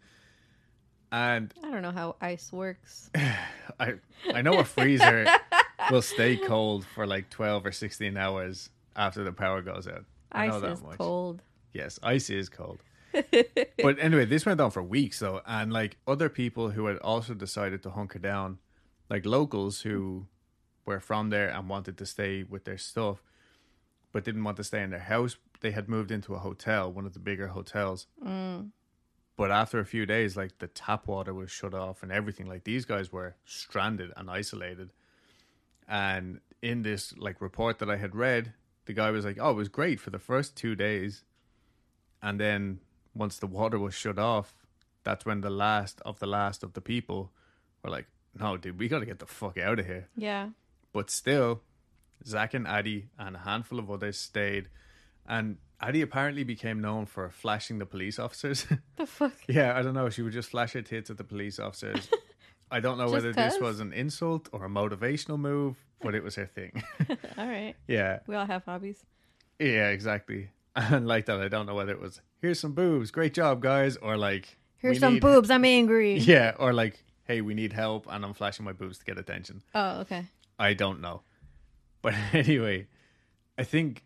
And 1.13 1.53
I 1.63 1.71
don't 1.71 1.83
know 1.83 1.93
how 1.93 2.17
ice 2.21 2.53
works. 2.53 3.11
I 3.79 3.95
I 4.33 4.43
know 4.43 4.59
a 4.59 4.65
freezer 4.65 5.27
will 5.91 6.03
stay 6.03 6.37
cold 6.37 6.87
for 6.95 7.07
like 7.07 7.31
twelve 7.31 7.67
or 7.67 7.73
sixteen 7.73 8.17
hours 8.17 8.71
after 8.97 9.25
the 9.25 9.33
power 9.33 9.63
goes 9.63 9.87
out. 9.89 10.05
I 10.33 10.49
Ice 10.49 10.63
is 10.63 10.83
much. 10.83 10.99
cold. 10.99 11.43
Yes, 11.73 11.99
ice 12.03 12.31
is 12.31 12.49
cold. 12.49 12.81
but 13.13 13.99
anyway, 14.01 14.25
this 14.25 14.45
went 14.45 14.61
on 14.61 14.71
for 14.71 14.83
weeks 14.83 15.21
though, 15.21 15.41
and 15.47 15.73
like 15.73 15.97
other 16.07 16.29
people 16.29 16.71
who 16.71 16.87
had 16.87 16.99
also 16.99 17.35
decided 17.35 17.83
to 17.85 17.91
hunker 17.91 18.19
down, 18.19 18.59
like 19.09 19.25
locals 19.25 19.83
who 19.83 20.27
were 20.87 21.01
from 21.01 21.31
there 21.31 21.49
and 21.49 21.69
wanted 21.69 21.97
to 21.99 22.07
stay 22.07 22.43
with 22.43 22.65
their 22.65 22.79
stuff, 22.79 23.23
but 24.13 24.25
didn't 24.25 24.45
want 24.45 24.57
to 24.57 24.65
stay 24.65 24.83
in 24.83 24.91
their 24.91 24.99
house. 24.99 25.37
They 25.61 25.71
had 25.71 25.89
moved 25.89 26.11
into 26.11 26.35
a 26.35 26.39
hotel, 26.39 26.93
one 26.93 27.07
of 27.07 27.15
the 27.15 27.21
bigger 27.21 27.49
hotels. 27.49 28.07
Mm. 28.25 28.71
But 29.37 29.51
after 29.51 29.81
a 29.81 29.87
few 29.87 30.07
days, 30.07 30.37
like 30.37 30.59
the 30.59 30.69
tap 30.69 31.07
water 31.07 31.35
was 31.35 31.51
shut 31.51 31.75
off 31.75 32.03
and 32.03 32.13
everything. 32.13 32.47
Like 32.47 32.65
these 32.65 32.85
guys 32.85 33.13
were 33.13 33.37
stranded 33.45 34.13
and 34.17 34.31
isolated. 34.31 34.91
And 35.89 36.41
in 36.63 36.83
this 36.83 37.17
like 37.19 37.41
report 37.41 37.79
that 37.79 37.91
I 37.91 37.97
had 37.97 38.15
read, 38.15 38.55
the 38.87 38.93
guy 38.93 39.11
was 39.11 39.25
like, 39.25 39.39
"Oh, 39.41 39.51
it 39.51 39.55
was 39.55 39.69
great 39.69 40.01
for 40.01 40.11
the 40.11 40.19
first 40.19 40.57
two 40.57 40.75
days, 40.75 41.25
and 42.23 42.41
then 42.41 42.81
once 43.15 43.39
the 43.39 43.47
water 43.47 43.79
was 43.79 43.95
shut 43.95 44.19
off, 44.19 44.55
that's 45.05 45.25
when 45.25 45.41
the 45.41 45.51
last 45.51 46.01
of 46.05 46.19
the 46.19 46.27
last 46.27 46.63
of 46.63 46.73
the 46.73 46.81
people 46.81 47.33
were 47.83 47.91
like, 47.91 48.07
"No, 48.39 48.57
dude, 48.57 48.79
we 48.79 48.89
got 48.89 49.01
to 49.01 49.07
get 49.07 49.19
the 49.19 49.27
fuck 49.27 49.59
out 49.59 49.79
of 49.79 49.87
here." 49.87 50.09
Yeah. 50.17 50.51
But 50.93 51.11
still, 51.11 51.63
Zach 52.27 52.55
and 52.55 52.67
Addie 52.67 53.09
and 53.19 53.37
a 53.37 53.41
handful 53.41 53.79
of 53.79 53.91
others 53.91 54.19
stayed, 54.19 54.69
and 55.27 55.59
Addie 55.81 56.03
apparently 56.03 56.45
became 56.45 56.81
known 56.81 57.05
for 57.07 57.29
flashing 57.31 57.79
the 57.79 57.87
police 57.87 58.19
officers. 58.19 58.67
The 58.97 59.07
fuck? 59.07 59.33
Yeah, 59.49 59.77
I 59.77 59.83
don't 59.83 59.95
know. 59.95 60.09
She 60.09 60.23
would 60.23 60.33
just 60.33 60.51
flash 60.51 60.73
her 60.73 60.83
tits 60.83 61.11
at 61.11 61.19
the 61.19 61.25
police 61.25 61.59
officers. 61.59 62.09
I 62.71 62.81
don't 62.81 62.99
know 62.99 63.05
Just 63.05 63.13
whether 63.15 63.33
this 63.33 63.59
was 63.61 63.81
an 63.81 63.93
insult 63.93 64.49
or 64.53 64.65
a 64.65 64.69
motivational 64.69 65.39
move, 65.39 65.77
but 66.03 66.15
it 66.15 66.23
was 66.23 66.35
her 66.37 66.47
thing. 66.47 66.83
All 67.39 67.47
right. 67.47 67.75
yeah, 67.87 68.19
We 68.27 68.35
all 68.35 68.47
have 68.47 68.65
hobbies. 68.65 69.05
yeah, 69.59 69.89
exactly. 69.91 70.51
And 70.77 71.07
like 71.07 71.27
that, 71.27 71.41
I 71.41 71.47
don't 71.49 71.67
know 71.67 71.75
whether 71.77 71.93
it 71.93 72.01
was 72.01 72.21
here's 72.41 72.59
some 72.59 72.73
boobs, 72.73 73.13
great 73.13 73.33
job, 73.33 73.63
guys, 73.63 73.97
or 73.97 74.17
like 74.17 74.59
Here's 74.79 74.99
some 74.99 75.15
need- 75.15 75.23
boobs. 75.23 75.49
I'm 75.51 75.65
angry. 75.65 76.19
Yeah, 76.19 76.55
or 76.59 76.73
like 76.73 77.03
hey, 77.27 77.41
we 77.41 77.55
need 77.55 77.73
help, 77.73 78.07
and 78.11 78.25
I'm 78.25 78.35
flashing 78.35 78.65
my 78.65 78.73
boobs 78.73 78.99
to 78.99 79.05
get 79.05 79.17
attention. 79.19 79.63
Oh, 79.75 80.01
okay. 80.01 80.27
I 80.59 80.75
don't 80.75 81.01
know, 81.01 81.23
but 82.03 82.15
anyway, 82.33 82.89
I 83.57 83.63
think 83.65 84.03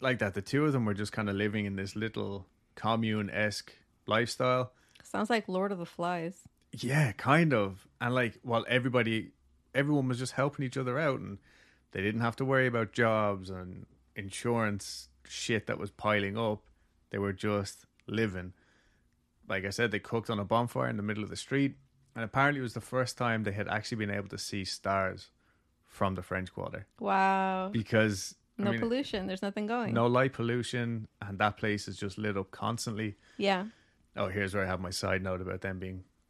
like 0.00 0.18
that 0.18 0.34
the 0.34 0.42
two 0.42 0.66
of 0.66 0.72
them 0.74 0.84
were 0.84 0.94
just 0.94 1.12
kind 1.12 1.28
of 1.30 1.36
living 1.36 1.64
in 1.64 1.76
this 1.76 1.96
little 1.96 2.46
commune 2.74 3.30
esque 3.30 3.72
lifestyle. 4.06 4.72
Sounds 5.02 5.30
like 5.30 5.48
Lord 5.48 5.72
of 5.72 5.78
the 5.78 5.86
Flies. 5.86 6.36
Yeah, 6.72 7.12
kind 7.12 7.52
of. 7.52 7.86
And 8.00 8.14
like, 8.14 8.38
while 8.42 8.64
everybody, 8.68 9.32
everyone 9.74 10.08
was 10.08 10.18
just 10.18 10.32
helping 10.32 10.64
each 10.64 10.76
other 10.76 10.98
out, 10.98 11.20
and 11.20 11.38
they 11.92 12.00
didn't 12.02 12.20
have 12.20 12.36
to 12.36 12.44
worry 12.44 12.66
about 12.66 12.92
jobs 12.92 13.50
and 13.50 13.86
insurance 14.16 15.08
shit 15.24 15.66
that 15.66 15.78
was 15.78 15.90
piling 15.90 16.36
up. 16.38 16.60
They 17.10 17.18
were 17.18 17.32
just 17.32 17.86
living. 18.06 18.52
Like 19.48 19.64
I 19.64 19.70
said, 19.70 19.90
they 19.90 19.98
cooked 19.98 20.30
on 20.30 20.38
a 20.38 20.44
bonfire 20.44 20.88
in 20.88 20.96
the 20.96 21.02
middle 21.02 21.24
of 21.24 21.30
the 21.30 21.36
street. 21.36 21.74
And 22.14 22.24
apparently, 22.24 22.60
it 22.60 22.62
was 22.62 22.74
the 22.74 22.80
first 22.80 23.16
time 23.18 23.42
they 23.44 23.52
had 23.52 23.68
actually 23.68 23.98
been 23.98 24.10
able 24.10 24.28
to 24.28 24.38
see 24.38 24.64
stars 24.64 25.30
from 25.86 26.14
the 26.14 26.22
French 26.22 26.52
Quarter 26.52 26.86
Wow. 27.00 27.70
because 27.72 28.36
I 28.58 28.62
No 28.64 28.70
mean, 28.72 28.80
pollution. 28.80 29.26
There's 29.26 29.42
nothing 29.42 29.66
going. 29.66 29.92
no 29.94 30.06
light 30.06 30.32
pollution, 30.32 31.08
and 31.20 31.38
that 31.38 31.56
place 31.56 31.88
is 31.88 31.96
just 31.96 32.16
lit 32.18 32.36
up 32.36 32.50
constantly. 32.52 33.16
Yeah. 33.38 33.66
Oh, 34.16 34.28
here's 34.28 34.54
where 34.54 34.64
I 34.64 34.66
have 34.66 34.80
my 34.80 34.90
side 34.90 35.22
note 35.22 35.40
about 35.40 35.60
them 35.62 35.78
being 35.78 36.04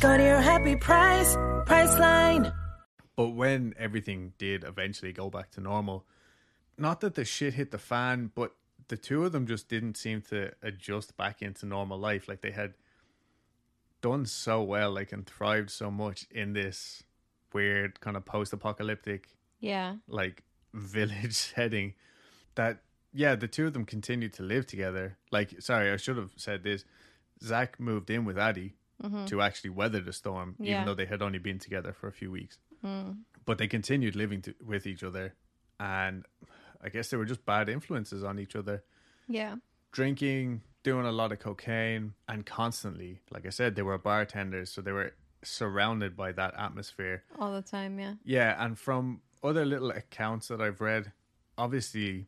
Go 0.00 0.16
to 0.16 0.22
your 0.22 0.40
happy 0.40 0.76
price, 0.76 1.36
Priceline. 1.66 2.54
But 3.16 3.30
when 3.30 3.74
everything 3.78 4.32
did 4.38 4.64
eventually 4.64 5.12
go 5.12 5.28
back 5.28 5.50
to 5.52 5.60
normal, 5.60 6.06
not 6.78 7.00
that 7.00 7.14
the 7.16 7.24
shit 7.24 7.54
hit 7.54 7.70
the 7.70 7.78
fan, 7.78 8.30
but 8.34 8.52
the 8.88 8.96
two 8.96 9.24
of 9.26 9.32
them 9.32 9.46
just 9.46 9.68
didn't 9.68 9.98
seem 9.98 10.22
to 10.30 10.52
adjust 10.62 11.16
back 11.18 11.42
into 11.42 11.66
normal 11.66 11.98
life. 11.98 12.28
Like 12.28 12.40
they 12.40 12.50
had 12.50 12.74
done 14.00 14.24
so 14.24 14.62
well, 14.62 14.90
like 14.90 15.12
and 15.12 15.26
thrived 15.26 15.70
so 15.70 15.90
much 15.90 16.26
in 16.30 16.54
this 16.54 17.02
weird 17.52 18.00
kind 18.00 18.16
of 18.16 18.24
post-apocalyptic 18.24 19.28
Yeah. 19.60 19.96
like 20.08 20.44
village 20.72 21.34
setting 21.34 21.94
that 22.54 22.78
yeah 23.12 23.34
the 23.34 23.48
two 23.48 23.66
of 23.66 23.72
them 23.72 23.84
continued 23.84 24.32
to 24.34 24.44
live 24.44 24.66
together 24.66 25.16
like 25.32 25.60
sorry 25.60 25.90
i 25.90 25.96
should 25.96 26.16
have 26.16 26.30
said 26.36 26.62
this 26.62 26.84
zach 27.42 27.80
moved 27.80 28.08
in 28.08 28.24
with 28.24 28.38
addie 28.38 28.74
Mm-hmm. 29.02 29.24
to 29.26 29.40
actually 29.40 29.70
weather 29.70 30.00
the 30.00 30.12
storm 30.12 30.56
Yeah. 30.58 30.72
even 30.74 30.86
though 30.86 30.94
they 30.94 31.06
had 31.06 31.22
only 31.22 31.38
been 31.38 31.58
together 31.58 31.92
for 31.92 32.06
a 32.08 32.12
few 32.12 32.30
weeks 32.30 32.58
mm. 32.84 33.16
but 33.46 33.56
they 33.58 33.66
continued 33.66 34.14
living 34.14 34.42
to, 34.42 34.54
with 34.64 34.86
each 34.86 35.02
other 35.02 35.34
and 35.78 36.26
i 36.82 36.88
guess 36.90 37.08
they 37.08 37.16
were 37.16 37.24
just 37.24 37.44
bad 37.46 37.68
influences 37.68 38.22
on 38.24 38.38
each 38.38 38.54
other 38.54 38.82
Yeah. 39.26 39.56
drinking 39.92 40.62
doing 40.82 41.06
a 41.06 41.12
lot 41.12 41.32
of 41.32 41.38
cocaine 41.38 42.12
and 42.28 42.44
constantly 42.44 43.20
like 43.30 43.46
i 43.46 43.50
said 43.50 43.74
they 43.74 43.82
were 43.82 43.98
bartenders 43.98 44.70
so 44.70 44.80
they 44.82 44.92
were 44.92 45.12
surrounded 45.42 46.14
by 46.16 46.32
that 46.32 46.52
atmosphere 46.58 47.22
All 47.38 47.52
the 47.54 47.62
time. 47.62 47.98
Yeah. 47.98 48.14
yeah, 48.24 48.62
and 48.62 48.78
from 48.78 49.22
other 49.42 49.64
little 49.64 49.90
accounts 49.90 50.48
that 50.48 50.60
I've 50.60 50.82
read, 50.82 51.12
obviously 51.56 52.26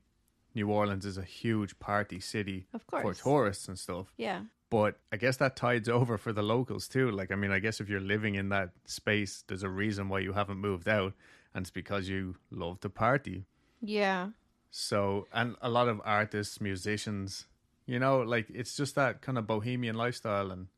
New 0.55 0.71
Orleans 0.71 1.05
is 1.05 1.19
a 1.19 1.23
huge 1.23 1.79
party 1.79 2.21
city 2.21 2.67
Of 2.73 2.87
course. 2.87 3.03
for 3.19 3.23
tourists 3.23 3.69
and 3.69 3.79
stuff. 3.79 4.07
Yeah. 4.17 4.45
But 4.73 4.99
I 5.13 5.19
guess 5.19 5.37
that 5.37 5.55
tides 5.55 5.87
over 5.87 6.17
for 6.17 6.33
the 6.33 6.43
locals 6.43 6.89
too. 6.89 7.11
Like, 7.11 7.31
I 7.31 7.35
mean, 7.35 7.51
I 7.51 7.59
guess 7.59 7.79
if 7.79 7.91
you're 7.91 8.01
living 8.01 8.37
in 8.37 8.49
that 8.49 8.71
space, 8.87 9.45
there's 9.47 9.63
a 9.63 9.69
reason 9.69 10.09
why 10.09 10.21
you 10.21 10.33
haven't 10.33 10.57
moved 10.57 10.89
out, 10.89 11.13
and 11.53 11.65
it's 11.65 11.71
because 11.71 12.09
you 12.09 12.37
love 12.51 12.81
to 12.81 12.89
party. 12.89 13.45
Yeah. 13.83 14.29
So, 14.71 15.27
and 15.31 15.57
a 15.61 15.69
lot 15.69 15.89
of 15.89 16.01
artists, 16.07 16.59
musicians, 16.59 17.49
you 17.85 17.99
know, 17.99 18.21
like 18.21 18.47
it's 18.49 18.75
just 18.75 18.95
that 18.95 19.21
kind 19.21 19.37
of 19.37 19.47
bohemian 19.47 19.95
lifestyle. 19.95 20.51
And 20.51 20.69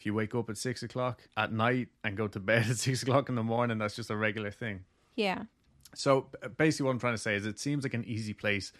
if 0.00 0.06
you 0.06 0.14
wake 0.14 0.34
up 0.34 0.48
at 0.48 0.56
six 0.56 0.82
o'clock 0.82 1.20
at 1.36 1.52
night 1.52 1.88
and 2.02 2.16
go 2.16 2.28
to 2.28 2.40
bed 2.50 2.64
at 2.70 2.78
six 2.78 3.02
o'clock 3.02 3.28
in 3.28 3.34
the 3.34 3.42
morning, 3.42 3.76
that's 3.76 3.96
just 3.96 4.08
a 4.08 4.16
regular 4.16 4.50
thing. 4.50 4.86
Yeah. 5.16 5.42
So 5.94 6.28
basically, 6.56 6.84
what 6.86 6.92
I'm 6.92 6.98
trying 6.98 7.12
to 7.12 7.18
say 7.18 7.34
is, 7.34 7.44
it 7.44 7.58
seems 7.58 7.84
like 7.84 7.92
an 7.92 8.06
easy 8.06 8.32
place 8.32 8.72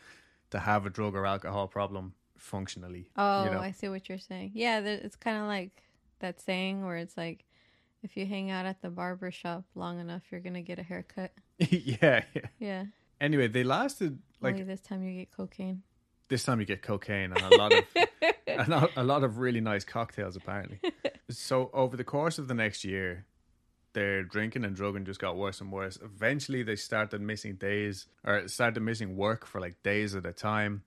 to 0.53 0.61
have 0.61 0.87
a 0.87 0.91
drug 0.91 1.15
or 1.15 1.27
alcohol 1.27 1.69
problem 1.69 2.15
functionally. 2.39 3.11
Oh, 3.17 3.45
you 3.45 3.51
know? 3.51 3.61
I 3.61 3.73
see 3.73 3.89
what 3.89 4.09
you're 4.09 4.19
saying. 4.19 4.53
Yeah, 4.55 4.81
there, 4.81 5.01
it's 5.03 5.17
kind 5.17 5.37
of 5.39 5.45
like 5.45 5.83
that 6.21 6.41
saying 6.41 6.85
where 6.85 6.97
it's 6.97 7.17
like, 7.17 7.45
if 8.03 8.17
you 8.17 8.27
hang 8.27 8.51
out 8.51 8.67
at 8.67 8.83
the 8.83 8.91
barber 8.91 9.31
shop 9.31 9.65
long 9.75 9.99
enough, 9.99 10.23
you're 10.31 10.41
gonna 10.41 10.63
get 10.63 10.79
a 10.79 10.83
haircut. 10.83 11.33
yeah, 11.59 12.23
yeah. 12.35 12.47
Yeah. 12.59 12.85
Anyway, 13.21 13.49
they 13.49 13.65
lasted 13.65 14.19
like 14.41 14.55
Only 14.55 14.65
this 14.65 14.81
time 14.81 15.03
you 15.03 15.19
get 15.19 15.31
cocaine. 15.31 15.83
this 16.29 16.45
time 16.45 16.61
you 16.61 16.67
get 16.67 16.83
cocaine 16.83 17.33
and 17.33 17.41
a 17.41 17.57
lot 17.57 17.73
of 17.73 17.85
a 18.47 18.67
lot, 18.69 18.91
a 18.97 19.05
lot 19.05 19.25
of 19.25 19.39
really 19.39 19.61
nice 19.61 19.85
cocktails 19.85 20.37
apparently. 20.37 20.81
so 21.31 21.71
over 21.73 21.97
the 21.97 22.05
course 22.05 22.39
of 22.39 22.49
the 22.49 22.55
next 22.55 22.85
year, 22.85 23.25
their 23.95 24.23
drinking 24.23 24.65
and 24.65 24.77
drugging 24.77 25.07
just 25.07 25.19
got 25.21 25.37
worse 25.37 25.61
and 25.61 25.73
worse. 25.73 25.99
Eventually, 26.03 26.63
they 26.63 26.77
started 26.77 27.21
missing 27.21 27.55
days 27.55 28.07
or 28.25 28.47
started 28.47 28.83
missing 28.83 29.17
work 29.17 29.47
for 29.47 29.61
like 29.61 29.83
days 29.83 30.15
at 30.15 30.27
a 30.27 30.33
time. 30.33 30.83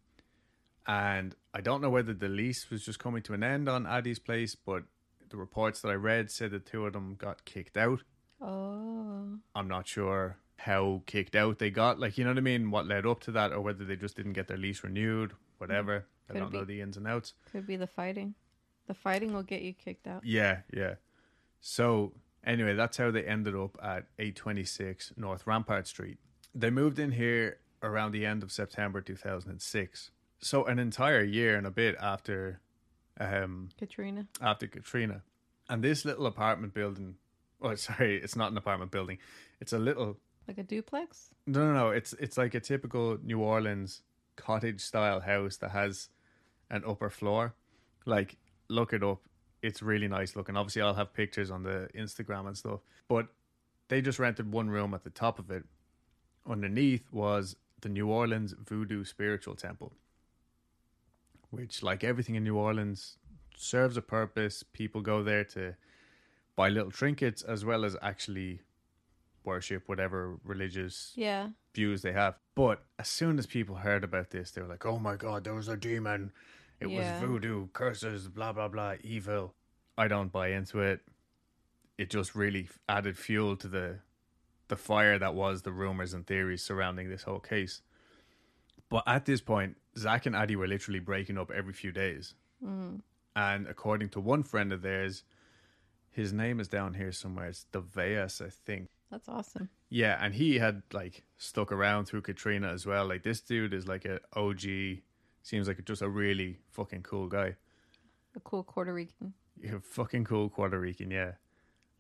And 0.85 1.35
I 1.53 1.62
don't 1.62 1.81
know 1.81 1.89
whether 1.89 2.13
the 2.13 2.29
lease 2.29 2.69
was 2.69 2.83
just 2.83 2.99
coming 2.99 3.23
to 3.23 3.33
an 3.33 3.43
end 3.43 3.67
on 3.67 3.88
Addie's 3.88 4.19
place, 4.19 4.55
but 4.55 4.83
the 5.29 5.38
reports 5.38 5.81
that 5.81 5.89
I 5.89 5.95
read 5.95 6.31
said 6.31 6.51
the 6.51 6.59
two 6.59 6.85
of 6.85 6.93
them 6.93 7.15
got 7.15 7.45
kicked 7.45 7.77
out. 7.77 8.03
Oh. 8.41 9.38
I'm 9.55 9.67
not 9.67 9.88
sure 9.88 10.38
how 10.57 11.01
kicked 11.05 11.35
out 11.35 11.59
they 11.59 11.71
got. 11.71 11.99
Like, 11.99 12.17
you 12.17 12.23
know 12.23 12.31
what 12.31 12.38
I 12.38 12.41
mean? 12.41 12.71
What 12.71 12.85
led 12.85 13.05
up 13.05 13.21
to 13.21 13.31
that, 13.31 13.51
or 13.51 13.62
whether 13.62 13.85
they 13.85 13.95
just 13.95 14.15
didn't 14.15 14.33
get 14.33 14.47
their 14.47 14.57
lease 14.57 14.83
renewed, 14.83 15.33
whatever. 15.57 16.05
Mm. 16.29 16.35
I 16.35 16.39
don't 16.39 16.53
know 16.53 16.65
the 16.65 16.81
ins 16.81 16.97
and 16.97 17.07
outs. 17.07 17.33
Could 17.51 17.65
be 17.65 17.75
the 17.75 17.88
fighting. 17.88 18.35
The 18.88 18.93
fighting 18.93 19.33
will 19.33 19.43
get 19.43 19.62
you 19.62 19.73
kicked 19.73 20.07
out. 20.07 20.25
Yeah, 20.25 20.59
yeah. 20.73 20.95
So, 21.62 22.13
anyway, 22.45 22.75
that's 22.75 22.97
how 22.97 23.12
they 23.12 23.23
ended 23.23 23.55
up 23.55 23.77
at 23.81 24.05
826 24.17 25.13
North 25.17 25.45
Rampart 25.45 25.88
Street. 25.88 26.17
They 26.53 26.69
moved 26.69 26.99
in 26.99 27.12
here 27.12 27.57
around 27.83 28.12
the 28.12 28.25
end 28.25 28.43
of 28.43 28.51
September 28.51 29.01
2006. 29.01 30.12
So, 30.41 30.65
an 30.65 30.80
entire 30.80 31.23
year 31.23 31.58
and 31.58 31.67
a 31.67 31.71
bit 31.71 31.95
after 31.99 32.60
um 33.19 33.69
Katrina. 33.78 34.28
after 34.41 34.67
Katrina. 34.67 35.23
And 35.69 35.84
this 35.84 36.06
little 36.06 36.25
apartment 36.25 36.73
building, 36.73 37.15
oh, 37.62 37.75
sorry, 37.75 38.17
it's 38.21 38.36
not 38.36 38.52
an 38.52 38.58
apartment 38.58 38.91
building. 38.91 39.17
It's 39.60 39.73
a 39.73 39.78
little 39.80 40.17
Like 40.47 40.58
a 40.58 40.63
duplex? 40.63 41.34
No, 41.45 41.65
no, 41.67 41.73
no. 41.73 41.89
It's 41.89 42.13
it's 42.13 42.38
like 42.38 42.56
a 42.56 42.60
typical 42.60 43.17
New 43.23 43.39
Orleans 43.39 44.02
cottage 44.36 44.82
style 44.82 45.19
house 45.19 45.58
that 45.58 45.71
has 45.71 46.10
an 46.71 46.84
upper 46.88 47.10
floor. 47.10 47.54
Like, 48.06 48.38
look 48.69 48.93
it 48.93 49.04
up. 49.04 49.19
It's 49.62 49.82
really 49.82 50.08
nice 50.08 50.36
looking. 50.36 50.56
Obviously, 50.56 50.82
I'll 50.82 50.93
have 50.93 51.13
pictures 51.13 51.52
on 51.52 51.63
the 51.63 51.89
Instagram 51.93 52.47
and 52.47 52.58
stuff. 52.58 52.80
But 53.10 53.28
they 53.89 54.02
just 54.02 54.17
rented 54.19 54.52
one 54.52 54.69
room 54.69 54.93
at 54.93 55.04
the 55.04 55.10
top 55.10 55.38
of 55.39 55.52
it. 55.52 55.65
Underneath 56.47 57.12
was 57.12 57.58
the 57.82 57.89
New 57.89 58.08
Orleans 58.08 58.54
Voodoo 58.58 59.04
Spiritual 59.04 59.56
Temple, 59.56 59.91
which, 61.49 61.81
like 61.83 62.03
everything 62.03 62.35
in 62.35 62.43
New 62.43 62.55
Orleans, 62.57 63.17
serves 63.55 63.97
a 63.97 64.01
purpose. 64.01 64.63
People 64.63 65.01
go 65.01 65.23
there 65.23 65.43
to 65.45 65.75
buy 66.55 66.69
little 66.69 66.91
trinkets 66.91 67.41
as 67.41 67.65
well 67.65 67.85
as 67.85 67.95
actually 68.01 68.62
worship 69.43 69.88
whatever 69.88 70.38
religious 70.43 71.13
Yeah. 71.15 71.49
views 71.73 72.01
they 72.01 72.12
have. 72.12 72.38
But 72.55 72.83
as 72.97 73.07
soon 73.07 73.39
as 73.39 73.45
people 73.47 73.75
heard 73.77 74.03
about 74.03 74.31
this, 74.31 74.51
they 74.51 74.62
were 74.62 74.67
like, 74.67 74.85
"Oh 74.85 74.99
my 74.99 75.15
god, 75.15 75.43
there 75.43 75.53
was 75.55 75.67
a 75.67 75.77
demon! 75.77 76.31
It 76.79 76.88
Yeah. 76.89 76.97
was 76.97 77.19
voodoo, 77.27 77.67
curses, 77.69 78.27
blah 78.27 78.51
blah 78.53 78.67
blah, 78.67 78.95
evil." 79.01 79.55
I 79.97 80.07
don't 80.07 80.31
buy 80.31 80.49
into 80.49 80.79
it. 80.81 81.01
It 81.97 82.09
just 82.09 82.35
really 82.35 82.69
added 82.88 83.17
fuel 83.17 83.55
to 83.57 83.67
the 83.67 83.99
the 84.67 84.77
fire 84.77 85.17
that 85.17 85.33
was 85.33 85.63
the 85.63 85.71
rumors 85.71 86.13
and 86.13 86.27
theories 86.27 86.62
surrounding 86.62 87.09
this 87.09 87.23
whole 87.23 87.39
case. 87.39 87.81
But 88.88 89.03
at 89.07 89.25
this 89.25 89.41
point, 89.41 89.77
Zach 89.99 90.25
and 90.25 90.35
Addie 90.35 90.55
were 90.55 90.67
literally 90.67 90.99
breaking 90.99 91.38
up 91.38 91.51
every 91.51 91.73
few 91.73 91.91
days. 91.91 92.33
And 93.35 93.67
according 93.67 94.09
to 94.09 94.19
one 94.19 94.43
friend 94.43 94.73
of 94.73 94.81
theirs, 94.81 95.23
his 96.12 96.33
name 96.33 96.59
is 96.59 96.67
down 96.67 96.93
here 96.95 97.12
somewhere. 97.12 97.47
It's 97.47 97.65
Deveas, 97.71 98.45
I 98.45 98.49
think. 98.49 98.88
That's 99.12 99.29
awesome. 99.29 99.69
Yeah, 99.89 100.17
and 100.19 100.33
he 100.33 100.59
had 100.59 100.83
like 100.91 101.23
stuck 101.38 101.71
around 101.71 102.05
through 102.05 102.21
Katrina 102.23 102.71
as 102.71 102.85
well. 102.85 103.07
Like 103.07 103.23
this 103.23 103.39
dude 103.41 103.73
is 103.73 103.88
like 103.88 104.05
a 104.05 104.19
OG. 104.35 104.62
Seems 105.41 105.67
like 105.67 105.83
just 105.85 106.01
a 106.01 106.09
really 106.09 106.57
fucking 106.71 107.03
cool 107.03 107.27
guy. 107.27 107.55
A 108.35 108.39
cool 108.41 108.63
Puerto 108.63 108.93
Rican. 108.93 109.33
You're 109.62 109.77
a 109.77 109.81
fucking 109.81 110.25
cool 110.25 110.49
Puerto 110.49 110.79
Rican, 110.79 111.09
yeah. 111.09 111.31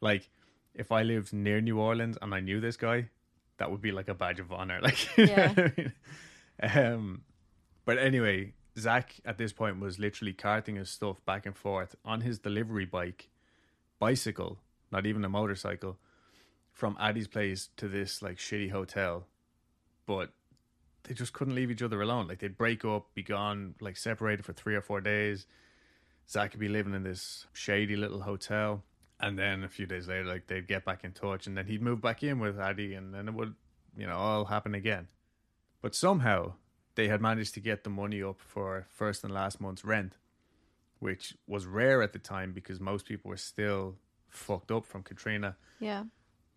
Like 0.01 0.29
if 0.75 0.91
I 0.91 1.03
lived 1.03 1.33
near 1.33 1.61
New 1.61 1.79
Orleans 1.79 2.17
and 2.21 2.33
I 2.35 2.41
knew 2.41 2.59
this 2.59 2.77
guy, 2.77 3.09
that 3.57 3.71
would 3.71 3.81
be 3.81 3.91
like 3.91 4.07
a 4.09 4.13
badge 4.13 4.39
of 4.39 4.51
honor. 4.51 4.79
Like, 4.83 5.17
Yeah. 5.17 5.53
I 5.55 5.73
mean? 5.77 5.93
Um, 6.61 7.21
but 7.85 7.97
anyway, 7.97 8.53
Zach 8.77 9.15
at 9.25 9.37
this 9.37 9.53
point 9.53 9.79
was 9.79 9.99
literally 9.99 10.33
carting 10.33 10.75
his 10.75 10.89
stuff 10.89 11.23
back 11.25 11.45
and 11.45 11.55
forth 11.55 11.95
on 12.05 12.21
his 12.21 12.39
delivery 12.39 12.85
bike, 12.85 13.29
bicycle, 13.99 14.59
not 14.91 15.05
even 15.05 15.25
a 15.25 15.29
motorcycle, 15.29 15.97
from 16.71 16.97
Addie's 16.99 17.27
place 17.27 17.69
to 17.77 17.87
this 17.87 18.21
like 18.21 18.37
shitty 18.37 18.71
hotel. 18.71 19.25
But 20.05 20.31
they 21.03 21.13
just 21.13 21.33
couldn't 21.33 21.55
leave 21.55 21.71
each 21.71 21.81
other 21.81 22.01
alone. 22.01 22.27
Like 22.27 22.39
they'd 22.39 22.57
break 22.57 22.85
up, 22.85 23.13
be 23.13 23.23
gone, 23.23 23.75
like 23.79 23.97
separated 23.97 24.45
for 24.45 24.53
three 24.53 24.75
or 24.75 24.81
four 24.81 25.01
days. 25.01 25.45
Zach 26.29 26.51
could 26.51 26.59
be 26.59 26.69
living 26.69 26.93
in 26.93 27.03
this 27.03 27.47
shady 27.53 27.95
little 27.95 28.21
hotel. 28.21 28.83
And 29.19 29.37
then 29.37 29.63
a 29.63 29.69
few 29.69 29.85
days 29.85 30.07
later, 30.07 30.25
like 30.25 30.47
they'd 30.47 30.67
get 30.67 30.85
back 30.85 31.03
in 31.03 31.11
touch, 31.11 31.45
and 31.45 31.57
then 31.57 31.65
he'd 31.65 31.81
move 31.81 32.01
back 32.01 32.23
in 32.23 32.39
with 32.39 32.57
Addie, 32.57 32.93
and 32.93 33.13
then 33.13 33.27
it 33.27 33.33
would, 33.33 33.53
you 33.97 34.07
know, 34.07 34.15
all 34.15 34.45
happen 34.45 34.73
again. 34.73 35.09
But 35.81 35.93
somehow 35.93 36.53
they 36.99 37.07
had 37.07 37.21
managed 37.21 37.53
to 37.53 37.61
get 37.61 37.85
the 37.85 37.89
money 37.89 38.21
up 38.21 38.41
for 38.41 38.85
first 38.89 39.23
and 39.23 39.33
last 39.33 39.61
month's 39.61 39.85
rent, 39.85 40.17
which 40.99 41.33
was 41.47 41.65
rare 41.65 42.01
at 42.01 42.11
the 42.11 42.19
time 42.19 42.51
because 42.51 42.81
most 42.81 43.05
people 43.05 43.29
were 43.29 43.37
still 43.37 43.95
fucked 44.27 44.69
up 44.69 44.85
from 44.85 45.01
Katrina. 45.01 45.55
Yeah. 45.79 46.03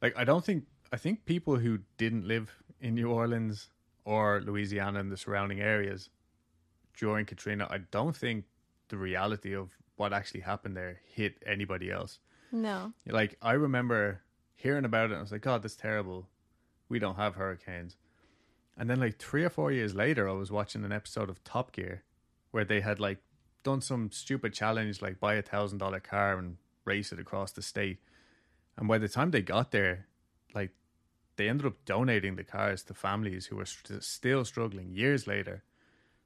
Like 0.03 0.19
I 0.19 0.25
don't 0.25 0.45
think 0.45 0.65
I 0.93 0.97
think 0.97 1.27
people 1.27 1.59
who 1.59 1.79
didn't 1.97 2.27
live 2.27 2.51
in 2.81 2.97
New 2.97 3.09
Orleans 3.09 3.71
or 4.05 4.43
Louisiana 4.45 4.99
and 4.99 5.13
the 5.13 5.17
surrounding 5.17 5.61
areas 5.61 6.11
during 6.99 7.25
Katrina, 7.25 7.69
I 7.71 7.79
don't 7.79 8.17
think 8.17 8.47
the 8.89 8.97
reality 8.97 9.55
of 9.55 9.71
what 9.95 10.13
actually 10.13 10.41
happened 10.41 10.77
there 10.77 10.99
hit 11.07 11.41
anybody 11.47 11.89
else. 11.89 12.19
No. 12.51 12.93
Like 13.07 13.39
I 13.41 13.53
remember 13.53 14.23
hearing 14.57 14.85
about 14.85 15.05
it 15.05 15.13
and 15.13 15.19
I 15.19 15.23
was 15.23 15.31
like, 15.31 15.43
God, 15.43 15.63
that's 15.63 15.77
terrible. 15.77 16.27
We 16.89 16.99
don't 16.99 17.15
have 17.15 17.37
hurricanes. 17.37 17.97
And 18.83 18.91
then 18.91 18.99
like 18.99 19.17
three 19.21 19.45
or 19.45 19.49
four 19.49 19.71
years 19.71 19.95
later 19.95 20.29
I 20.29 20.33
was 20.33 20.51
watching 20.51 20.85
an 20.85 20.91
episode 20.91 21.31
of 21.31 21.45
Top 21.45 21.71
Gear 21.71 22.03
where 22.51 22.65
they 22.65 22.81
had 22.81 22.99
like 22.99 23.19
done 23.63 23.81
some 23.81 24.11
stupid 24.11 24.53
challenge 24.53 25.01
like 25.01 25.21
buy 25.21 25.35
a 25.35 25.43
thousand 25.43 25.79
dollar 25.79 26.01
car 26.01 26.37
and 26.37 26.57
race 26.85 27.13
it 27.13 27.21
across 27.21 27.53
the 27.53 27.63
state. 27.63 28.01
And 28.77 28.89
by 28.89 28.99
the 28.99 29.07
time 29.07 29.31
they 29.31 29.41
got 29.41 29.71
there, 29.71 30.09
like 30.53 30.71
they 31.37 31.49
ended 31.49 31.65
up 31.69 31.75
donating 31.85 32.35
the 32.35 32.43
cars 32.43 32.83
to 32.83 32.95
families 32.95 33.47
who 33.47 33.55
were 33.55 33.67
st- 33.67 34.03
still 34.03 34.45
struggling 34.45 34.91
years 34.91 35.29
later, 35.29 35.63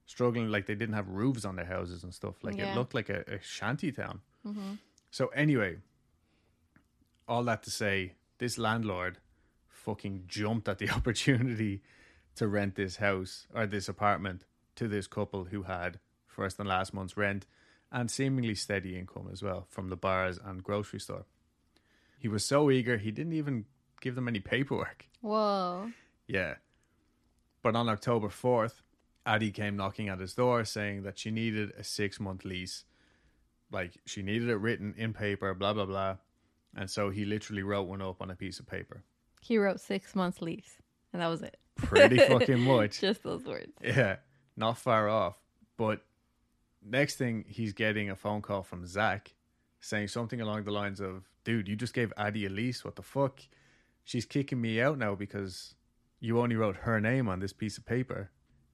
struggling 0.07 0.49
like 0.49 0.65
they 0.65 0.75
didn't 0.75 0.95
have 0.95 1.09
roofs 1.11 1.45
on 1.45 1.57
their 1.57 1.67
houses 1.67 2.05
and 2.05 2.15
stuff. 2.15 2.37
Like 2.43 2.57
Yeah. 2.57 2.73
it 2.73 2.75
looked 2.75 2.95
like 2.95 3.11
a, 3.11 3.23
a 3.29 3.39
shanty 3.43 3.93
town. 3.93 4.21
Mm-hmm. 4.47 4.77
So 5.11 5.27
anyway, 5.27 5.77
all 7.29 7.45
that 7.45 7.65
to 7.65 7.71
say, 7.71 8.15
this 8.39 8.57
landlord 8.57 9.19
fucking 9.69 10.25
jumped 10.27 10.71
at 10.71 10.79
the 10.79 10.89
opportunity 10.99 11.83
to 12.37 12.49
rent 12.49 12.75
this 12.75 12.97
house 12.97 13.47
or 13.55 13.67
this 13.67 13.89
apartment 13.89 14.45
to 14.77 14.89
this 14.89 15.07
couple 15.07 15.45
who 15.47 15.63
had 15.63 15.99
first 16.27 16.59
and 16.59 16.69
last 16.69 16.95
month's 16.95 17.17
rent 17.17 17.47
and 17.91 18.11
seemingly 18.11 18.55
steady 18.55 18.99
income 18.99 19.29
as 19.33 19.43
well 19.43 19.67
from 19.71 19.89
the 19.89 19.97
bars 19.97 20.39
and 20.45 20.63
grocery 20.63 21.01
store. 21.01 21.25
He 22.19 22.29
was 22.29 22.45
so 22.45 22.71
eager, 22.71 22.99
he 22.99 23.11
didn't 23.11 23.33
even 23.33 23.65
give 24.01 24.15
them 24.15 24.29
any 24.29 24.41
paperwork. 24.41 25.09
Whoa. 25.21 25.91
Yeah. 26.27 26.55
But 27.63 27.77
on 27.77 27.89
October 27.89 28.29
4th, 28.29 28.83
Addie 29.25 29.51
came 29.51 29.77
knocking 29.77 30.09
at 30.09 30.21
his 30.21 30.35
door 30.35 30.65
saying 30.65 31.03
that 31.03 31.19
she 31.19 31.31
needed 31.31 31.73
a 31.79 31.85
six 31.85 32.21
month 32.21 32.45
lease. 32.45 32.85
Like, 33.73 33.99
she 34.05 34.23
needed 34.23 34.49
it 34.49 34.57
written 34.57 34.95
in 34.97 35.13
paper, 35.13 35.53
blah, 35.53 35.73
blah, 35.73 35.87
blah. 35.87 36.17
And 36.77 36.89
so 36.89 37.11
he 37.11 37.25
literally 37.25 37.63
wrote 37.63 37.89
one 37.89 38.03
up 38.03 38.23
on 38.23 38.31
a 38.31 38.37
piece 38.37 38.61
of 38.61 38.67
paper. 38.67 39.03
He 39.41 39.59
wrote 39.59 39.81
six 39.81 40.15
months 40.15 40.41
lease, 40.41 40.77
and 41.13 41.21
that 41.21 41.29
was 41.29 41.43
it. 41.43 41.57
Pretty 41.77 42.19
fucking 42.29 42.61
much. 42.61 43.01
Just 43.01 43.23
those 43.23 43.45
words. 43.45 43.73
Yeah, 43.83 44.17
not 44.57 44.79
far 44.79 45.09
off. 45.09 45.37
But 45.77 46.03
next 46.85 47.17
thing, 47.17 47.45
he's 47.49 47.73
getting 47.73 48.11
a 48.11 48.17
phone 48.17 48.43
call 48.43 48.63
from 48.63 48.87
Zach 48.87 49.35
saying 49.81 50.09
something 50.09 50.41
along 50.41 50.65
the 50.65 50.71
lines 50.73 51.01
of, 51.01 51.25
Dude, 51.45 51.69
you 51.69 51.77
just 51.77 51.95
gave 51.95 52.13
Addie 52.17 52.47
a 52.47 52.49
lease. 52.51 52.85
What 52.85 52.97
the 52.97 53.03
fuck? 53.03 53.41
She's 54.05 54.25
kicking 54.25 54.61
me 54.61 54.81
out 54.81 54.99
now 54.99 55.15
because 55.15 55.75
you 56.19 56.41
only 56.41 56.57
wrote 56.57 56.77
her 56.79 57.01
name 57.01 57.29
on 57.29 57.39
this 57.41 57.53
piece 57.53 57.79
of 57.79 57.87
paper. 57.87 58.31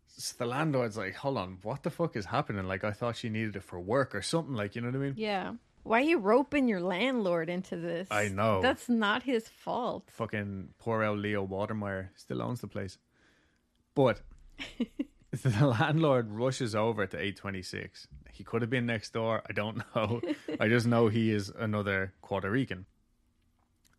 So 0.07 0.35
the 0.38 0.47
landlord's 0.47 0.97
like, 0.97 1.15
Hold 1.17 1.38
on, 1.38 1.59
what 1.62 1.83
the 1.83 1.91
fuck 1.91 2.17
is 2.17 2.27
happening? 2.27 2.67
Like, 2.67 2.85
I 2.85 2.93
thought 2.93 3.17
she 3.17 3.29
needed 3.29 3.57
it 3.57 3.62
for 3.62 3.81
work 3.81 4.15
or 4.15 4.23
something, 4.23 4.55
like, 4.55 4.75
you 4.75 4.81
know 4.83 4.88
what 4.88 4.97
I 4.97 5.01
mean? 5.01 5.15
Yeah. 5.17 5.53
Why 5.85 5.99
are 5.99 6.05
you 6.05 6.18
roping 6.18 6.68
your 6.68 6.81
landlord 6.81 7.49
into 7.51 7.77
this? 7.77 8.09
I 8.11 8.29
know. 8.29 8.62
That's 8.62 8.88
not 8.88 9.23
his 9.25 9.49
fault. 9.49 10.05
fucking 10.12 10.68
poor 10.79 11.03
old 11.03 11.18
Leo 11.18 11.47
Watermeyer 11.47 12.09
still 12.14 12.40
owns 12.40 12.61
the 12.61 12.68
place. 12.68 12.99
But 13.95 14.21
the 15.33 15.66
landlord 15.66 16.31
rushes 16.31 16.75
over 16.75 17.07
to 17.07 17.16
826. 17.16 18.07
He 18.33 18.45
could 18.45 18.62
have 18.62 18.71
been 18.71 18.87
next 18.87 19.12
door. 19.12 19.42
I 19.49 19.53
don't 19.53 19.83
know. 19.97 20.21
I 20.61 20.68
just 20.68 20.87
know 20.87 21.09
he 21.09 21.31
is 21.31 21.51
another 21.51 22.14
Puerto 22.23 22.51
Rican. 22.51 22.87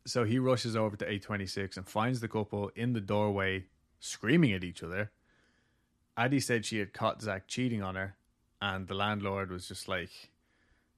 So 0.05 0.23
he 0.23 0.39
rushes 0.39 0.75
over 0.75 0.95
to 0.97 1.05
826 1.05 1.77
and 1.77 1.87
finds 1.87 2.19
the 2.21 2.27
couple 2.27 2.71
in 2.75 2.93
the 2.93 3.01
doorway 3.01 3.65
screaming 3.99 4.51
at 4.53 4.63
each 4.63 4.83
other. 4.83 5.11
Addie 6.17 6.39
said 6.41 6.65
she 6.65 6.79
had 6.79 6.93
caught 6.93 7.21
Zach 7.21 7.47
cheating 7.47 7.81
on 7.81 7.95
her, 7.95 8.15
and 8.61 8.87
the 8.87 8.93
landlord 8.93 9.49
was 9.51 9.67
just 9.67 9.87
like, 9.87 10.11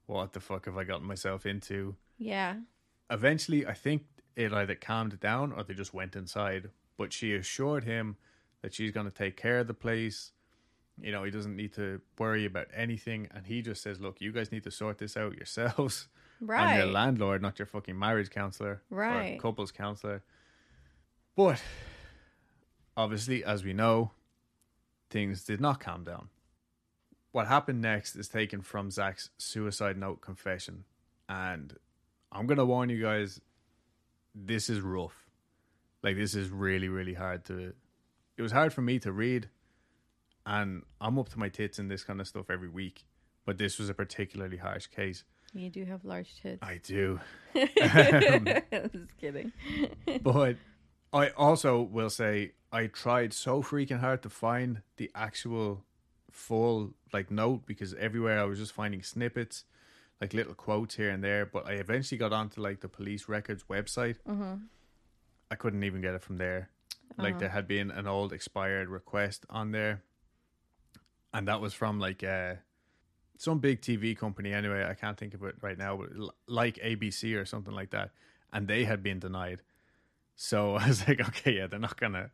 What 0.07 0.33
the 0.33 0.39
fuck 0.39 0.65
have 0.65 0.77
I 0.77 0.83
gotten 0.83 1.05
myself 1.07 1.45
into? 1.45 1.95
Yeah. 2.17 2.55
eventually, 3.09 3.65
I 3.65 3.73
think 3.73 4.03
it 4.35 4.53
either 4.53 4.75
calmed 4.75 5.19
down 5.19 5.51
or 5.51 5.63
they 5.63 5.73
just 5.73 5.93
went 5.93 6.15
inside. 6.15 6.69
But 6.97 7.11
she 7.13 7.33
assured 7.35 7.83
him 7.83 8.17
that 8.61 8.73
she's 8.73 8.91
going 8.91 9.05
to 9.05 9.11
take 9.11 9.35
care 9.37 9.59
of 9.59 9.67
the 9.67 9.73
place. 9.73 10.31
You 11.01 11.11
know, 11.11 11.23
he 11.23 11.31
doesn't 11.31 11.55
need 11.55 11.73
to 11.73 11.99
worry 12.17 12.45
about 12.45 12.67
anything. 12.73 13.27
And 13.33 13.45
he 13.45 13.61
just 13.61 13.81
says, 13.83 13.99
Look, 13.99 14.21
you 14.21 14.31
guys 14.31 14.51
need 14.51 14.63
to 14.63 14.71
sort 14.71 14.97
this 14.97 15.17
out 15.17 15.35
yourselves. 15.35 16.07
Right. 16.39 16.61
I'm 16.67 16.77
your 16.77 16.87
landlord, 16.87 17.41
not 17.41 17.59
your 17.59 17.65
fucking 17.65 17.97
marriage 17.97 18.29
counselor 18.29 18.81
Right. 18.89 19.39
couples 19.39 19.71
counselor. 19.71 20.23
But 21.35 21.61
obviously, 22.95 23.43
as 23.43 23.63
we 23.63 23.73
know, 23.73 24.11
things 25.09 25.43
did 25.43 25.59
not 25.59 25.79
calm 25.79 26.03
down. 26.03 26.29
What 27.35 27.47
happened 27.47 27.81
next 27.81 28.15
is 28.15 28.29
taken 28.29 28.61
from 28.61 28.89
Zach's 28.89 29.29
suicide 29.37 29.97
note 29.97 30.21
confession. 30.21 30.85
And 31.27 31.75
I'm 32.31 32.47
going 32.47 32.59
to 32.59 32.65
warn 32.65 32.89
you 32.89 33.01
guys 33.01 33.41
this 34.33 34.69
is 34.69 34.79
rough. 34.79 35.27
Like, 36.01 36.15
this 36.15 36.33
is 36.33 36.49
really, 36.49 36.87
really 36.87 37.13
hard 37.13 37.43
to. 37.47 37.73
It 38.37 38.41
was 38.41 38.53
hard 38.53 38.71
for 38.71 38.81
me 38.81 38.99
to 38.99 39.11
read. 39.11 39.49
And 40.45 40.83
I'm 41.01 41.19
up 41.19 41.27
to 41.27 41.37
my 41.37 41.49
tits 41.49 41.77
in 41.77 41.89
this 41.89 42.05
kind 42.05 42.21
of 42.21 42.27
stuff 42.29 42.49
every 42.49 42.69
week. 42.69 43.03
But 43.45 43.57
this 43.57 43.79
was 43.79 43.89
a 43.89 43.93
particularly 43.93 44.55
harsh 44.55 44.87
case. 44.87 45.25
You 45.53 45.69
do 45.69 45.83
have 45.83 46.05
large 46.05 46.41
tits. 46.41 46.63
I 46.63 46.79
do. 46.81 47.19
Um, 47.53 48.47
just 48.93 49.17
kidding. 49.19 49.51
but 50.21 50.55
I 51.11 51.31
also 51.31 51.81
will 51.81 52.09
say 52.09 52.53
I 52.71 52.87
tried 52.87 53.33
so 53.33 53.61
freaking 53.61 53.99
hard 53.99 54.23
to 54.23 54.29
find 54.29 54.83
the 54.95 55.11
actual 55.13 55.84
full 56.35 56.93
like 57.13 57.31
note 57.31 57.65
because 57.65 57.93
everywhere 57.95 58.39
I 58.39 58.43
was 58.43 58.59
just 58.59 58.73
finding 58.73 59.01
snippets, 59.01 59.63
like 60.21 60.33
little 60.33 60.53
quotes 60.53 60.95
here 60.95 61.09
and 61.09 61.23
there. 61.23 61.45
But 61.45 61.65
I 61.67 61.73
eventually 61.73 62.17
got 62.17 62.33
onto 62.33 62.61
like 62.61 62.81
the 62.81 62.89
police 62.89 63.27
records 63.27 63.63
website. 63.69 64.17
I 65.49 65.55
couldn't 65.55 65.83
even 65.83 66.01
get 66.01 66.13
it 66.15 66.21
from 66.23 66.37
there. 66.37 66.69
Like 67.17 67.35
there 67.39 67.49
had 67.49 67.67
been 67.67 67.91
an 67.91 68.07
old 68.07 68.33
expired 68.33 68.89
request 68.89 69.45
on 69.49 69.71
there, 69.71 70.03
and 71.33 71.47
that 71.47 71.61
was 71.61 71.73
from 71.73 71.99
like 71.99 72.23
uh, 72.23 72.55
some 73.37 73.59
big 73.59 73.81
TV 73.81 74.17
company. 74.17 74.53
Anyway, 74.53 74.83
I 74.85 74.93
can't 74.95 75.17
think 75.17 75.33
of 75.33 75.43
it 75.43 75.55
right 75.61 75.77
now, 75.77 75.95
but 75.97 76.09
l- 76.17 76.33
like 76.47 76.75
ABC 76.77 77.35
or 77.39 77.45
something 77.45 77.73
like 77.73 77.91
that, 77.91 78.11
and 78.51 78.67
they 78.67 78.83
had 78.83 79.01
been 79.01 79.19
denied. 79.19 79.61
So 80.35 80.75
I 80.81 80.87
was 80.89 81.07
like, 81.07 81.21
okay, 81.29 81.53
yeah, 81.57 81.67
they're 81.67 81.79
not 81.79 81.97
gonna 81.97 82.31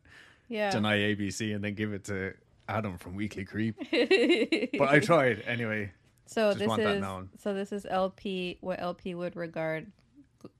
Yeah. 0.48 0.70
deny 0.70 0.98
ABC 0.98 1.54
and 1.54 1.62
then 1.62 1.74
give 1.74 1.92
it 1.92 2.04
to 2.06 2.34
Adam 2.68 2.98
from 2.98 3.14
Weekly 3.14 3.44
Creep. 3.44 3.76
but 4.78 4.88
I 4.88 5.00
tried 5.00 5.42
anyway. 5.46 5.92
So 6.26 6.54
this 6.54 6.70
is 6.78 7.04
so 7.38 7.54
this 7.54 7.72
is 7.72 7.86
LP 7.88 8.58
what 8.60 8.80
LP 8.80 9.14
would 9.14 9.36
regard 9.36 9.90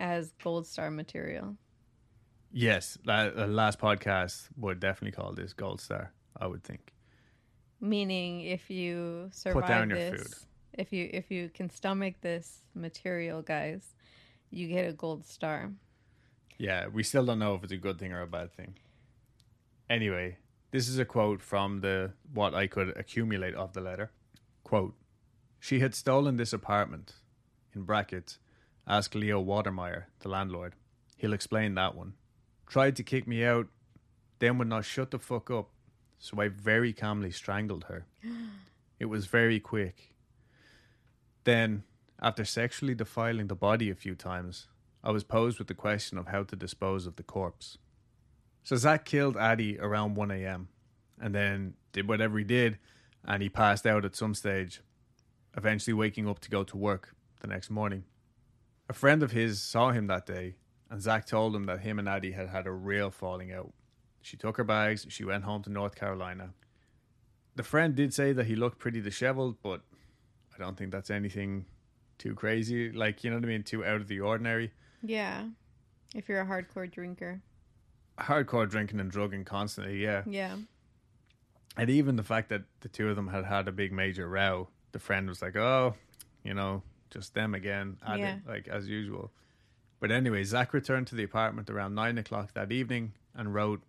as 0.00 0.32
gold 0.42 0.66
star 0.66 0.90
material. 0.90 1.56
Yes, 2.52 2.98
the 3.04 3.46
last 3.48 3.78
podcast 3.78 4.48
would 4.58 4.78
definitely 4.78 5.12
call 5.12 5.32
this 5.32 5.54
Gold 5.54 5.80
Star. 5.80 6.12
I 6.38 6.46
would 6.46 6.62
think. 6.62 6.92
Meaning 7.80 8.42
if 8.42 8.68
you 8.70 9.30
survive 9.32 9.88
this 9.88 10.46
if 10.74 10.92
you 10.92 11.08
if 11.12 11.30
you 11.30 11.50
can 11.52 11.70
stomach 11.70 12.14
this 12.20 12.62
material, 12.74 13.42
guys, 13.42 13.94
you 14.50 14.68
get 14.68 14.88
a 14.88 14.92
gold 14.92 15.26
star. 15.26 15.72
Yeah, 16.58 16.86
we 16.88 17.02
still 17.02 17.24
don't 17.24 17.38
know 17.38 17.54
if 17.54 17.64
it's 17.64 17.72
a 17.72 17.76
good 17.76 17.98
thing 17.98 18.12
or 18.12 18.22
a 18.22 18.26
bad 18.26 18.52
thing. 18.52 18.74
Anyway, 19.90 20.38
this 20.72 20.88
is 20.88 20.98
a 20.98 21.04
quote 21.04 21.40
from 21.40 21.80
the 21.80 22.12
what 22.32 22.54
I 22.54 22.66
could 22.66 22.96
accumulate 22.96 23.54
of 23.54 23.74
the 23.74 23.80
letter. 23.80 24.10
Quote: 24.64 24.94
She 25.60 25.80
had 25.80 25.94
stolen 25.94 26.36
this 26.36 26.52
apartment. 26.52 27.14
In 27.74 27.82
brackets, 27.82 28.38
ask 28.86 29.14
Leo 29.14 29.42
Watermeyer, 29.42 30.04
the 30.20 30.28
landlord. 30.28 30.74
He'll 31.16 31.32
explain 31.32 31.74
that 31.74 31.94
one. 31.94 32.14
Tried 32.66 32.96
to 32.96 33.02
kick 33.02 33.26
me 33.26 33.44
out, 33.44 33.68
then 34.40 34.58
would 34.58 34.68
not 34.68 34.84
shut 34.84 35.10
the 35.10 35.18
fuck 35.18 35.50
up, 35.50 35.70
so 36.18 36.40
I 36.40 36.48
very 36.48 36.92
calmly 36.92 37.30
strangled 37.30 37.84
her. 37.84 38.06
It 38.98 39.06
was 39.06 39.26
very 39.26 39.58
quick. 39.58 40.14
Then, 41.42 41.82
after 42.20 42.44
sexually 42.44 42.94
defiling 42.94 43.48
the 43.48 43.56
body 43.56 43.90
a 43.90 43.96
few 43.96 44.14
times, 44.14 44.68
I 45.02 45.10
was 45.10 45.24
posed 45.24 45.58
with 45.58 45.66
the 45.66 45.74
question 45.74 46.18
of 46.18 46.28
how 46.28 46.44
to 46.44 46.54
dispose 46.54 47.04
of 47.04 47.16
the 47.16 47.24
corpse. 47.24 47.78
So 48.62 48.76
Zach 48.76 49.04
killed 49.04 49.36
Addie 49.36 49.78
around 49.78 50.14
1 50.14 50.30
a.m. 50.30 50.68
and 51.20 51.34
then 51.34 51.74
did 51.92 52.08
whatever 52.08 52.38
he 52.38 52.44
did, 52.44 52.78
and 53.24 53.42
he 53.42 53.48
passed 53.48 53.86
out 53.86 54.04
at 54.04 54.16
some 54.16 54.34
stage, 54.34 54.80
eventually 55.56 55.94
waking 55.94 56.28
up 56.28 56.38
to 56.40 56.50
go 56.50 56.62
to 56.64 56.76
work 56.76 57.14
the 57.40 57.48
next 57.48 57.70
morning. 57.70 58.04
A 58.88 58.92
friend 58.92 59.22
of 59.22 59.32
his 59.32 59.60
saw 59.60 59.90
him 59.90 60.06
that 60.06 60.26
day, 60.26 60.54
and 60.90 61.00
Zach 61.00 61.26
told 61.26 61.56
him 61.56 61.64
that 61.64 61.80
him 61.80 61.98
and 61.98 62.08
Addie 62.08 62.32
had 62.32 62.48
had 62.48 62.66
a 62.66 62.72
real 62.72 63.10
falling 63.10 63.52
out. 63.52 63.72
She 64.20 64.36
took 64.36 64.56
her 64.56 64.64
bags, 64.64 65.06
she 65.08 65.24
went 65.24 65.44
home 65.44 65.62
to 65.62 65.70
North 65.70 65.96
Carolina. 65.96 66.50
The 67.56 67.62
friend 67.62 67.94
did 67.94 68.14
say 68.14 68.32
that 68.32 68.46
he 68.46 68.56
looked 68.56 68.78
pretty 68.78 69.00
disheveled, 69.00 69.56
but 69.62 69.82
I 70.54 70.58
don't 70.58 70.76
think 70.76 70.92
that's 70.92 71.10
anything 71.10 71.66
too 72.18 72.34
crazy. 72.34 72.92
Like, 72.92 73.24
you 73.24 73.30
know 73.30 73.36
what 73.36 73.44
I 73.44 73.48
mean? 73.48 73.62
Too 73.62 73.84
out 73.84 74.00
of 74.00 74.08
the 74.08 74.20
ordinary. 74.20 74.72
Yeah. 75.02 75.46
If 76.14 76.28
you're 76.28 76.40
a 76.40 76.46
hardcore 76.46 76.90
drinker. 76.90 77.42
Hardcore 78.22 78.68
drinking 78.68 79.00
and 79.00 79.10
drugging 79.10 79.44
constantly, 79.44 80.02
yeah. 80.02 80.22
Yeah. 80.26 80.56
And 81.76 81.88
even 81.90 82.16
the 82.16 82.22
fact 82.22 82.48
that 82.50 82.62
the 82.80 82.88
two 82.88 83.08
of 83.08 83.16
them 83.16 83.28
had 83.28 83.44
had 83.44 83.66
a 83.68 83.72
big 83.72 83.92
major 83.92 84.28
row, 84.28 84.68
the 84.92 84.98
friend 84.98 85.28
was 85.28 85.40
like, 85.40 85.56
oh, 85.56 85.94
you 86.44 86.54
know, 86.54 86.82
just 87.10 87.34
them 87.34 87.54
again, 87.54 87.96
at 88.06 88.18
Yeah. 88.18 88.38
like 88.46 88.68
as 88.68 88.88
usual. 88.88 89.30
But 90.00 90.10
anyway, 90.10 90.44
Zach 90.44 90.72
returned 90.74 91.06
to 91.08 91.14
the 91.14 91.22
apartment 91.22 91.70
around 91.70 91.94
nine 91.94 92.18
o'clock 92.18 92.52
that 92.54 92.72
evening 92.72 93.12
and 93.34 93.54
wrote, 93.54 93.82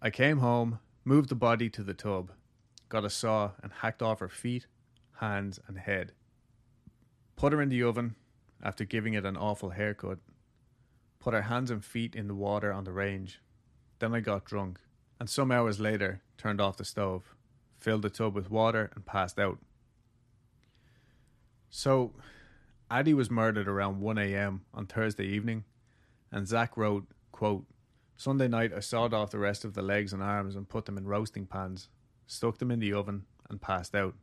I 0.00 0.10
came 0.10 0.38
home, 0.38 0.78
moved 1.04 1.28
the 1.28 1.34
body 1.34 1.68
to 1.70 1.82
the 1.82 1.94
tub, 1.94 2.32
got 2.88 3.04
a 3.04 3.10
saw 3.10 3.52
and 3.62 3.70
hacked 3.72 4.02
off 4.02 4.20
her 4.20 4.28
feet, 4.28 4.66
hands, 5.20 5.60
and 5.68 5.78
head. 5.78 6.12
Put 7.36 7.52
her 7.52 7.60
in 7.62 7.68
the 7.68 7.82
oven 7.82 8.16
after 8.62 8.84
giving 8.84 9.14
it 9.14 9.24
an 9.24 9.36
awful 9.36 9.70
haircut. 9.70 10.18
Put 11.28 11.34
her 11.34 11.42
hands 11.42 11.70
and 11.70 11.84
feet 11.84 12.16
in 12.16 12.26
the 12.26 12.34
water 12.34 12.72
on 12.72 12.84
the 12.84 12.90
range. 12.90 13.42
Then 13.98 14.14
I 14.14 14.20
got 14.20 14.46
drunk, 14.46 14.80
and 15.20 15.28
some 15.28 15.52
hours 15.52 15.78
later 15.78 16.22
turned 16.38 16.58
off 16.58 16.78
the 16.78 16.86
stove, 16.86 17.34
filled 17.78 18.00
the 18.00 18.08
tub 18.08 18.34
with 18.34 18.50
water, 18.50 18.90
and 18.94 19.04
passed 19.04 19.38
out. 19.38 19.58
So, 21.68 22.14
Addie 22.90 23.12
was 23.12 23.30
murdered 23.30 23.68
around 23.68 24.00
1 24.00 24.16
a.m. 24.16 24.62
on 24.72 24.86
Thursday 24.86 25.26
evening, 25.26 25.64
and 26.32 26.48
Zach 26.48 26.78
wrote, 26.78 27.06
quote, 27.30 27.66
Sunday 28.16 28.48
night 28.48 28.72
I 28.74 28.80
sawed 28.80 29.12
off 29.12 29.30
the 29.30 29.38
rest 29.38 29.66
of 29.66 29.74
the 29.74 29.82
legs 29.82 30.14
and 30.14 30.22
arms 30.22 30.56
and 30.56 30.66
put 30.66 30.86
them 30.86 30.96
in 30.96 31.06
roasting 31.06 31.44
pans, 31.44 31.90
stuck 32.26 32.56
them 32.56 32.70
in 32.70 32.80
the 32.80 32.94
oven, 32.94 33.26
and 33.50 33.60
passed 33.60 33.94
out. 33.94 34.14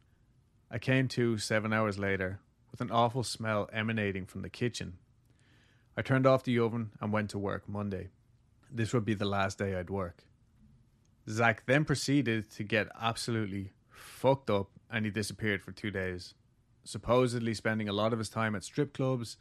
I 0.71 0.79
came 0.79 1.07
to 1.09 1.37
seven 1.37 1.71
hours 1.71 1.99
later 1.99 2.39
with 2.71 2.81
an 2.81 2.89
awful 2.89 3.21
smell 3.21 3.69
emanating 3.71 4.25
from 4.25 4.41
the 4.41 4.49
kitchen. 4.49 4.97
I 5.97 6.01
turned 6.01 6.27
off 6.27 6.43
the 6.43 6.60
oven 6.60 6.91
and 6.99 7.13
went 7.13 7.29
to 7.31 7.39
work 7.39 7.67
Monday. 7.69 8.10
This 8.71 8.93
would 8.93 9.05
be 9.05 9.13
the 9.13 9.25
last 9.25 9.58
day 9.58 9.75
I'd 9.75 9.89
work. 9.89 10.25
Zach 11.29 11.63
then 11.65 11.86
proceeded 11.86 12.51
to 12.51 12.63
get 12.63 12.88
absolutely 12.99 13.71
fucked 13.89 14.49
up 14.49 14.69
and 14.91 15.05
he 15.05 15.12
disappeared 15.12 15.62
for 15.63 15.71
two 15.71 15.91
days, 15.91 16.34
supposedly 16.84 17.53
spending 17.53 17.89
a 17.89 17.93
lot 17.93 18.13
of 18.13 18.19
his 18.19 18.29
time 18.29 18.55
at 18.55 18.63
strip 18.63 18.93
clubs, 18.93 19.38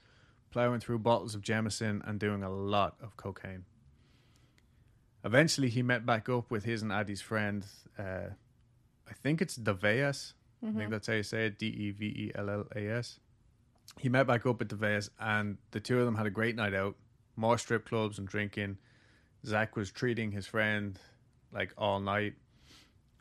plowing 0.50 0.80
through 0.80 1.00
bottles 1.00 1.34
of 1.34 1.42
Jameson, 1.42 2.02
and 2.06 2.18
doing 2.18 2.42
a 2.42 2.50
lot 2.50 2.96
of 3.02 3.16
cocaine. 3.16 3.64
Eventually, 5.24 5.68
he 5.68 5.82
met 5.82 6.06
back 6.06 6.28
up 6.28 6.50
with 6.50 6.64
his 6.64 6.82
and 6.82 6.92
Addie's 6.92 7.20
friend. 7.20 7.64
Uh, 7.98 8.30
I 9.08 9.12
think 9.22 9.42
it's 9.42 9.58
Deveas. 9.58 10.34
I 10.62 10.72
think 10.78 10.90
that's 10.90 11.06
how 11.08 11.14
you 11.14 11.22
say 11.22 11.46
it 11.46 11.58
D 11.58 11.66
E 11.66 11.90
V 11.90 12.06
E 12.06 12.32
L 12.34 12.48
L 12.48 12.66
A 12.74 12.88
S. 12.88 13.20
He 13.98 14.08
met 14.08 14.26
back 14.26 14.46
up 14.46 14.58
with 14.58 14.68
Deveas, 14.68 15.10
and 15.18 15.58
the 15.70 15.80
two 15.80 15.98
of 15.98 16.04
them 16.04 16.16
had 16.16 16.26
a 16.26 16.30
great 16.30 16.56
night 16.56 16.74
out, 16.74 16.96
more 17.36 17.58
strip 17.58 17.86
clubs 17.86 18.18
and 18.18 18.28
drinking. 18.28 18.78
Zach 19.46 19.76
was 19.76 19.90
treating 19.90 20.32
his 20.32 20.46
friend 20.46 20.98
like 21.52 21.72
all 21.76 22.00
night. 22.00 22.34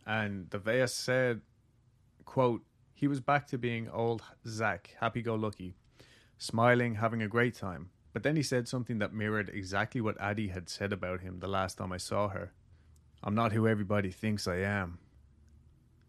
And 0.06 0.50
Deveas 0.50 0.90
said, 0.90 1.42
quote, 2.26 2.64
he 2.94 3.08
was 3.08 3.20
back 3.20 3.48
to 3.48 3.58
being 3.58 3.90
old 3.90 4.22
Zach, 4.48 4.96
happy 5.00 5.22
go 5.22 5.36
lucky, 5.36 5.76
smiling, 6.38 6.96
having 6.96 7.22
a 7.22 7.28
great 7.28 7.56
time. 7.56 7.90
But 8.14 8.24
then 8.24 8.36
he 8.36 8.44
said 8.44 8.68
something 8.68 9.00
that 9.00 9.14
mirrored 9.14 9.50
exactly 9.50 10.00
what 10.00 10.20
Addie 10.22 10.50
had 10.50 10.70
said 10.70 10.94
about 10.94 11.22
him 11.22 11.40
the 11.40 11.48
last 11.48 11.78
time 11.78 11.92
I 11.92 11.98
saw 11.98 12.30
her. 12.30 12.54
I'm 13.24 13.36
not 13.36 13.52
who 13.52 13.68
everybody 13.68 14.12
thinks 14.12 14.48
I 14.48 14.58
am. 14.58 15.00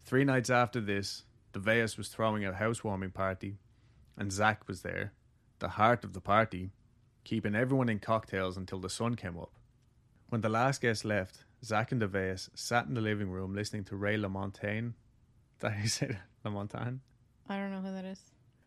Three 0.03 0.23
nights 0.23 0.49
after 0.49 0.79
this, 0.79 1.23
Deveas 1.53 1.97
was 1.97 2.09
throwing 2.09 2.45
a 2.45 2.53
housewarming 2.53 3.11
party, 3.11 3.57
and 4.17 4.31
Zach 4.31 4.67
was 4.67 4.81
there, 4.81 5.13
the 5.59 5.69
heart 5.69 6.03
of 6.03 6.13
the 6.13 6.21
party, 6.21 6.71
keeping 7.23 7.55
everyone 7.55 7.89
in 7.89 7.99
cocktails 7.99 8.57
until 8.57 8.79
the 8.79 8.89
sun 8.89 9.15
came 9.15 9.37
up. 9.37 9.51
When 10.29 10.41
the 10.41 10.49
last 10.49 10.81
guest 10.81 11.05
left, 11.05 11.45
Zach 11.63 11.91
and 11.91 12.01
Deveas 12.01 12.49
sat 12.55 12.87
in 12.87 12.93
the 12.93 13.01
living 13.01 13.29
room 13.29 13.53
listening 13.53 13.83
to 13.85 13.95
Ray 13.95 14.17
LaMontagne. 14.17 14.93
How 15.61 15.71
you 15.81 15.87
say 15.87 16.07
that? 16.07 16.21
LaMontagne? 16.45 16.99
I 17.49 17.57
don't 17.57 17.71
know 17.71 17.81
who 17.81 17.93
that 17.93 18.05
is. 18.05 18.21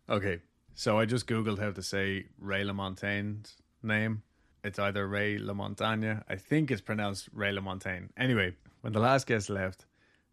Okay, 0.09 0.41
so 0.75 0.99
I 0.99 1.05
just 1.05 1.27
googled 1.27 1.59
how 1.59 1.71
to 1.71 1.83
say 1.83 2.27
Ray 2.39 2.65
LaMontagne's 2.65 3.57
name. 3.83 4.23
It's 4.65 4.79
either 4.79 5.07
Ray 5.07 5.39
LaMontagne. 5.39 6.23
I 6.29 6.37
think 6.37 6.71
it's 6.71 6.81
pronounced 6.81 7.29
Ray 7.33 7.55
LaMontagne. 7.55 8.09
Anyway, 8.17 8.55
when 8.81 8.93
the 8.93 9.01
last 9.01 9.27
guest 9.27 9.51
left, 9.51 9.87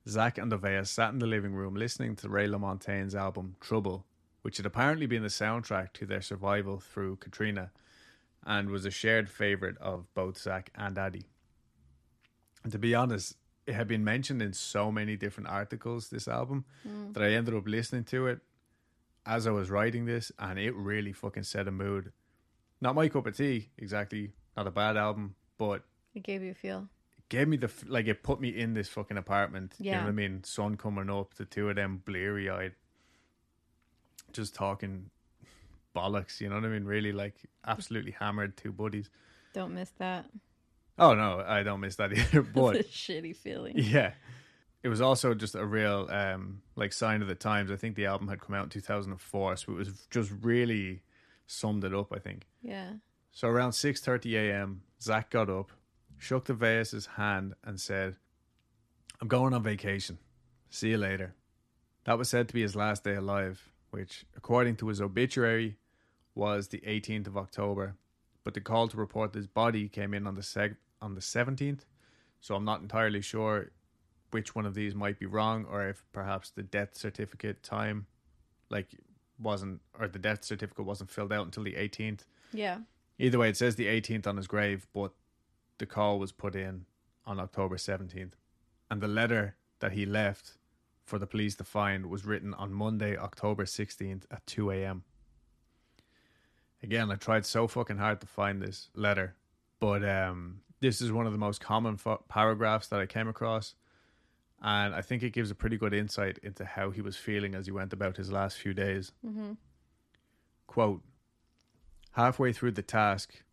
Zach 0.07 0.37
and 0.37 0.51
Deveas 0.51 0.87
sat 0.87 1.11
in 1.11 1.19
the 1.19 1.27
living 1.27 1.53
room 1.53 1.75
listening 1.75 2.15
to 2.17 2.29
Ray 2.29 2.47
LaMontagne's 2.47 3.15
album 3.15 3.55
Trouble, 3.59 4.05
which 4.45 4.57
had 4.57 4.65
apparently 4.67 5.07
been 5.07 5.23
the 5.23 5.27
soundtrack 5.27 5.91
to 5.91 6.05
their 6.05 6.21
survival 6.21 6.79
through 6.79 7.15
Katrina 7.15 7.71
and 8.45 8.69
was 8.69 8.85
a 8.85 8.91
shared 8.91 9.27
favourite 9.27 9.75
of 9.79 10.05
both 10.13 10.37
Zach 10.37 10.69
and 10.75 10.95
Addie. 10.99 11.25
And 12.61 12.71
to 12.71 12.77
be 12.77 12.93
honest, 12.93 13.37
it 13.65 13.73
had 13.73 13.87
been 13.87 14.03
mentioned 14.03 14.43
in 14.43 14.53
so 14.53 14.91
many 14.91 15.15
different 15.17 15.49
articles, 15.49 16.09
this 16.09 16.27
album, 16.27 16.65
hmm. 16.83 17.11
that 17.13 17.23
I 17.23 17.31
ended 17.31 17.55
up 17.55 17.67
listening 17.67 18.03
to 18.03 18.27
it 18.27 18.39
as 19.25 19.47
I 19.47 19.49
was 19.49 19.71
writing 19.71 20.05
this, 20.05 20.31
and 20.37 20.59
it 20.59 20.75
really 20.75 21.11
fucking 21.11 21.41
set 21.41 21.67
a 21.67 21.71
mood. 21.71 22.11
Not 22.79 22.93
my 22.93 23.09
cup 23.09 23.25
of 23.25 23.35
tea, 23.35 23.69
exactly. 23.79 24.33
Not 24.55 24.67
a 24.67 24.71
bad 24.71 24.95
album, 24.95 25.33
but 25.57 25.85
It 26.13 26.21
gave 26.21 26.43
you 26.43 26.51
a 26.51 26.53
feel. 26.53 26.87
gave 27.29 27.47
me 27.47 27.57
the 27.57 27.71
like 27.87 28.05
it 28.05 28.21
put 28.21 28.39
me 28.39 28.49
in 28.49 28.75
this 28.75 28.89
fucking 28.89 29.17
apartment. 29.17 29.73
You 29.79 29.85
know 29.85 29.97
Yeah. 29.97 30.03
what 30.03 30.09
I 30.09 30.11
mean? 30.11 30.43
Sun 30.43 30.77
coming 30.77 31.09
up, 31.09 31.33
the 31.33 31.45
two 31.45 31.67
of 31.67 31.77
them 31.77 32.03
bleary 32.05 32.47
eyed, 32.47 32.75
just 34.35 34.55
talking 34.55 35.09
bollocks. 35.95 36.41
You 36.41 36.49
know 36.49 36.55
what 36.55 36.65
I 36.65 36.69
mean? 36.69 36.85
Really 36.85 37.11
like 37.11 37.35
absolutely 37.65 38.11
hammered 38.11 38.57
two 38.57 38.71
buddies. 38.71 39.09
Don't 39.53 39.73
miss 39.73 39.91
that. 39.97 40.25
Oh 40.97 41.13
no, 41.13 41.43
I 41.45 41.63
don't 41.63 41.79
miss 41.79 41.95
that 41.97 42.13
either. 42.17 42.41
But 42.41 42.75
it's 42.77 42.89
a 42.89 42.91
shitty 42.91 43.35
feeling. 43.35 43.73
yeah, 43.77 44.11
it 44.83 44.89
was 44.89 45.01
also 45.01 45.33
just 45.33 45.55
a 45.55 45.65
real 45.65 46.07
um 46.11 46.61
like 46.75 46.93
sign 46.93 47.21
of 47.21 47.27
the 47.27 47.35
times. 47.35 47.71
I 47.71 47.75
think 47.75 47.95
the 47.95 48.05
album 48.05 48.27
had 48.27 48.39
come 48.41 48.55
out 48.55 48.63
in 48.63 48.69
two 48.69 48.81
thousand 48.81 49.11
and 49.13 49.21
four, 49.21 49.55
so 49.55 49.73
it 49.73 49.77
was 49.77 50.07
just 50.09 50.31
really 50.41 51.01
summed 51.47 51.83
it 51.83 51.93
up. 51.93 52.11
I 52.13 52.19
think. 52.19 52.47
Yeah. 52.61 52.93
So 53.31 53.49
around 53.49 53.71
6:30 53.71 54.33
a.m., 54.35 54.83
Zach 55.01 55.29
got 55.29 55.49
up, 55.49 55.73
shook 56.17 56.45
the 56.45 56.53
Deveas' 56.53 57.05
hand, 57.17 57.53
and 57.65 57.79
said, 57.81 58.15
"I'm 59.19 59.27
going 59.27 59.53
on 59.53 59.61
vacation. 59.61 60.19
See 60.69 60.91
you 60.91 60.97
later." 60.97 61.35
That 62.05 62.17
was 62.17 62.29
said 62.29 62.47
to 62.47 62.53
be 62.53 62.61
his 62.61 62.77
last 62.77 63.03
day 63.03 63.15
alive, 63.15 63.69
which, 63.95 64.25
according 64.35 64.75
to 64.75 64.89
his 64.89 64.99
obituary, 64.99 65.77
was 66.33 66.67
the 66.67 66.79
18th 66.79 67.27
of 67.27 67.37
October. 67.37 67.95
But 68.43 68.53
the 68.53 68.59
call 68.59 68.89
to 68.89 68.97
report 68.97 69.33
his 69.33 69.47
body 69.47 69.87
came 69.87 70.13
in 70.13 70.27
on 70.27 70.35
the 70.35 70.41
seg- 70.41 70.75
on 71.01 71.15
the 71.15 71.21
17th, 71.21 71.85
so 72.41 72.55
I'm 72.55 72.65
not 72.65 72.81
entirely 72.81 73.21
sure 73.21 73.71
which 74.31 74.53
one 74.53 74.65
of 74.65 74.73
these 74.73 74.93
might 74.93 75.17
be 75.17 75.25
wrong, 75.25 75.65
or 75.71 75.87
if 75.87 76.03
perhaps 76.11 76.49
the 76.49 76.61
death 76.61 76.97
certificate 76.97 77.63
time, 77.63 78.05
like, 78.69 78.89
wasn't, 79.39 79.79
or 79.97 80.09
the 80.09 80.19
death 80.19 80.43
certificate 80.43 80.85
wasn't 80.85 81.09
filled 81.09 81.31
out 81.31 81.45
until 81.45 81.63
the 81.63 81.75
18th. 81.75 82.25
Yeah. 82.51 82.79
Either 83.17 83.39
way, 83.39 83.47
it 83.47 83.55
says 83.55 83.77
the 83.77 83.87
18th 83.87 84.27
on 84.27 84.35
his 84.35 84.47
grave, 84.47 84.87
but 84.93 85.13
the 85.77 85.85
call 85.85 86.19
was 86.19 86.33
put 86.33 86.53
in 86.53 86.85
on 87.25 87.39
October 87.39 87.77
17th. 87.77 88.33
And 88.91 88.99
the 88.99 89.07
letter 89.07 89.55
that 89.79 89.93
he 89.93 90.05
left 90.05 90.57
for 91.05 91.19
the 91.19 91.27
police 91.27 91.55
to 91.55 91.63
find 91.63 92.07
was 92.07 92.25
written 92.25 92.53
on 92.55 92.73
Monday, 92.73 93.15
October 93.15 93.65
16th 93.65 94.23
at 94.31 94.45
2 94.47 94.71
a.m. 94.71 95.03
Again, 96.83 97.11
I 97.11 97.15
tried 97.15 97.45
so 97.45 97.67
fucking 97.67 97.97
hard 97.97 98.21
to 98.21 98.27
find 98.27 98.61
this 98.61 98.89
letter, 98.95 99.35
but 99.79 100.03
um, 100.07 100.61
this 100.81 101.01
is 101.01 101.11
one 101.11 101.25
of 101.25 101.31
the 101.31 101.37
most 101.37 101.61
common 101.61 101.97
fo- 101.97 102.23
paragraphs 102.27 102.87
that 102.87 102.99
I 102.99 103.05
came 103.05 103.27
across. 103.27 103.75
And 104.61 104.95
I 104.95 105.01
think 105.01 105.21
it 105.21 105.31
gives 105.33 105.51
a 105.51 105.55
pretty 105.55 105.77
good 105.77 105.93
insight 105.93 106.39
into 106.41 106.65
how 106.65 106.89
he 106.89 107.01
was 107.01 107.15
feeling 107.15 107.53
as 107.55 107.65
he 107.65 107.71
went 107.71 107.93
about 107.93 108.17
his 108.17 108.31
last 108.31 108.57
few 108.57 108.73
days. 108.73 109.11
Quote, 110.67 111.03
Halfway 112.11 112.53
through 112.53 112.71
the 112.71 112.81
task, 112.81 113.43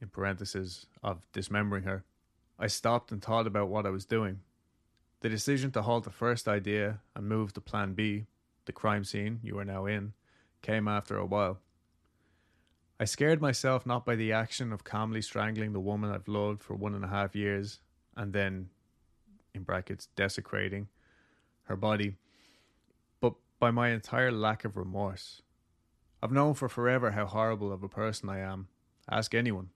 in 0.00 0.08
parentheses, 0.08 0.86
of 1.02 1.22
dismembering 1.32 1.84
her, 1.84 2.04
I 2.58 2.66
stopped 2.66 3.12
and 3.12 3.22
thought 3.22 3.46
about 3.46 3.68
what 3.68 3.86
I 3.86 3.90
was 3.90 4.04
doing. 4.04 4.40
The 5.20 5.28
decision 5.28 5.72
to 5.72 5.82
halt 5.82 6.04
the 6.04 6.10
first 6.10 6.46
idea 6.46 7.00
and 7.16 7.28
move 7.28 7.52
to 7.54 7.60
plan 7.60 7.94
B, 7.94 8.26
the 8.66 8.72
crime 8.72 9.02
scene 9.02 9.40
you 9.42 9.58
are 9.58 9.64
now 9.64 9.86
in, 9.86 10.12
came 10.62 10.86
after 10.86 11.16
a 11.16 11.26
while. 11.26 11.58
I 13.00 13.04
scared 13.04 13.40
myself 13.40 13.86
not 13.86 14.04
by 14.04 14.16
the 14.16 14.32
action 14.32 14.72
of 14.72 14.84
calmly 14.84 15.22
strangling 15.22 15.72
the 15.72 15.80
woman 15.80 16.10
I've 16.10 16.28
loved 16.28 16.62
for 16.62 16.74
one 16.74 16.94
and 16.94 17.04
a 17.04 17.08
half 17.08 17.34
years 17.34 17.80
and 18.16 18.32
then, 18.32 18.70
in 19.54 19.62
brackets, 19.62 20.08
desecrating 20.16 20.88
her 21.64 21.76
body, 21.76 22.16
but 23.20 23.34
by 23.58 23.70
my 23.70 23.90
entire 23.90 24.32
lack 24.32 24.64
of 24.64 24.76
remorse. 24.76 25.42
I've 26.22 26.32
known 26.32 26.54
for 26.54 26.68
forever 26.68 27.12
how 27.12 27.26
horrible 27.26 27.72
of 27.72 27.82
a 27.82 27.88
person 27.88 28.28
I 28.28 28.38
am. 28.38 28.68
Ask 29.08 29.34
anyone. 29.34 29.70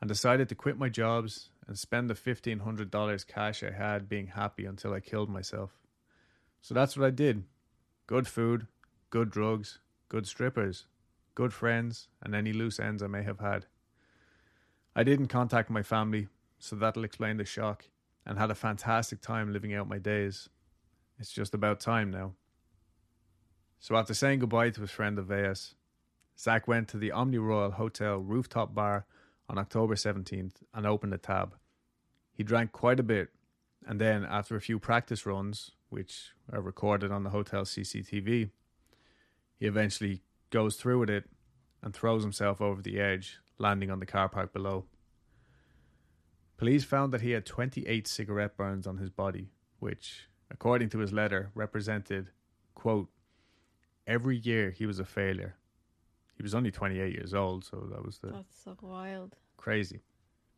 And 0.00 0.08
decided 0.08 0.48
to 0.48 0.54
quit 0.54 0.78
my 0.78 0.88
jobs 0.88 1.50
and 1.66 1.78
spend 1.78 2.10
the 2.10 2.14
$1,500 2.14 3.26
cash 3.26 3.62
I 3.62 3.70
had 3.70 4.08
being 4.08 4.28
happy 4.28 4.66
until 4.66 4.92
I 4.92 5.00
killed 5.00 5.30
myself. 5.30 5.78
So 6.60 6.74
that's 6.74 6.96
what 6.96 7.06
I 7.06 7.10
did. 7.10 7.44
Good 8.06 8.28
food, 8.28 8.66
good 9.10 9.30
drugs, 9.30 9.78
good 10.08 10.26
strippers, 10.26 10.86
good 11.34 11.52
friends, 11.52 12.08
and 12.22 12.34
any 12.34 12.52
loose 12.52 12.78
ends 12.78 13.02
I 13.02 13.06
may 13.06 13.22
have 13.22 13.40
had. 13.40 13.66
I 14.94 15.02
didn't 15.02 15.28
contact 15.28 15.70
my 15.70 15.82
family, 15.82 16.28
so 16.58 16.76
that'll 16.76 17.04
explain 17.04 17.36
the 17.36 17.44
shock, 17.44 17.84
and 18.24 18.38
had 18.38 18.50
a 18.50 18.54
fantastic 18.54 19.20
time 19.20 19.52
living 19.52 19.74
out 19.74 19.88
my 19.88 19.98
days. 19.98 20.48
It's 21.18 21.32
just 21.32 21.54
about 21.54 21.80
time 21.80 22.10
now. 22.10 22.32
So 23.78 23.96
after 23.96 24.14
saying 24.14 24.40
goodbye 24.40 24.70
to 24.70 24.80
his 24.80 24.90
friend 24.90 25.18
Aveas, 25.18 25.74
Zach 26.38 26.66
went 26.66 26.88
to 26.88 26.96
the 26.96 27.12
Omni 27.12 27.38
Royal 27.38 27.72
Hotel 27.72 28.18
rooftop 28.18 28.74
bar 28.74 29.06
on 29.48 29.58
October 29.58 29.94
17th 29.94 30.62
and 30.74 30.86
opened 30.86 31.14
a 31.14 31.18
tab. 31.18 31.54
He 32.32 32.42
drank 32.42 32.72
quite 32.72 33.00
a 33.00 33.04
bit, 33.04 33.30
and 33.86 34.00
then 34.00 34.24
after 34.24 34.56
a 34.56 34.60
few 34.60 34.78
practice 34.78 35.24
runs, 35.24 35.70
which 35.88 36.32
are 36.52 36.60
recorded 36.60 37.10
on 37.12 37.22
the 37.22 37.30
hotel 37.30 37.62
CCTV, 37.62 38.50
he 39.58 39.66
eventually 39.66 40.22
goes 40.50 40.76
through 40.76 41.00
with 41.00 41.10
it 41.10 41.24
and 41.82 41.94
throws 41.94 42.22
himself 42.22 42.60
over 42.60 42.82
the 42.82 43.00
edge, 43.00 43.38
landing 43.58 43.90
on 43.90 44.00
the 44.00 44.06
car 44.06 44.28
park 44.28 44.52
below. 44.52 44.84
Police 46.56 46.84
found 46.84 47.12
that 47.12 47.20
he 47.20 47.32
had 47.32 47.44
28 47.44 48.06
cigarette 48.08 48.56
burns 48.56 48.86
on 48.86 48.96
his 48.96 49.10
body, 49.10 49.50
which, 49.78 50.28
according 50.50 50.88
to 50.90 50.98
his 50.98 51.12
letter, 51.12 51.50
represented, 51.54 52.30
quote, 52.74 53.08
every 54.06 54.36
year 54.36 54.70
he 54.70 54.86
was 54.86 54.98
a 54.98 55.04
failure. 55.04 55.56
He 56.36 56.42
was 56.42 56.54
only 56.54 56.70
28 56.70 57.14
years 57.14 57.34
old, 57.34 57.64
so 57.64 57.88
that 57.90 58.04
was 58.04 58.18
the 58.18 58.28
That's 58.28 58.62
so 58.62 58.76
wild. 58.80 59.36
crazy. 59.56 60.02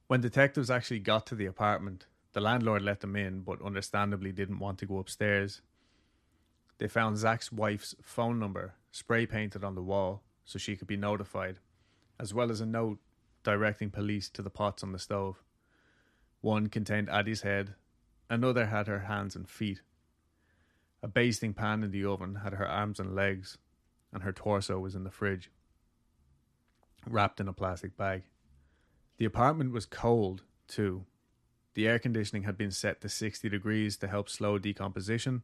When 0.09 0.21
detectives 0.21 0.71
actually 0.71 1.01
got 1.01 1.27
to 1.27 1.35
the 1.35 1.47
apartment, 1.47 2.07
the 2.33 2.41
landlord 2.41 2.83
let 2.83 3.01
them 3.01 3.15
in, 3.17 3.41
but 3.41 3.63
understandably 3.63 4.33
didn't 4.33 4.59
want 4.59 4.79
to 4.79 4.87
go 4.87 4.99
upstairs. 4.99 5.63
They 6.79 6.89
found 6.89 7.17
Zach's 7.17 7.53
wife's 7.53 7.95
phone 8.03 8.39
number 8.39 8.75
spray 8.91 9.27
painted 9.27 9.65
on 9.65 9.75
the 9.75 9.83
wall 9.83 10.23
so 10.45 10.59
she 10.59 10.77
could 10.77 10.89
be 10.89 10.97
notified, 10.97 11.59
as 12.19 12.33
well 12.33 12.51
as 12.51 12.61
a 12.61 12.67
note 12.67 12.99
directing 13.43 13.91
police 13.91 14.29
to 14.31 14.43
the 14.43 14.51
pots 14.51 14.83
on 14.83 14.93
the 14.93 14.99
stove. 14.99 15.43
One 16.41 16.69
contained 16.69 17.11
Addie's 17.11 17.43
head, 17.43 17.75
another 18.31 18.67
had 18.67 18.87
her 18.87 19.01
hands 19.01 19.37
and 19.37 19.49
feet. 19.49 19.83
A 21.03 21.09
basting 21.09 21.55
pan 21.55 21.83
in 21.83 21.91
the 21.91 22.05
oven 22.05 22.37
had 22.37 22.55
her 22.55 22.67
arms 22.67 22.99
and 22.99 23.15
legs, 23.15 23.59
and 24.13 24.23
her 24.23 24.33
torso 24.33 24.79
was 24.79 24.95
in 24.95 25.05
the 25.05 25.11
fridge, 25.11 25.51
wrapped 27.07 27.41
in 27.41 27.49
a 27.49 27.53
plastic 27.53 27.97
bag. 27.97 28.25
The 29.19 29.25
apartment 29.25 29.73
was 29.73 29.87
cold, 29.87 30.43
too. 30.67 31.05
The 31.75 31.87
air 31.87 31.99
conditioning 31.99 32.43
had 32.45 32.59
been 32.59 32.71
set 32.71 33.01
to 33.01 33.09
60 33.09 33.49
degrees 33.49 33.97
to 33.99 34.09
help 34.09 34.29
slow 34.29 34.59
decomposition, 34.59 35.43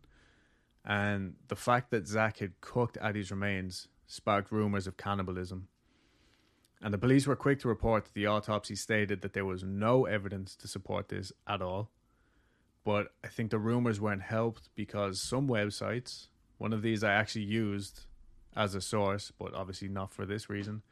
and 0.85 1.35
the 1.49 1.57
fact 1.57 1.91
that 1.91 2.07
Zach 2.07 2.39
had 2.39 2.61
cooked 2.61 2.99
Addie's 3.01 3.31
remains 3.31 3.89
sparked 4.07 4.53
rumors 4.53 4.87
of 4.87 4.97
cannibalism. 4.97 5.69
And 6.83 6.93
the 6.93 6.99
police 6.99 7.27
were 7.27 7.37
quick 7.37 7.61
to 7.61 7.69
report 7.69 8.05
that 8.05 8.15
the 8.15 8.27
autopsy 8.27 8.77
stated 8.77 9.23
that 9.23 9.33
there 9.33 9.47
was 9.47 9.65
no 9.65 10.05
evidence 10.05 10.55
to 10.57 10.69
support 10.69 11.09
this 11.09 11.33
at 11.47 11.63
all. 11.63 11.91
But 12.85 13.13
I 13.25 13.29
think 13.29 13.51
the 13.51 13.59
rumors 13.59 14.01
weren't 14.01 14.23
helped 14.23 14.69
because 14.75 15.27
some 15.27 15.49
websites, 15.49 16.29
one 16.59 16.75
of 16.75 16.83
these 16.83 17.03
I 17.03 17.13
actually 17.15 17.47
used 17.47 18.05
as 18.55 18.75
a 18.75 18.83
source, 18.83 19.33
but 19.39 19.55
obviously 19.55 19.89
not 19.89 20.13
for 20.13 20.27
this 20.27 20.51
reason, 20.51 20.83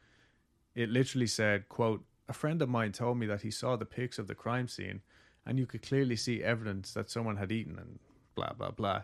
it 0.75 0.89
literally 0.89 1.27
said, 1.27 1.69
quote, 1.69 2.03
a 2.27 2.33
friend 2.33 2.61
of 2.61 2.69
mine 2.69 2.91
told 2.91 3.17
me 3.17 3.25
that 3.27 3.41
he 3.41 3.51
saw 3.51 3.75
the 3.75 3.85
pics 3.85 4.17
of 4.17 4.27
the 4.27 4.35
crime 4.35 4.67
scene 4.67 5.01
and 5.45 5.59
you 5.59 5.65
could 5.65 5.81
clearly 5.81 6.15
see 6.15 6.43
evidence 6.43 6.93
that 6.93 7.09
someone 7.09 7.37
had 7.37 7.51
eaten 7.51 7.77
and 7.77 7.99
blah 8.35 8.53
blah 8.53 8.71
blah. 8.71 9.03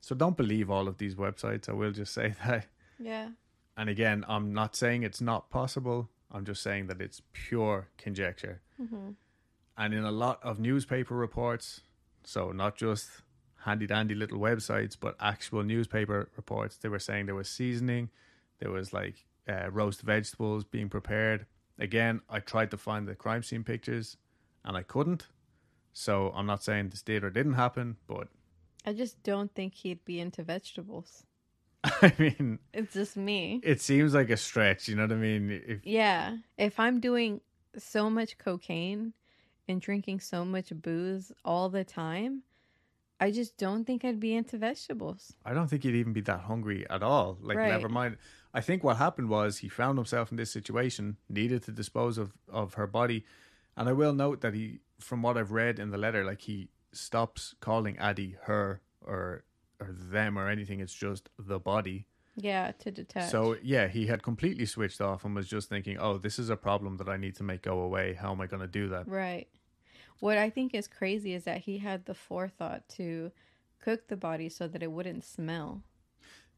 So 0.00 0.14
don't 0.14 0.36
believe 0.36 0.70
all 0.70 0.88
of 0.88 0.98
these 0.98 1.14
websites, 1.14 1.68
I 1.68 1.72
will 1.72 1.92
just 1.92 2.12
say 2.12 2.34
that. 2.44 2.66
Yeah. 2.98 3.28
And 3.76 3.88
again, 3.88 4.24
I'm 4.28 4.52
not 4.52 4.76
saying 4.76 5.02
it's 5.02 5.20
not 5.20 5.50
possible. 5.50 6.10
I'm 6.30 6.44
just 6.44 6.62
saying 6.62 6.88
that 6.88 7.00
it's 7.00 7.22
pure 7.32 7.88
conjecture. 7.96 8.60
Mm-hmm. 8.80 9.10
And 9.76 9.94
in 9.94 10.04
a 10.04 10.12
lot 10.12 10.40
of 10.42 10.60
newspaper 10.60 11.14
reports, 11.14 11.80
so 12.22 12.52
not 12.52 12.76
just 12.76 13.08
handy 13.64 13.86
dandy 13.86 14.14
little 14.14 14.38
websites, 14.38 14.96
but 14.98 15.16
actual 15.20 15.62
newspaper 15.62 16.28
reports, 16.36 16.76
they 16.76 16.88
were 16.88 16.98
saying 16.98 17.26
there 17.26 17.34
was 17.34 17.48
seasoning, 17.48 18.10
there 18.60 18.70
was 18.70 18.92
like 18.92 19.26
uh, 19.48 19.70
roast 19.70 20.02
vegetables 20.02 20.64
being 20.64 20.88
prepared. 20.88 21.46
Again, 21.78 22.20
I 22.28 22.40
tried 22.40 22.70
to 22.70 22.76
find 22.76 23.06
the 23.08 23.14
crime 23.14 23.42
scene 23.42 23.64
pictures 23.64 24.16
and 24.64 24.76
I 24.76 24.82
couldn't. 24.82 25.26
So 25.92 26.32
I'm 26.34 26.46
not 26.46 26.62
saying 26.62 26.88
this 26.90 27.02
did 27.02 27.22
or 27.24 27.30
didn't 27.30 27.54
happen, 27.54 27.96
but 28.06 28.28
I 28.86 28.92
just 28.92 29.22
don't 29.22 29.52
think 29.54 29.74
he'd 29.74 30.04
be 30.04 30.20
into 30.20 30.42
vegetables. 30.42 31.24
I 31.84 32.12
mean, 32.18 32.58
It's 32.72 32.94
just 32.94 33.16
me. 33.16 33.60
it 33.62 33.80
seems 33.80 34.14
like 34.14 34.30
a 34.30 34.36
stretch. 34.36 34.88
You 34.88 34.96
know 34.96 35.02
what 35.02 35.12
I 35.12 35.16
mean? 35.16 35.50
If 35.66 35.80
Yeah. 35.84 36.36
If 36.58 36.80
I'm 36.80 36.98
doing 37.00 37.40
so 37.76 38.08
much 38.08 38.38
cocaine 38.38 39.12
and 39.68 39.80
drinking 39.80 40.20
so 40.20 40.44
much 40.44 40.72
booze 40.74 41.32
all 41.44 41.68
the 41.68 41.84
time, 41.84 42.42
I 43.20 43.30
just 43.30 43.56
don't 43.58 43.84
think 43.84 44.04
I'd 44.04 44.20
be 44.20 44.34
into 44.34 44.58
vegetables. 44.58 45.34
I 45.44 45.54
don't 45.54 45.68
think 45.68 45.82
he'd 45.84 45.94
even 45.94 46.12
be 46.12 46.20
that 46.22 46.40
hungry 46.40 46.86
at 46.90 47.02
all. 47.02 47.38
Like, 47.40 47.58
Right. 47.58 47.68
never 47.68 47.88
mind. 47.88 48.16
I 48.54 48.60
think 48.60 48.84
what 48.84 48.96
happened 48.98 49.28
was 49.28 49.58
he 49.58 49.68
found 49.68 49.98
himself 49.98 50.30
in 50.30 50.36
this 50.36 50.52
situation, 50.52 51.16
needed 51.28 51.64
to 51.64 51.72
dispose 51.72 52.16
of, 52.16 52.32
of 52.50 52.74
her 52.74 52.86
body. 52.86 53.24
And 53.76 53.88
I 53.88 53.92
will 53.92 54.14
note 54.14 54.40
that 54.42 54.54
he, 54.54 54.78
from 55.00 55.22
what 55.22 55.36
I've 55.36 55.50
read 55.50 55.80
in 55.80 55.90
the 55.90 55.98
letter, 55.98 56.24
like 56.24 56.42
he 56.42 56.68
stops 56.92 57.56
calling 57.60 57.98
Addie 57.98 58.36
her 58.44 58.80
or 59.02 59.44
or 59.80 59.88
them 59.90 60.38
or 60.38 60.48
anything. 60.48 60.78
It's 60.78 60.94
just 60.94 61.28
the 61.36 61.58
body. 61.58 62.06
Yeah, 62.36 62.72
to 62.80 62.90
detach. 62.90 63.30
So 63.30 63.56
yeah, 63.62 63.88
he 63.88 64.06
had 64.06 64.22
completely 64.22 64.66
switched 64.66 65.00
off 65.00 65.24
and 65.24 65.34
was 65.34 65.48
just 65.48 65.68
thinking, 65.68 65.98
"Oh, 65.98 66.18
this 66.18 66.38
is 66.38 66.50
a 66.50 66.56
problem 66.56 66.96
that 66.98 67.08
I 67.08 67.16
need 67.16 67.34
to 67.36 67.42
make 67.42 67.62
go 67.62 67.80
away. 67.80 68.14
How 68.14 68.30
am 68.32 68.40
I 68.40 68.46
going 68.46 68.62
to 68.62 68.68
do 68.68 68.88
that?" 68.88 69.08
Right. 69.08 69.48
What 70.20 70.38
I 70.38 70.48
think 70.48 70.74
is 70.74 70.86
crazy 70.86 71.34
is 71.34 71.44
that 71.44 71.62
he 71.62 71.78
had 71.78 72.06
the 72.06 72.14
forethought 72.14 72.88
to 72.90 73.32
cook 73.80 74.08
the 74.08 74.16
body 74.16 74.48
so 74.48 74.66
that 74.68 74.82
it 74.82 74.90
wouldn't 74.90 75.24
smell. 75.24 75.82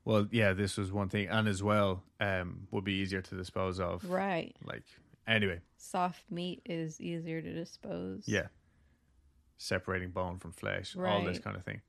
Well, 0.06 0.28
yeah, 0.30 0.52
this 0.52 0.76
was 0.76 0.92
one 0.92 1.08
thing, 1.08 1.26
and 1.28 1.48
as 1.48 1.64
well, 1.64 2.04
um, 2.20 2.68
would 2.70 2.84
be 2.84 2.92
easier 2.92 3.20
to 3.20 3.34
dispose 3.36 3.80
of. 3.80 4.08
Right. 4.08 4.54
Like 4.64 4.84
anyway, 5.26 5.60
Soft 5.76 6.22
meat 6.30 6.62
is 6.64 7.00
easier 7.00 7.42
to 7.42 7.52
dispose. 7.52 8.22
yeah, 8.26 8.46
separating 9.58 10.12
bone 10.12 10.38
from 10.38 10.52
flesh, 10.52 10.96
all 10.96 11.24
this 11.24 11.40
kind 11.40 11.56
of 11.56 11.64
thing. 11.64 11.80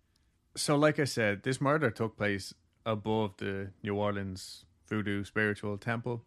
So, 0.56 0.76
like 0.76 0.98
I 0.98 1.04
said, 1.04 1.44
this 1.44 1.62
murder 1.62 1.92
took 1.92 2.18
place 2.18 2.56
above 2.88 3.38
the 3.38 3.70
New 3.84 3.94
Orleans 3.94 4.66
Voodoo 4.88 5.24
Spiritual 5.24 5.78
Temple. 5.78 6.24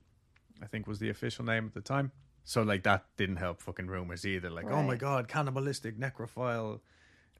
I 0.62 0.66
think 0.66 0.86
was 0.86 1.00
the 1.00 1.10
official 1.10 1.44
name 1.44 1.66
at 1.66 1.74
the 1.74 1.80
time. 1.80 2.12
So, 2.44 2.62
like 2.62 2.84
that 2.84 3.04
didn't 3.16 3.36
help 3.38 3.60
fucking 3.60 3.88
rumors 3.88 4.24
either. 4.24 4.48
Like, 4.48 4.70
oh 4.70 4.84
my 4.84 4.94
god, 4.94 5.26
cannibalistic 5.26 5.98
necrophile 5.98 6.78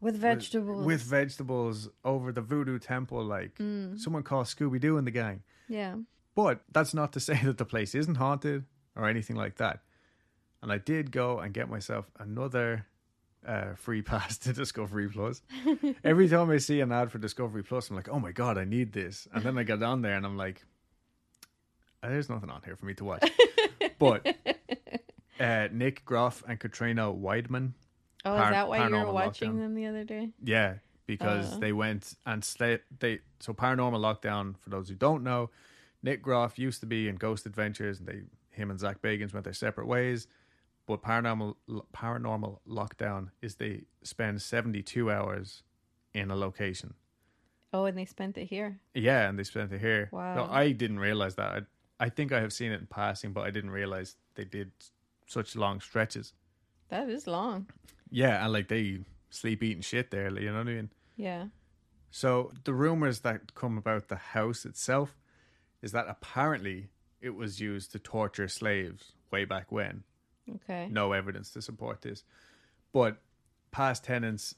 With 0.01 0.17
vegetables. 0.17 0.87
with 0.87 1.03
vegetables 1.03 1.89
over 2.05 2.33
the 2.33 2.41
Voodoo 2.41 2.79
Temple. 2.79 3.23
Like, 3.25 3.55
Mm. 3.59 3.99
someone 3.99 4.23
called 4.23 4.47
Scooby 4.47 4.81
Doo 4.81 4.97
in 4.97 5.05
the 5.05 5.11
gang. 5.11 5.43
Yeah. 5.69 5.97
But 6.35 6.63
that's 6.73 6.95
not 6.95 7.13
to 7.15 7.21
say 7.29 7.39
that 7.45 7.59
the 7.59 7.65
place 7.65 7.95
isn't 7.95 8.15
haunted 8.17 8.65
or 8.97 9.09
anything 9.09 9.37
like 9.37 9.57
that. 9.57 9.81
And 10.63 10.71
I 10.73 10.79
did 10.79 11.11
go 11.13 11.39
and 11.39 11.53
get 11.55 11.69
myself 11.69 12.11
another 12.19 12.87
uh, 13.47 13.75
free 13.75 14.03
pass 14.11 14.37
to 14.39 14.53
Discovery 14.53 15.09
Plus. 15.09 15.43
Every 16.05 16.29
time 16.29 16.51
I 16.51 16.59
see 16.59 16.81
an 16.81 16.93
ad 16.93 17.11
for 17.11 17.19
Discovery 17.19 17.63
Plus, 17.63 17.89
I'm 17.91 17.97
like, 17.97 18.09
oh 18.09 18.21
my 18.21 18.33
God, 18.33 18.59
I 18.59 18.65
need 18.65 18.93
this. 18.93 19.27
And 19.33 19.43
then 19.45 19.57
I 19.59 19.63
get 19.63 19.83
on 19.83 20.03
there 20.03 20.15
and 20.17 20.25
I'm 20.27 20.37
like, 20.37 20.63
"Uh, 22.03 22.09
there's 22.09 22.29
nothing 22.29 22.51
on 22.51 22.61
here 22.65 22.77
for 22.77 22.85
me 22.87 22.95
to 22.95 23.05
watch. 23.05 23.31
but 23.99 24.27
uh, 25.41 25.69
Nick 25.73 26.05
Groff 26.05 26.43
and 26.47 26.59
Katrina 26.61 27.13
Weidman, 27.13 27.73
Oh, 28.25 28.37
Par- 28.37 28.45
is 28.45 28.51
that 28.51 28.69
why 28.69 28.87
you 28.87 28.95
were 28.95 29.13
watching 29.13 29.53
Lockdown. 29.55 29.59
them 29.59 29.75
the 29.75 29.87
other 29.87 30.05
day? 30.05 30.31
Yeah, 30.43 30.75
because 31.07 31.55
Uh. 31.55 31.59
they 31.59 31.73
went 31.73 32.15
and 32.27 32.45
stayed. 32.45 32.81
They 32.99 33.21
so 33.39 33.55
paranormal 33.55 33.99
lockdown. 34.01 34.59
For 34.59 34.71
those 34.71 34.89
who 34.89 34.95
don't 34.95 35.23
know, 35.25 35.51
Nick 36.03 36.23
Groff 36.23 36.59
used 36.59 36.81
to 36.81 36.87
be 36.87 37.09
in 37.09 37.17
Ghost 37.17 37.47
Adventures, 37.47 37.99
and 37.99 38.09
they 38.09 38.23
him 38.51 38.71
and 38.71 38.79
Zak 38.81 39.01
Bagans 39.01 39.33
went 39.33 39.45
their 39.45 39.53
separate 39.55 39.87
ways. 39.87 40.27
But 40.87 41.03
paranormal 41.03 41.55
paranormal 41.95 42.59
lockdown 42.67 43.31
is 43.41 43.55
they 43.57 43.85
spend 44.03 44.43
seventy 44.43 44.83
two 44.83 45.11
hours 45.11 45.63
in 46.13 46.31
a 46.31 46.37
location. 46.37 46.95
Oh, 47.73 47.85
and 47.85 47.97
they 47.97 48.05
spent 48.05 48.37
it 48.37 48.47
here. 48.47 48.81
Yeah, 48.95 49.29
and 49.29 49.39
they 49.39 49.45
spent 49.45 49.73
it 49.73 49.81
here. 49.81 50.09
Wow. 50.13 50.35
No, 50.35 50.45
I 50.53 50.73
didn't 50.73 50.99
realize 50.99 51.37
that. 51.37 51.53
I, 52.01 52.05
I 52.07 52.09
think 52.09 52.33
I 52.33 52.41
have 52.41 52.53
seen 52.53 52.73
it 52.73 52.81
in 52.81 52.87
passing, 52.89 53.33
but 53.33 53.43
I 53.47 53.51
didn't 53.53 53.71
realize 53.71 54.17
they 54.35 54.45
did 54.45 54.73
such 55.27 55.55
long 55.55 55.81
stretches. 55.81 56.33
That 56.89 57.09
is 57.09 57.29
long. 57.29 57.69
Yeah, 58.11 58.43
and 58.45 58.53
like 58.53 58.69
they 58.69 59.01
sleep 59.31 59.63
eating 59.63 59.83
shit 59.83 60.11
there. 60.11 60.31
You 60.39 60.51
know 60.51 60.59
what 60.59 60.69
I 60.69 60.73
mean? 60.73 60.91
Yeah. 61.17 61.47
So 62.11 62.53
the 62.65 62.75
rumors 62.75 63.21
that 63.21 63.55
come 63.55 63.79
about 63.79 64.09
the 64.09 64.17
house 64.17 64.65
itself, 64.65 65.17
is 65.83 65.93
that 65.93 66.07
apparently 66.09 66.89
it 67.21 67.31
was 67.31 67.61
used 67.61 67.93
to 67.93 67.99
torture 67.99 68.49
slaves 68.49 69.13
way 69.31 69.45
back 69.45 69.71
when. 69.71 70.03
Okay. 70.57 70.89
No 70.91 71.13
evidence 71.13 71.51
to 71.53 71.63
support 71.63 72.03
this. 72.03 72.25
But 72.93 73.19
past 73.71 74.05
tenants 74.05 74.57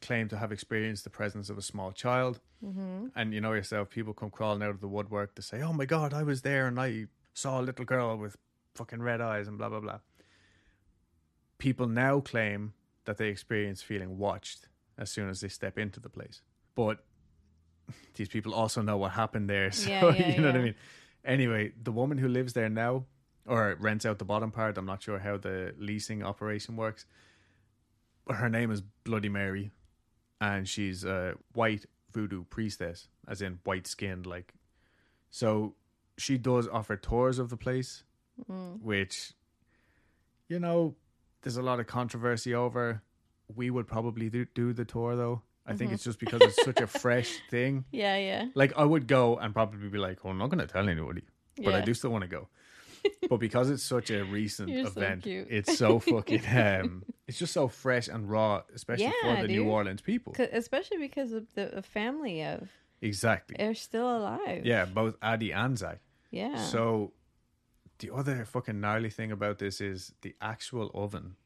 claim 0.00 0.28
to 0.28 0.36
have 0.36 0.52
experienced 0.52 1.04
the 1.04 1.10
presence 1.10 1.50
of 1.50 1.58
a 1.58 1.62
small 1.62 1.92
child. 1.92 2.40
Mm-hmm. 2.64 3.06
And 3.16 3.34
you 3.34 3.40
know 3.40 3.52
yourself, 3.52 3.90
people 3.90 4.14
come 4.14 4.30
crawling 4.30 4.62
out 4.62 4.70
of 4.70 4.80
the 4.80 4.88
woodwork 4.88 5.34
to 5.34 5.42
say, 5.42 5.60
oh 5.62 5.72
my 5.72 5.84
God, 5.84 6.14
I 6.14 6.22
was 6.22 6.42
there 6.42 6.68
and 6.68 6.78
I 6.78 7.06
saw 7.34 7.60
a 7.60 7.62
little 7.62 7.84
girl 7.84 8.16
with 8.16 8.36
fucking 8.74 9.02
red 9.02 9.20
eyes 9.20 9.48
and 9.48 9.58
blah, 9.58 9.68
blah, 9.68 9.80
blah. 9.80 9.98
People 11.58 11.88
now 11.88 12.20
claim 12.20 12.74
that 13.04 13.16
they 13.16 13.28
experience 13.28 13.82
feeling 13.82 14.18
watched 14.18 14.68
as 14.98 15.10
soon 15.10 15.28
as 15.28 15.40
they 15.40 15.48
step 15.48 15.78
into 15.78 16.00
the 16.00 16.08
place. 16.08 16.42
But 16.74 17.04
these 18.14 18.28
people 18.28 18.54
also 18.54 18.82
know 18.82 18.96
what 18.96 19.12
happened 19.12 19.48
there. 19.48 19.70
So, 19.72 19.88
Yeah, 19.90 20.14
yeah, 20.14 20.28
you 20.28 20.40
know 20.40 20.48
what 20.48 20.56
I 20.56 20.62
mean? 20.62 20.74
Anyway, 21.24 21.72
the 21.80 21.92
woman 21.92 22.18
who 22.18 22.28
lives 22.28 22.52
there 22.52 22.68
now, 22.68 23.04
or 23.46 23.76
rents 23.80 24.06
out 24.06 24.18
the 24.18 24.24
bottom 24.24 24.50
part, 24.50 24.76
I'm 24.78 24.86
not 24.86 25.02
sure 25.02 25.18
how 25.18 25.36
the 25.36 25.74
leasing 25.78 26.22
operation 26.22 26.76
works. 26.76 27.06
But 28.26 28.36
her 28.36 28.48
name 28.48 28.70
is 28.70 28.82
Bloody 29.04 29.28
Mary, 29.28 29.70
and 30.40 30.68
she's 30.68 31.04
a 31.04 31.34
white 31.52 31.86
voodoo 32.12 32.44
priestess, 32.44 33.08
as 33.26 33.42
in 33.42 33.58
white 33.64 33.86
skinned. 33.86 34.26
Like, 34.26 34.54
so 35.30 35.74
she 36.18 36.38
does 36.38 36.68
offer 36.68 36.96
tours 36.96 37.38
of 37.38 37.50
the 37.50 37.56
place, 37.56 38.04
mm. 38.50 38.80
which, 38.80 39.32
you 40.48 40.58
know, 40.58 40.94
there's 41.42 41.56
a 41.56 41.62
lot 41.62 41.80
of 41.80 41.86
controversy 41.86 42.54
over. 42.54 43.02
We 43.54 43.70
would 43.70 43.86
probably 43.86 44.30
do, 44.30 44.46
do 44.54 44.72
the 44.72 44.84
tour 44.84 45.16
though. 45.16 45.42
I 45.64 45.74
think 45.74 45.92
it's 45.92 46.02
just 46.02 46.18
because 46.18 46.40
it's 46.42 46.64
such 46.64 46.80
a 46.80 46.86
fresh 47.04 47.38
thing. 47.50 47.84
Yeah, 47.92 48.16
yeah. 48.16 48.46
Like 48.54 48.72
I 48.76 48.84
would 48.84 49.06
go 49.06 49.36
and 49.36 49.52
probably 49.54 49.88
be 49.88 49.98
like, 49.98 50.18
"Oh, 50.24 50.30
I'm 50.30 50.38
not 50.38 50.48
going 50.50 50.58
to 50.66 50.72
tell 50.72 50.88
anybody," 50.88 51.22
but 51.62 51.74
I 51.74 51.80
do 51.82 51.94
still 51.94 52.10
want 52.10 52.22
to 52.22 52.28
go. 52.28 52.48
but 53.28 53.38
because 53.38 53.70
it's 53.70 53.82
such 53.82 54.10
a 54.10 54.22
recent 54.24 54.68
You're 54.70 54.86
event, 54.88 55.22
cute. 55.24 55.48
it's 55.50 55.76
so 55.78 55.98
fucking 56.14 56.42
um, 56.56 57.04
it's 57.28 57.38
just 57.38 57.52
so 57.52 57.68
fresh 57.68 58.08
and 58.08 58.28
raw, 58.30 58.62
especially 58.74 59.12
for 59.20 59.26
Yeah, 59.28 59.42
the 59.42 59.48
New. 59.48 59.68
Orleans 59.68 60.00
people. 60.00 60.34
especially 60.52 60.98
because 60.98 61.32
of 61.32 61.52
the, 61.54 61.82
family 61.82 62.42
of 62.44 62.68
Exactly. 63.00 63.56
they're 63.58 63.74
still 63.74 64.16
alive. 64.18 64.64
Yeah, 64.64 64.84
both 64.84 65.16
Addie 65.22 65.52
and 65.52 65.76
Zach. 65.78 66.00
Yeah. 66.30 66.56
So 66.56 67.12
the 68.02 68.14
other 68.14 68.44
fucking 68.44 68.80
gnarly 68.80 69.08
thing 69.10 69.32
about 69.32 69.58
this 69.58 69.80
is 69.80 70.12
the 70.20 70.34
actual 70.42 70.90
oven 70.94 71.36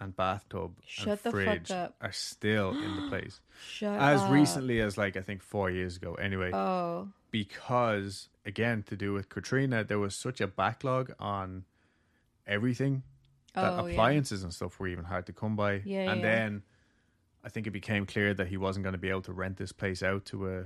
and 0.00 0.16
bathtub 0.16 0.76
Shut 0.86 1.20
and 1.24 1.32
fridge 1.34 1.70
up. 1.72 1.94
are 2.00 2.12
still 2.12 2.70
in 2.70 2.96
the 2.96 3.02
place. 3.10 3.40
Shut 3.68 4.00
As 4.00 4.22
up. 4.22 4.30
recently 4.32 4.80
as 4.80 4.96
like 4.96 5.16
I 5.16 5.20
think 5.22 5.42
four 5.42 5.70
years 5.70 5.96
ago. 5.96 6.14
Anyway, 6.14 6.50
Oh. 6.54 7.08
because 7.30 8.28
again 8.46 8.82
to 8.84 8.96
do 8.96 9.12
with 9.12 9.28
Katrina, 9.28 9.84
there 9.84 9.98
was 9.98 10.14
such 10.14 10.40
a 10.40 10.46
backlog 10.46 11.12
on 11.18 11.64
everything 12.46 13.02
that 13.54 13.72
Oh, 13.78 13.86
yeah. 13.86 13.92
appliances 13.92 14.42
and 14.44 14.54
stuff 14.54 14.78
were 14.78 14.88
even 14.88 15.04
hard 15.04 15.26
to 15.26 15.32
come 15.32 15.56
by. 15.56 15.82
Yeah, 15.84 16.10
and 16.12 16.20
yeah. 16.20 16.26
then 16.26 16.62
I 17.42 17.48
think 17.48 17.66
it 17.66 17.70
became 17.70 18.06
clear 18.06 18.34
that 18.34 18.48
he 18.48 18.56
wasn't 18.56 18.84
going 18.84 18.92
to 18.94 18.98
be 18.98 19.10
able 19.10 19.22
to 19.22 19.32
rent 19.32 19.56
this 19.56 19.72
place 19.72 20.02
out 20.02 20.24
to 20.26 20.48
a 20.48 20.64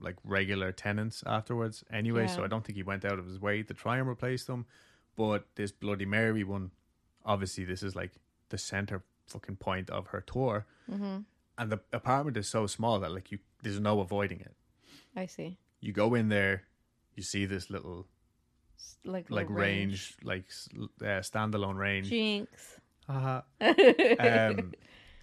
like 0.00 0.16
regular 0.24 0.72
tenants 0.72 1.22
afterwards 1.26 1.84
anyway. 1.92 2.26
So 2.28 2.44
I 2.44 2.46
don't 2.46 2.64
think 2.64 2.76
he 2.76 2.82
went 2.82 3.04
out 3.04 3.18
of 3.18 3.26
his 3.26 3.40
way 3.40 3.62
to 3.62 3.74
try 3.74 3.98
and 3.98 4.08
replace 4.08 4.44
them. 4.44 4.66
But 5.16 5.46
this 5.56 5.72
Bloody 5.72 6.06
Mary 6.06 6.44
one, 6.44 6.70
obviously, 7.24 7.64
this 7.64 7.82
is 7.82 7.96
like 7.96 8.12
the 8.50 8.58
center 8.58 9.02
fucking 9.26 9.56
point 9.56 9.90
of 9.90 10.08
her 10.08 10.20
tour. 10.20 10.66
Mm-hmm. 10.90 11.18
And 11.58 11.72
the 11.72 11.80
apartment 11.92 12.36
is 12.36 12.48
so 12.48 12.66
small 12.66 13.00
that 13.00 13.10
like 13.12 13.32
you, 13.32 13.38
there's 13.62 13.80
no 13.80 13.98
avoiding 14.00 14.40
it 14.40 14.54
I 15.16 15.26
see. 15.26 15.58
you 15.80 15.92
go 15.92 16.14
in 16.14 16.28
there, 16.28 16.62
you 17.16 17.22
see 17.24 17.44
this 17.46 17.68
little 17.68 18.06
Like 19.04 19.28
like 19.30 19.48
little 19.50 19.56
range, 19.56 20.16
like 20.22 20.44
uh, 21.02 21.20
standalone 21.20 21.76
range. 21.76 22.08
Jinx. 22.10 22.78
Haha. 23.08 23.40
um, 24.20 24.72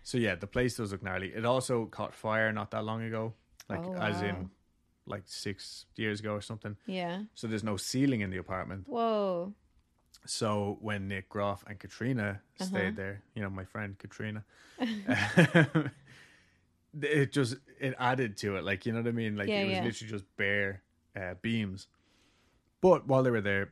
so 0.03 0.17
yeah, 0.17 0.36
the 0.36 0.47
place 0.47 0.76
does 0.76 0.91
look 0.91 1.01
gnarly. 1.03 1.32
It 1.34 1.45
also 1.45 1.86
caught 1.86 2.13
fire 2.13 2.51
not 2.51 2.71
that 2.71 2.84
long 2.84 3.01
ago, 3.03 3.34
like 3.69 3.80
Oh, 3.86 3.93
as 3.95 4.17
wow. 4.21 4.28
in 4.30 4.49
like 5.08 5.24
six 5.26 5.86
years 5.95 6.20
ago 6.20 6.34
or 6.34 6.41
something. 6.41 6.76
Yeah. 6.88 7.24
So 7.36 7.47
there's 7.47 7.64
no 7.64 7.78
ceiling 7.78 8.22
in 8.22 8.30
the 8.30 8.38
apartment. 8.38 8.88
Whoa. 8.88 9.53
So 10.26 10.78
when 10.82 11.08
Nick 11.08 11.30
Groff 11.30 11.64
and 11.68 11.78
Katrina 11.78 12.41
Uh-huh. 12.60 12.66
stayed 12.66 12.95
there, 12.95 13.22
you 13.36 13.41
know, 13.43 13.49
my 13.49 13.66
friend 13.66 13.97
Katrina, 13.99 14.43
it 17.01 17.32
just 17.32 17.58
it 17.80 17.93
added 17.99 18.38
to 18.38 18.56
it. 18.58 18.64
Like 18.64 18.86
you 18.86 18.93
know 18.93 18.99
what 18.99 19.08
I 19.08 19.12
mean? 19.12 19.36
Like 19.36 19.49
Yeah, 19.49 19.62
it 19.62 19.66
was 19.66 19.76
yeah. 19.76 19.84
literally 19.84 20.12
just 20.12 20.26
bare 20.38 20.82
uh, 21.16 21.36
beams. 21.41 21.88
But 22.82 23.08
while 23.08 23.24
they 23.24 23.32
were 23.32 23.41
there, 23.41 23.72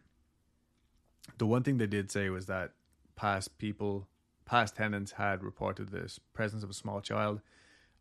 the 1.37 1.45
one 1.45 1.63
thing 1.63 1.77
they 1.77 1.87
did 1.87 2.11
say 2.11 2.29
was 2.29 2.45
that 2.47 2.71
past 3.15 3.57
people, 3.57 4.07
past 4.45 4.75
tenants 4.75 5.13
had 5.13 5.43
reported 5.43 5.89
this 5.89 6.19
presence 6.33 6.63
of 6.63 6.69
a 6.69 6.73
small 6.73 6.99
child, 7.01 7.41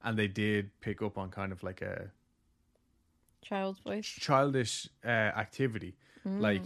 and 0.03 0.19
they 0.19 0.29
did 0.29 0.71
pick 0.81 1.03
up 1.03 1.19
on 1.19 1.31
kind 1.31 1.53
of 1.53 1.63
like 1.63 1.83
a 1.83 2.11
Child's 3.43 3.81
voice. 3.81 4.07
childish 4.07 4.89
uh, 5.05 5.09
activity. 5.09 5.97
Like 6.41 6.63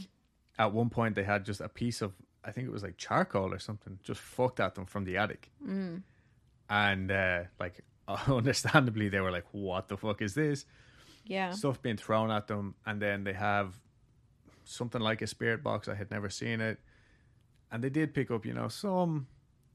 at 0.59 0.72
one 0.72 0.91
point, 0.91 1.14
they 1.14 1.24
had 1.24 1.45
just 1.45 1.61
a 1.61 1.68
piece 1.68 2.03
of 2.03 2.12
I 2.45 2.53
think 2.53 2.68
it 2.68 2.72
was 2.72 2.83
like 2.83 2.97
charcoal 2.97 3.53
or 3.53 3.59
something, 3.59 3.99
just 4.05 4.20
fucked 4.20 4.61
at 4.61 4.74
them 4.74 4.87
from 4.87 5.05
the 5.05 5.16
attic, 5.16 5.51
and 6.70 7.11
uh, 7.11 7.41
like 7.59 7.81
understandably, 8.29 9.09
they 9.09 9.20
were 9.20 9.31
like, 9.33 9.47
"What 9.53 9.89
the 9.89 9.97
fuck 9.97 10.22
is 10.22 10.35
this?" 10.35 10.64
Yeah. 11.24 11.51
Stuff 11.51 11.83
being 11.83 11.97
thrown 11.97 12.31
at 12.31 12.47
them, 12.47 12.74
and 12.85 13.03
then 13.03 13.24
they 13.24 13.33
have 13.33 13.74
something 14.64 15.01
like 15.01 15.22
a 15.22 15.27
spirit 15.27 15.62
box. 15.62 15.89
I 15.89 15.95
had 15.95 16.11
never 16.11 16.31
seen 16.31 16.61
it, 16.61 16.79
and 17.72 17.83
they 17.83 17.91
did 17.91 18.14
pick 18.14 18.31
up, 18.31 18.47
you 18.47 18.53
know, 18.55 18.68
some 18.68 19.27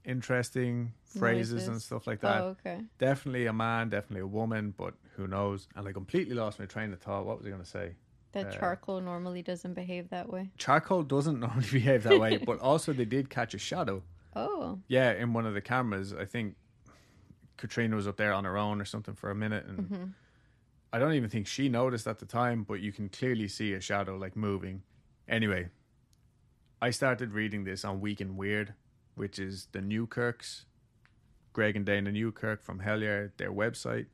interesting 0.04 0.92
phrases 1.04 1.68
and 1.68 1.80
stuff 1.80 2.06
like 2.06 2.20
that 2.20 2.40
Oh, 2.42 2.46
okay. 2.48 2.80
definitely 2.98 3.46
a 3.46 3.52
man, 3.52 3.88
definitely 3.90 4.22
a 4.22 4.26
woman, 4.26 4.74
but 4.76 4.94
who 5.16 5.26
knows? 5.26 5.68
And 5.76 5.86
I 5.86 5.92
completely 5.92 6.34
lost 6.34 6.58
my 6.58 6.66
train 6.66 6.92
of 6.92 7.00
thought. 7.00 7.24
What 7.26 7.38
was 7.38 7.46
I 7.46 7.50
going 7.50 7.62
to 7.62 7.68
say? 7.68 7.94
That 8.32 8.46
Uh, 8.46 8.50
charcoal 8.50 9.00
normally 9.00 9.42
doesn't 9.42 9.74
behave 9.74 10.08
that 10.10 10.28
way. 10.30 10.50
Charcoal 10.56 11.02
doesn't 11.02 11.38
normally 11.46 11.68
behave 11.70 12.02
that 12.04 12.18
way, 12.18 12.36
but 12.46 12.58
also 12.60 12.92
they 12.92 13.04
did 13.04 13.28
catch 13.30 13.54
a 13.54 13.58
shadow. 13.58 14.02
Oh. 14.34 14.80
Yeah, 14.88 15.12
in 15.12 15.32
one 15.34 15.44
of 15.46 15.54
the 15.54 15.60
cameras. 15.60 16.14
I 16.14 16.24
think 16.24 16.56
Katrina 17.58 17.94
was 17.94 18.08
up 18.08 18.16
there 18.16 18.32
on 18.32 18.44
her 18.44 18.56
own 18.56 18.80
or 18.80 18.84
something 18.86 19.14
for 19.14 19.30
a 19.30 19.34
minute, 19.34 19.66
and 19.66 20.14
I 20.92 20.98
don't 20.98 21.12
even 21.12 21.28
think 21.30 21.46
she 21.46 21.68
noticed 21.68 22.06
at 22.06 22.18
the 22.18 22.26
time, 22.26 22.64
but 22.64 22.80
you 22.80 22.90
can 22.92 23.08
clearly 23.08 23.46
see 23.48 23.72
a 23.74 23.80
shadow 23.80 24.16
like 24.16 24.34
moving. 24.34 24.82
Anyway, 25.28 25.68
I 26.80 26.90
started 26.90 27.32
reading 27.32 27.64
this 27.64 27.84
on 27.84 28.00
Week 28.00 28.20
in 28.20 28.36
Weird, 28.36 28.74
which 29.14 29.38
is 29.38 29.68
the 29.72 29.80
Newkirks, 29.80 30.64
Greg 31.52 31.76
and 31.76 31.84
Dana 31.84 32.10
Newkirk 32.12 32.62
from 32.62 32.80
Hellier, 32.80 33.30
their 33.36 33.52
website, 33.52 34.06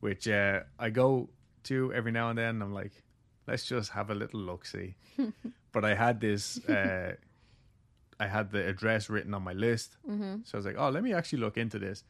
which 0.00 0.28
uh, 0.28 0.60
I 0.78 0.90
go 0.90 1.28
to 1.64 1.92
every 1.92 2.12
now 2.12 2.30
and 2.30 2.38
then. 2.38 2.62
I'm 2.62 2.72
like, 2.72 3.02
let's 3.46 3.66
just 3.66 3.90
have 3.92 4.10
a 4.10 4.14
little 4.14 4.40
look 4.40 4.64
see. 4.66 4.94
but 5.72 5.84
I 5.84 5.94
had 5.94 6.20
this, 6.20 6.58
uh, 6.68 7.14
I 8.18 8.26
had 8.26 8.50
the 8.50 8.66
address 8.66 9.10
written 9.10 9.34
on 9.34 9.42
my 9.42 9.52
list, 9.52 9.96
so 10.44 10.56
I 10.56 10.58
was 10.58 10.66
like, 10.66 10.76
oh, 10.78 10.88
let 10.90 11.02
me 11.02 11.12
actually 11.12 11.40
look 11.40 11.56
into 11.56 11.78
this. 11.78 12.04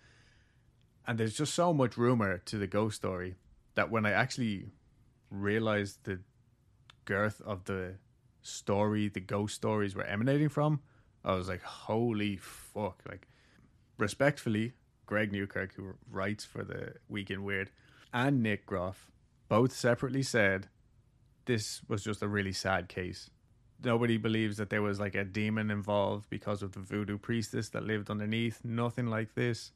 And 1.06 1.18
there's 1.18 1.34
just 1.34 1.54
so 1.54 1.74
much 1.74 1.96
rumor 1.96 2.38
to 2.38 2.58
the 2.58 2.66
ghost 2.66 2.96
story 2.96 3.34
that 3.74 3.90
when 3.90 4.06
I 4.06 4.12
actually 4.12 4.70
realized 5.30 6.04
the 6.04 6.20
girth 7.04 7.42
of 7.44 7.64
the 7.64 7.96
story 8.40 9.08
the 9.08 9.20
ghost 9.20 9.54
stories 9.54 9.94
were 9.94 10.04
emanating 10.04 10.48
from, 10.48 10.80
I 11.24 11.34
was 11.34 11.48
like, 11.48 11.62
holy 11.62 12.36
fuck. 12.36 13.02
Like, 13.08 13.28
respectfully, 13.98 14.74
Greg 15.06 15.32
Newkirk, 15.32 15.74
who 15.74 15.94
writes 16.10 16.44
for 16.44 16.64
the 16.64 16.94
Week 17.08 17.30
in 17.30 17.44
Weird, 17.44 17.70
and 18.12 18.42
Nick 18.42 18.66
Groff 18.66 19.10
both 19.48 19.72
separately 19.72 20.22
said 20.22 20.68
this 21.46 21.82
was 21.88 22.02
just 22.02 22.22
a 22.22 22.28
really 22.28 22.52
sad 22.52 22.88
case. 22.88 23.30
Nobody 23.82 24.16
believes 24.16 24.56
that 24.56 24.70
there 24.70 24.82
was 24.82 25.00
like 25.00 25.14
a 25.14 25.24
demon 25.24 25.70
involved 25.70 26.30
because 26.30 26.62
of 26.62 26.72
the 26.72 26.80
voodoo 26.80 27.18
priestess 27.18 27.68
that 27.70 27.84
lived 27.84 28.10
underneath. 28.10 28.60
Nothing 28.64 29.08
like 29.08 29.34
this. 29.34 29.72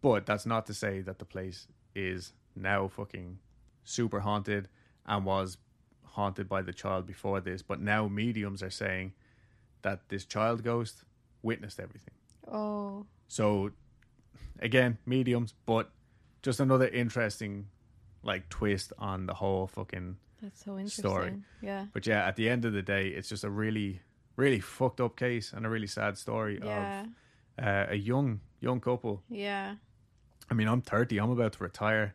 But 0.00 0.26
that's 0.26 0.46
not 0.46 0.66
to 0.66 0.74
say 0.74 1.00
that 1.02 1.18
the 1.18 1.24
place 1.24 1.68
is 1.94 2.32
now 2.56 2.88
fucking 2.88 3.38
super 3.84 4.20
haunted 4.20 4.68
and 5.06 5.24
was 5.24 5.58
haunted 6.04 6.48
by 6.48 6.62
the 6.62 6.72
child 6.72 7.06
before 7.06 7.40
this. 7.40 7.62
But 7.62 7.80
now 7.80 8.08
mediums 8.08 8.62
are 8.62 8.70
saying 8.70 9.12
that 9.82 10.08
this 10.08 10.24
child 10.24 10.62
ghost 10.64 11.04
witnessed 11.42 11.80
everything. 11.80 12.14
Oh. 12.50 13.06
So 13.28 13.70
again, 14.60 14.98
mediums, 15.06 15.54
but 15.66 15.90
just 16.42 16.60
another 16.60 16.88
interesting 16.88 17.66
like 18.22 18.48
twist 18.48 18.92
on 18.98 19.26
the 19.26 19.34
whole 19.34 19.66
fucking 19.66 20.16
That's 20.42 20.64
so 20.64 20.72
interesting. 20.78 21.02
Story. 21.10 21.34
Yeah. 21.60 21.86
but 21.92 22.06
yeah, 22.06 22.26
at 22.26 22.36
the 22.36 22.48
end 22.48 22.64
of 22.64 22.72
the 22.72 22.82
day, 22.82 23.08
it's 23.08 23.28
just 23.28 23.42
a 23.44 23.50
really, 23.50 24.00
really 24.36 24.60
fucked 24.60 25.00
up 25.00 25.16
case 25.16 25.52
and 25.52 25.66
a 25.66 25.68
really 25.68 25.86
sad 25.88 26.16
story 26.18 26.60
Yeah. 26.62 27.02
of 27.58 27.64
uh, 27.64 27.86
a 27.90 27.96
young, 27.96 28.40
young 28.60 28.80
couple. 28.80 29.22
Yeah. 29.28 29.74
I 30.50 30.54
mean, 30.54 30.68
I'm 30.68 30.82
30. 30.82 31.18
I'm 31.18 31.30
about 31.30 31.52
to 31.54 31.62
retire. 31.64 32.14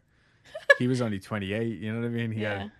he 0.79 0.87
was 0.87 1.01
only 1.01 1.19
28. 1.19 1.79
You 1.79 1.93
know 1.93 1.99
what 1.99 2.05
I 2.05 2.09
mean? 2.09 2.31
He 2.31 2.41
Yeah. 2.47 2.59
had 2.59 2.71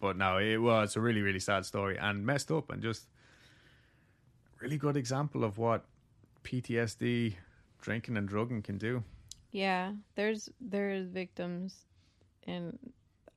But 0.00 0.16
no, 0.16 0.38
it 0.38 0.58
was 0.58 0.94
a 0.96 1.00
really, 1.00 1.20
really 1.22 1.40
sad 1.40 1.64
story 1.66 1.96
and 1.98 2.24
messed 2.26 2.50
up 2.52 2.70
and 2.70 2.82
just 2.82 3.06
really 4.62 4.78
good 4.78 4.96
example 4.96 5.44
of 5.44 5.58
what 5.58 5.84
PTSD, 6.44 7.34
drinking 7.80 8.16
and 8.16 8.28
drugging 8.28 8.62
can 8.62 8.78
do. 8.78 9.02
Yeah, 9.50 9.92
there's 10.14 10.48
there's 10.60 11.08
victims 11.08 11.74
in 12.44 12.78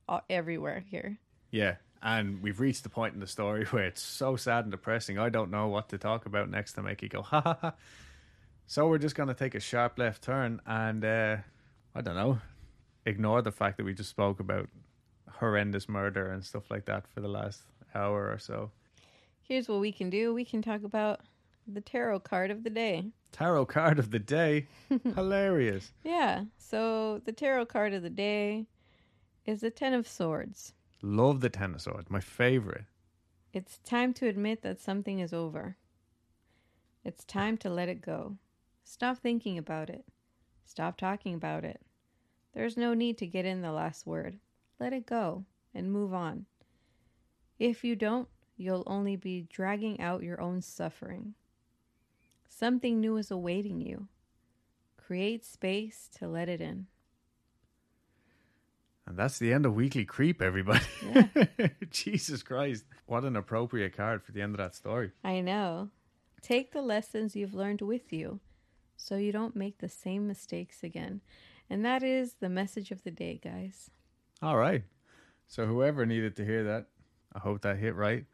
uh, 0.08 0.20
everywhere 0.30 0.84
here. 0.88 1.18
Yeah. 1.50 1.76
And 2.02 2.42
we've 2.42 2.60
reached 2.60 2.84
the 2.84 2.88
point 2.88 3.14
in 3.14 3.20
the 3.20 3.26
story 3.26 3.64
where 3.70 3.84
it's 3.84 4.02
so 4.02 4.36
sad 4.36 4.64
and 4.64 4.70
depressing. 4.70 5.18
I 5.18 5.28
don't 5.28 5.50
know 5.50 5.68
what 5.68 5.88
to 5.90 5.98
talk 5.98 6.26
about 6.26 6.48
next 6.48 6.74
to 6.74 6.82
make 6.82 7.02
you 7.02 7.08
go, 7.08 7.22
ha 7.22 7.40
ha 7.40 7.58
ha. 7.60 7.74
So 8.68 8.88
we're 8.88 8.98
just 8.98 9.14
going 9.14 9.28
to 9.28 9.34
take 9.34 9.54
a 9.54 9.60
sharp 9.60 9.96
left 9.96 10.22
turn 10.22 10.60
and, 10.66 11.04
uh, 11.04 11.36
I 11.94 12.00
don't 12.00 12.16
know, 12.16 12.40
ignore 13.04 13.40
the 13.40 13.52
fact 13.52 13.76
that 13.76 13.84
we 13.84 13.94
just 13.94 14.10
spoke 14.10 14.40
about 14.40 14.68
horrendous 15.30 15.88
murder 15.88 16.32
and 16.32 16.44
stuff 16.44 16.68
like 16.68 16.86
that 16.86 17.06
for 17.06 17.20
the 17.20 17.28
last 17.28 17.62
hour 17.94 18.28
or 18.30 18.38
so. 18.38 18.72
Here's 19.48 19.68
what 19.68 19.78
we 19.78 19.92
can 19.92 20.10
do. 20.10 20.34
We 20.34 20.44
can 20.44 20.60
talk 20.60 20.82
about 20.82 21.20
the 21.68 21.80
tarot 21.80 22.20
card 22.20 22.50
of 22.50 22.64
the 22.64 22.70
day. 22.70 23.12
Tarot 23.30 23.66
card 23.66 23.98
of 24.00 24.10
the 24.10 24.18
day. 24.18 24.66
Hilarious. 25.14 25.92
Yeah. 26.02 26.44
So 26.58 27.20
the 27.24 27.32
tarot 27.32 27.66
card 27.66 27.94
of 27.94 28.02
the 28.02 28.10
day 28.10 28.66
is 29.44 29.60
the 29.60 29.70
Ten 29.70 29.94
of 29.94 30.08
Swords. 30.08 30.74
Love 31.00 31.40
the 31.40 31.48
Ten 31.48 31.74
of 31.74 31.80
Swords. 31.80 32.10
My 32.10 32.18
favorite. 32.18 32.84
It's 33.52 33.78
time 33.78 34.12
to 34.14 34.26
admit 34.26 34.62
that 34.62 34.80
something 34.80 35.20
is 35.20 35.32
over. 35.32 35.76
It's 37.04 37.24
time 37.24 37.56
to 37.58 37.70
let 37.70 37.88
it 37.88 38.00
go. 38.00 38.36
Stop 38.82 39.18
thinking 39.18 39.58
about 39.58 39.88
it. 39.90 40.04
Stop 40.64 40.96
talking 40.96 41.34
about 41.34 41.64
it. 41.64 41.80
There's 42.52 42.76
no 42.76 42.94
need 42.94 43.16
to 43.18 43.26
get 43.26 43.44
in 43.44 43.62
the 43.62 43.70
last 43.70 44.06
word. 44.06 44.40
Let 44.80 44.92
it 44.92 45.06
go 45.06 45.44
and 45.72 45.92
move 45.92 46.12
on. 46.12 46.46
If 47.60 47.84
you 47.84 47.94
don't, 47.94 48.28
you'll 48.56 48.84
only 48.86 49.16
be 49.16 49.46
dragging 49.50 50.00
out 50.00 50.22
your 50.22 50.40
own 50.40 50.62
suffering. 50.62 51.34
Something 52.48 53.00
new 53.00 53.16
is 53.16 53.30
awaiting 53.30 53.80
you. 53.80 54.08
Create 54.96 55.44
space 55.44 56.08
to 56.18 56.26
let 56.26 56.48
it 56.48 56.60
in. 56.60 56.86
And 59.06 59.16
that's 59.16 59.38
the 59.38 59.52
end 59.52 59.66
of 59.66 59.74
Weekly 59.74 60.04
Creep, 60.04 60.42
everybody. 60.42 60.84
Yeah. 61.14 61.28
Jesus 61.90 62.42
Christ. 62.42 62.84
What 63.06 63.24
an 63.24 63.36
appropriate 63.36 63.96
card 63.96 64.22
for 64.22 64.32
the 64.32 64.42
end 64.42 64.54
of 64.54 64.58
that 64.58 64.74
story. 64.74 65.12
I 65.22 65.40
know. 65.40 65.90
Take 66.42 66.72
the 66.72 66.82
lessons 66.82 67.36
you've 67.36 67.54
learned 67.54 67.82
with 67.82 68.12
you 68.12 68.40
so 68.96 69.16
you 69.16 69.30
don't 69.30 69.54
make 69.54 69.78
the 69.78 69.88
same 69.88 70.26
mistakes 70.26 70.82
again. 70.82 71.20
And 71.70 71.84
that 71.84 72.02
is 72.02 72.34
the 72.40 72.48
message 72.48 72.90
of 72.90 73.02
the 73.04 73.10
day, 73.10 73.40
guys. 73.42 73.90
All 74.42 74.56
right. 74.56 74.82
So 75.46 75.66
whoever 75.66 76.04
needed 76.04 76.36
to 76.36 76.44
hear 76.44 76.64
that, 76.64 76.86
I 77.32 77.38
hope 77.38 77.62
that 77.62 77.78
hit 77.78 77.94
right. 77.94 78.24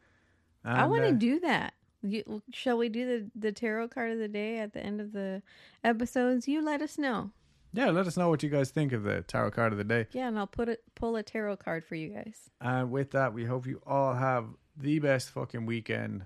I 0.65 0.85
want 0.85 1.03
to 1.03 1.09
uh, 1.09 1.11
do 1.11 1.39
that. 1.41 1.73
You, 2.01 2.41
shall 2.51 2.77
we 2.77 2.89
do 2.89 3.05
the, 3.05 3.31
the 3.35 3.51
tarot 3.51 3.89
card 3.89 4.11
of 4.11 4.19
the 4.19 4.27
day 4.27 4.59
at 4.59 4.73
the 4.73 4.81
end 4.81 4.99
of 4.99 5.13
the 5.13 5.41
episodes? 5.83 6.47
You 6.47 6.61
let 6.61 6.81
us 6.81 6.97
know. 6.97 7.31
Yeah, 7.73 7.89
let 7.89 8.05
us 8.05 8.17
know 8.17 8.29
what 8.29 8.43
you 8.43 8.49
guys 8.49 8.69
think 8.69 8.91
of 8.91 9.03
the 9.03 9.21
tarot 9.21 9.51
card 9.51 9.71
of 9.71 9.77
the 9.77 9.83
day. 9.83 10.07
Yeah, 10.11 10.27
and 10.27 10.37
I'll 10.37 10.45
put 10.45 10.69
it 10.69 10.83
pull 10.95 11.15
a 11.15 11.23
tarot 11.23 11.57
card 11.57 11.83
for 11.83 11.95
you 11.95 12.09
guys. 12.09 12.49
And 12.61 12.91
with 12.91 13.11
that, 13.11 13.33
we 13.33 13.45
hope 13.45 13.65
you 13.65 13.81
all 13.85 14.13
have 14.13 14.45
the 14.77 14.99
best 14.99 15.31
fucking 15.31 15.65
weekend. 15.65 16.25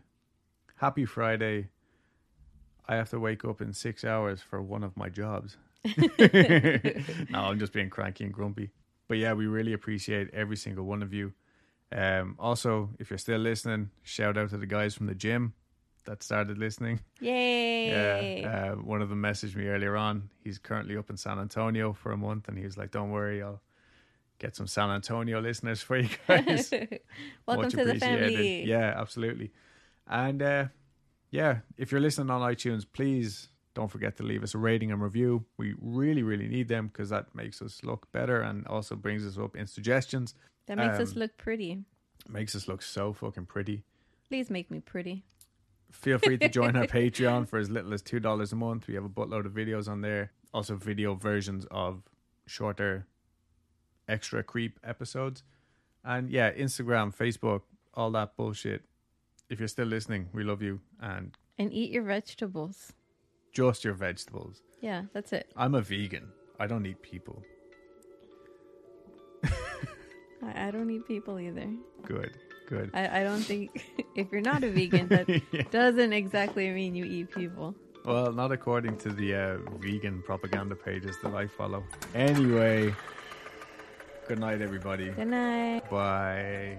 Happy 0.75 1.05
Friday. 1.05 1.69
I 2.85 2.95
have 2.95 3.09
to 3.11 3.19
wake 3.19 3.45
up 3.45 3.61
in 3.61 3.73
six 3.73 4.03
hours 4.03 4.41
for 4.41 4.61
one 4.61 4.83
of 4.83 4.97
my 4.97 5.09
jobs. 5.09 5.57
no, 5.97 7.39
I'm 7.39 7.59
just 7.59 7.73
being 7.73 7.89
cranky 7.89 8.25
and 8.25 8.33
grumpy. 8.33 8.71
But 9.07 9.17
yeah, 9.17 9.33
we 9.33 9.47
really 9.47 9.73
appreciate 9.73 10.29
every 10.33 10.57
single 10.57 10.85
one 10.85 11.01
of 11.01 11.13
you. 11.13 11.33
Um, 11.91 12.35
also, 12.39 12.89
if 12.99 13.09
you're 13.09 13.17
still 13.17 13.39
listening, 13.39 13.91
shout 14.03 14.37
out 14.37 14.49
to 14.49 14.57
the 14.57 14.65
guys 14.65 14.95
from 14.95 15.07
the 15.07 15.15
gym 15.15 15.53
that 16.05 16.23
started 16.23 16.57
listening. 16.57 16.99
Yay! 17.19 18.41
Yeah, 18.41 18.49
uh, 18.49 18.75
one 18.75 19.01
of 19.01 19.09
them 19.09 19.21
messaged 19.21 19.55
me 19.55 19.67
earlier 19.67 19.95
on. 19.95 20.29
He's 20.43 20.57
currently 20.57 20.97
up 20.97 21.09
in 21.09 21.17
San 21.17 21.39
Antonio 21.39 21.93
for 21.93 22.11
a 22.11 22.17
month, 22.17 22.47
and 22.47 22.57
he 22.57 22.65
was 22.65 22.77
like, 22.77 22.91
"Don't 22.91 23.11
worry, 23.11 23.41
I'll 23.41 23.61
get 24.39 24.55
some 24.55 24.67
San 24.67 24.89
Antonio 24.89 25.39
listeners 25.39 25.81
for 25.81 25.97
you 25.97 26.09
guys." 26.27 26.71
Welcome 27.47 27.63
Much 27.63 27.73
to 27.73 27.85
the 27.85 27.95
family. 27.99 28.65
Yeah, 28.65 28.93
absolutely. 28.97 29.51
And 30.07 30.41
uh, 30.41 30.65
yeah, 31.31 31.59
if 31.77 31.91
you're 31.91 32.01
listening 32.01 32.29
on 32.29 32.41
iTunes, 32.41 32.85
please 32.91 33.49
don't 33.73 33.91
forget 33.91 34.17
to 34.17 34.23
leave 34.23 34.43
us 34.43 34.55
a 34.55 34.57
rating 34.57 34.91
and 34.91 35.01
review. 35.01 35.45
We 35.57 35.75
really, 35.79 36.23
really 36.23 36.47
need 36.47 36.67
them 36.67 36.87
because 36.87 37.09
that 37.09 37.33
makes 37.35 37.61
us 37.61 37.81
look 37.83 38.11
better 38.11 38.41
and 38.41 38.65
also 38.67 38.95
brings 38.95 39.25
us 39.25 39.37
up 39.37 39.55
in 39.55 39.67
suggestions. 39.67 40.33
That 40.67 40.77
makes 40.77 40.99
us 40.99 41.13
Um, 41.13 41.19
look 41.19 41.37
pretty. 41.37 41.83
Makes 42.29 42.55
us 42.55 42.67
look 42.67 42.81
so 42.81 43.13
fucking 43.13 43.45
pretty. 43.47 43.83
Please 44.27 44.49
make 44.49 44.69
me 44.69 44.79
pretty. 44.79 45.23
Feel 45.91 46.17
free 46.19 46.37
to 46.37 46.49
join 46.49 46.75
our 46.75 46.85
Patreon 46.99 47.47
for 47.47 47.57
as 47.59 47.69
little 47.69 47.93
as 47.93 48.01
two 48.01 48.19
dollars 48.19 48.51
a 48.51 48.55
month. 48.57 48.87
We 48.87 48.95
have 48.95 49.05
a 49.05 49.09
buttload 49.09 49.45
of 49.45 49.53
videos 49.53 49.87
on 49.87 50.01
there. 50.01 50.31
Also, 50.53 50.75
video 50.75 51.15
versions 51.15 51.65
of 51.71 52.03
shorter, 52.45 53.07
extra 54.07 54.43
creep 54.43 54.79
episodes, 54.83 55.43
and 56.03 56.29
yeah, 56.29 56.51
Instagram, 56.53 57.15
Facebook, 57.15 57.61
all 57.93 58.11
that 58.11 58.35
bullshit. 58.35 58.83
If 59.49 59.59
you're 59.59 59.67
still 59.69 59.87
listening, 59.87 60.27
we 60.33 60.43
love 60.43 60.61
you, 60.61 60.81
and 61.01 61.37
And 61.57 61.71
eat 61.73 61.91
your 61.91 62.03
vegetables. 62.03 62.91
just 63.53 63.83
your 63.85 63.93
vegetables. 63.93 64.61
Yeah, 64.81 65.03
that's 65.13 65.31
it. 65.33 65.51
I'm 65.55 65.73
a 65.75 65.81
vegan. 65.81 66.31
I 66.59 66.67
don't 66.67 66.85
eat 66.85 67.01
people. 67.01 67.43
I, 70.43 70.67
I 70.67 70.71
don't 70.71 70.89
eat 70.89 71.07
people 71.07 71.39
either. 71.39 71.67
Good, 72.05 72.37
good. 72.67 72.91
I, 72.93 73.21
I 73.21 73.23
don't 73.23 73.41
think 73.41 73.83
if 74.15 74.31
you're 74.31 74.41
not 74.41 74.63
a 74.63 74.69
vegan, 74.77 75.07
that 75.09 75.27
Yeah. 75.51 75.63
doesn't 75.71 76.13
exactly 76.13 76.69
mean 76.71 76.95
you 76.95 77.05
eat 77.05 77.31
people. 77.33 77.75
Well, 78.05 78.31
not 78.31 78.51
according 78.51 78.97
to 78.99 79.09
the 79.09 79.35
uh, 79.35 79.57
vegan 79.79 80.21
propaganda 80.21 80.75
pages 80.75 81.17
that 81.23 81.33
I 81.33 81.47
follow. 81.47 81.83
Anyway, 82.15 82.93
good 84.29 84.39
night, 84.39 84.61
everybody. 84.61 85.09
Good 85.09 85.27
night. 85.27 85.89
Bye. 85.89 86.77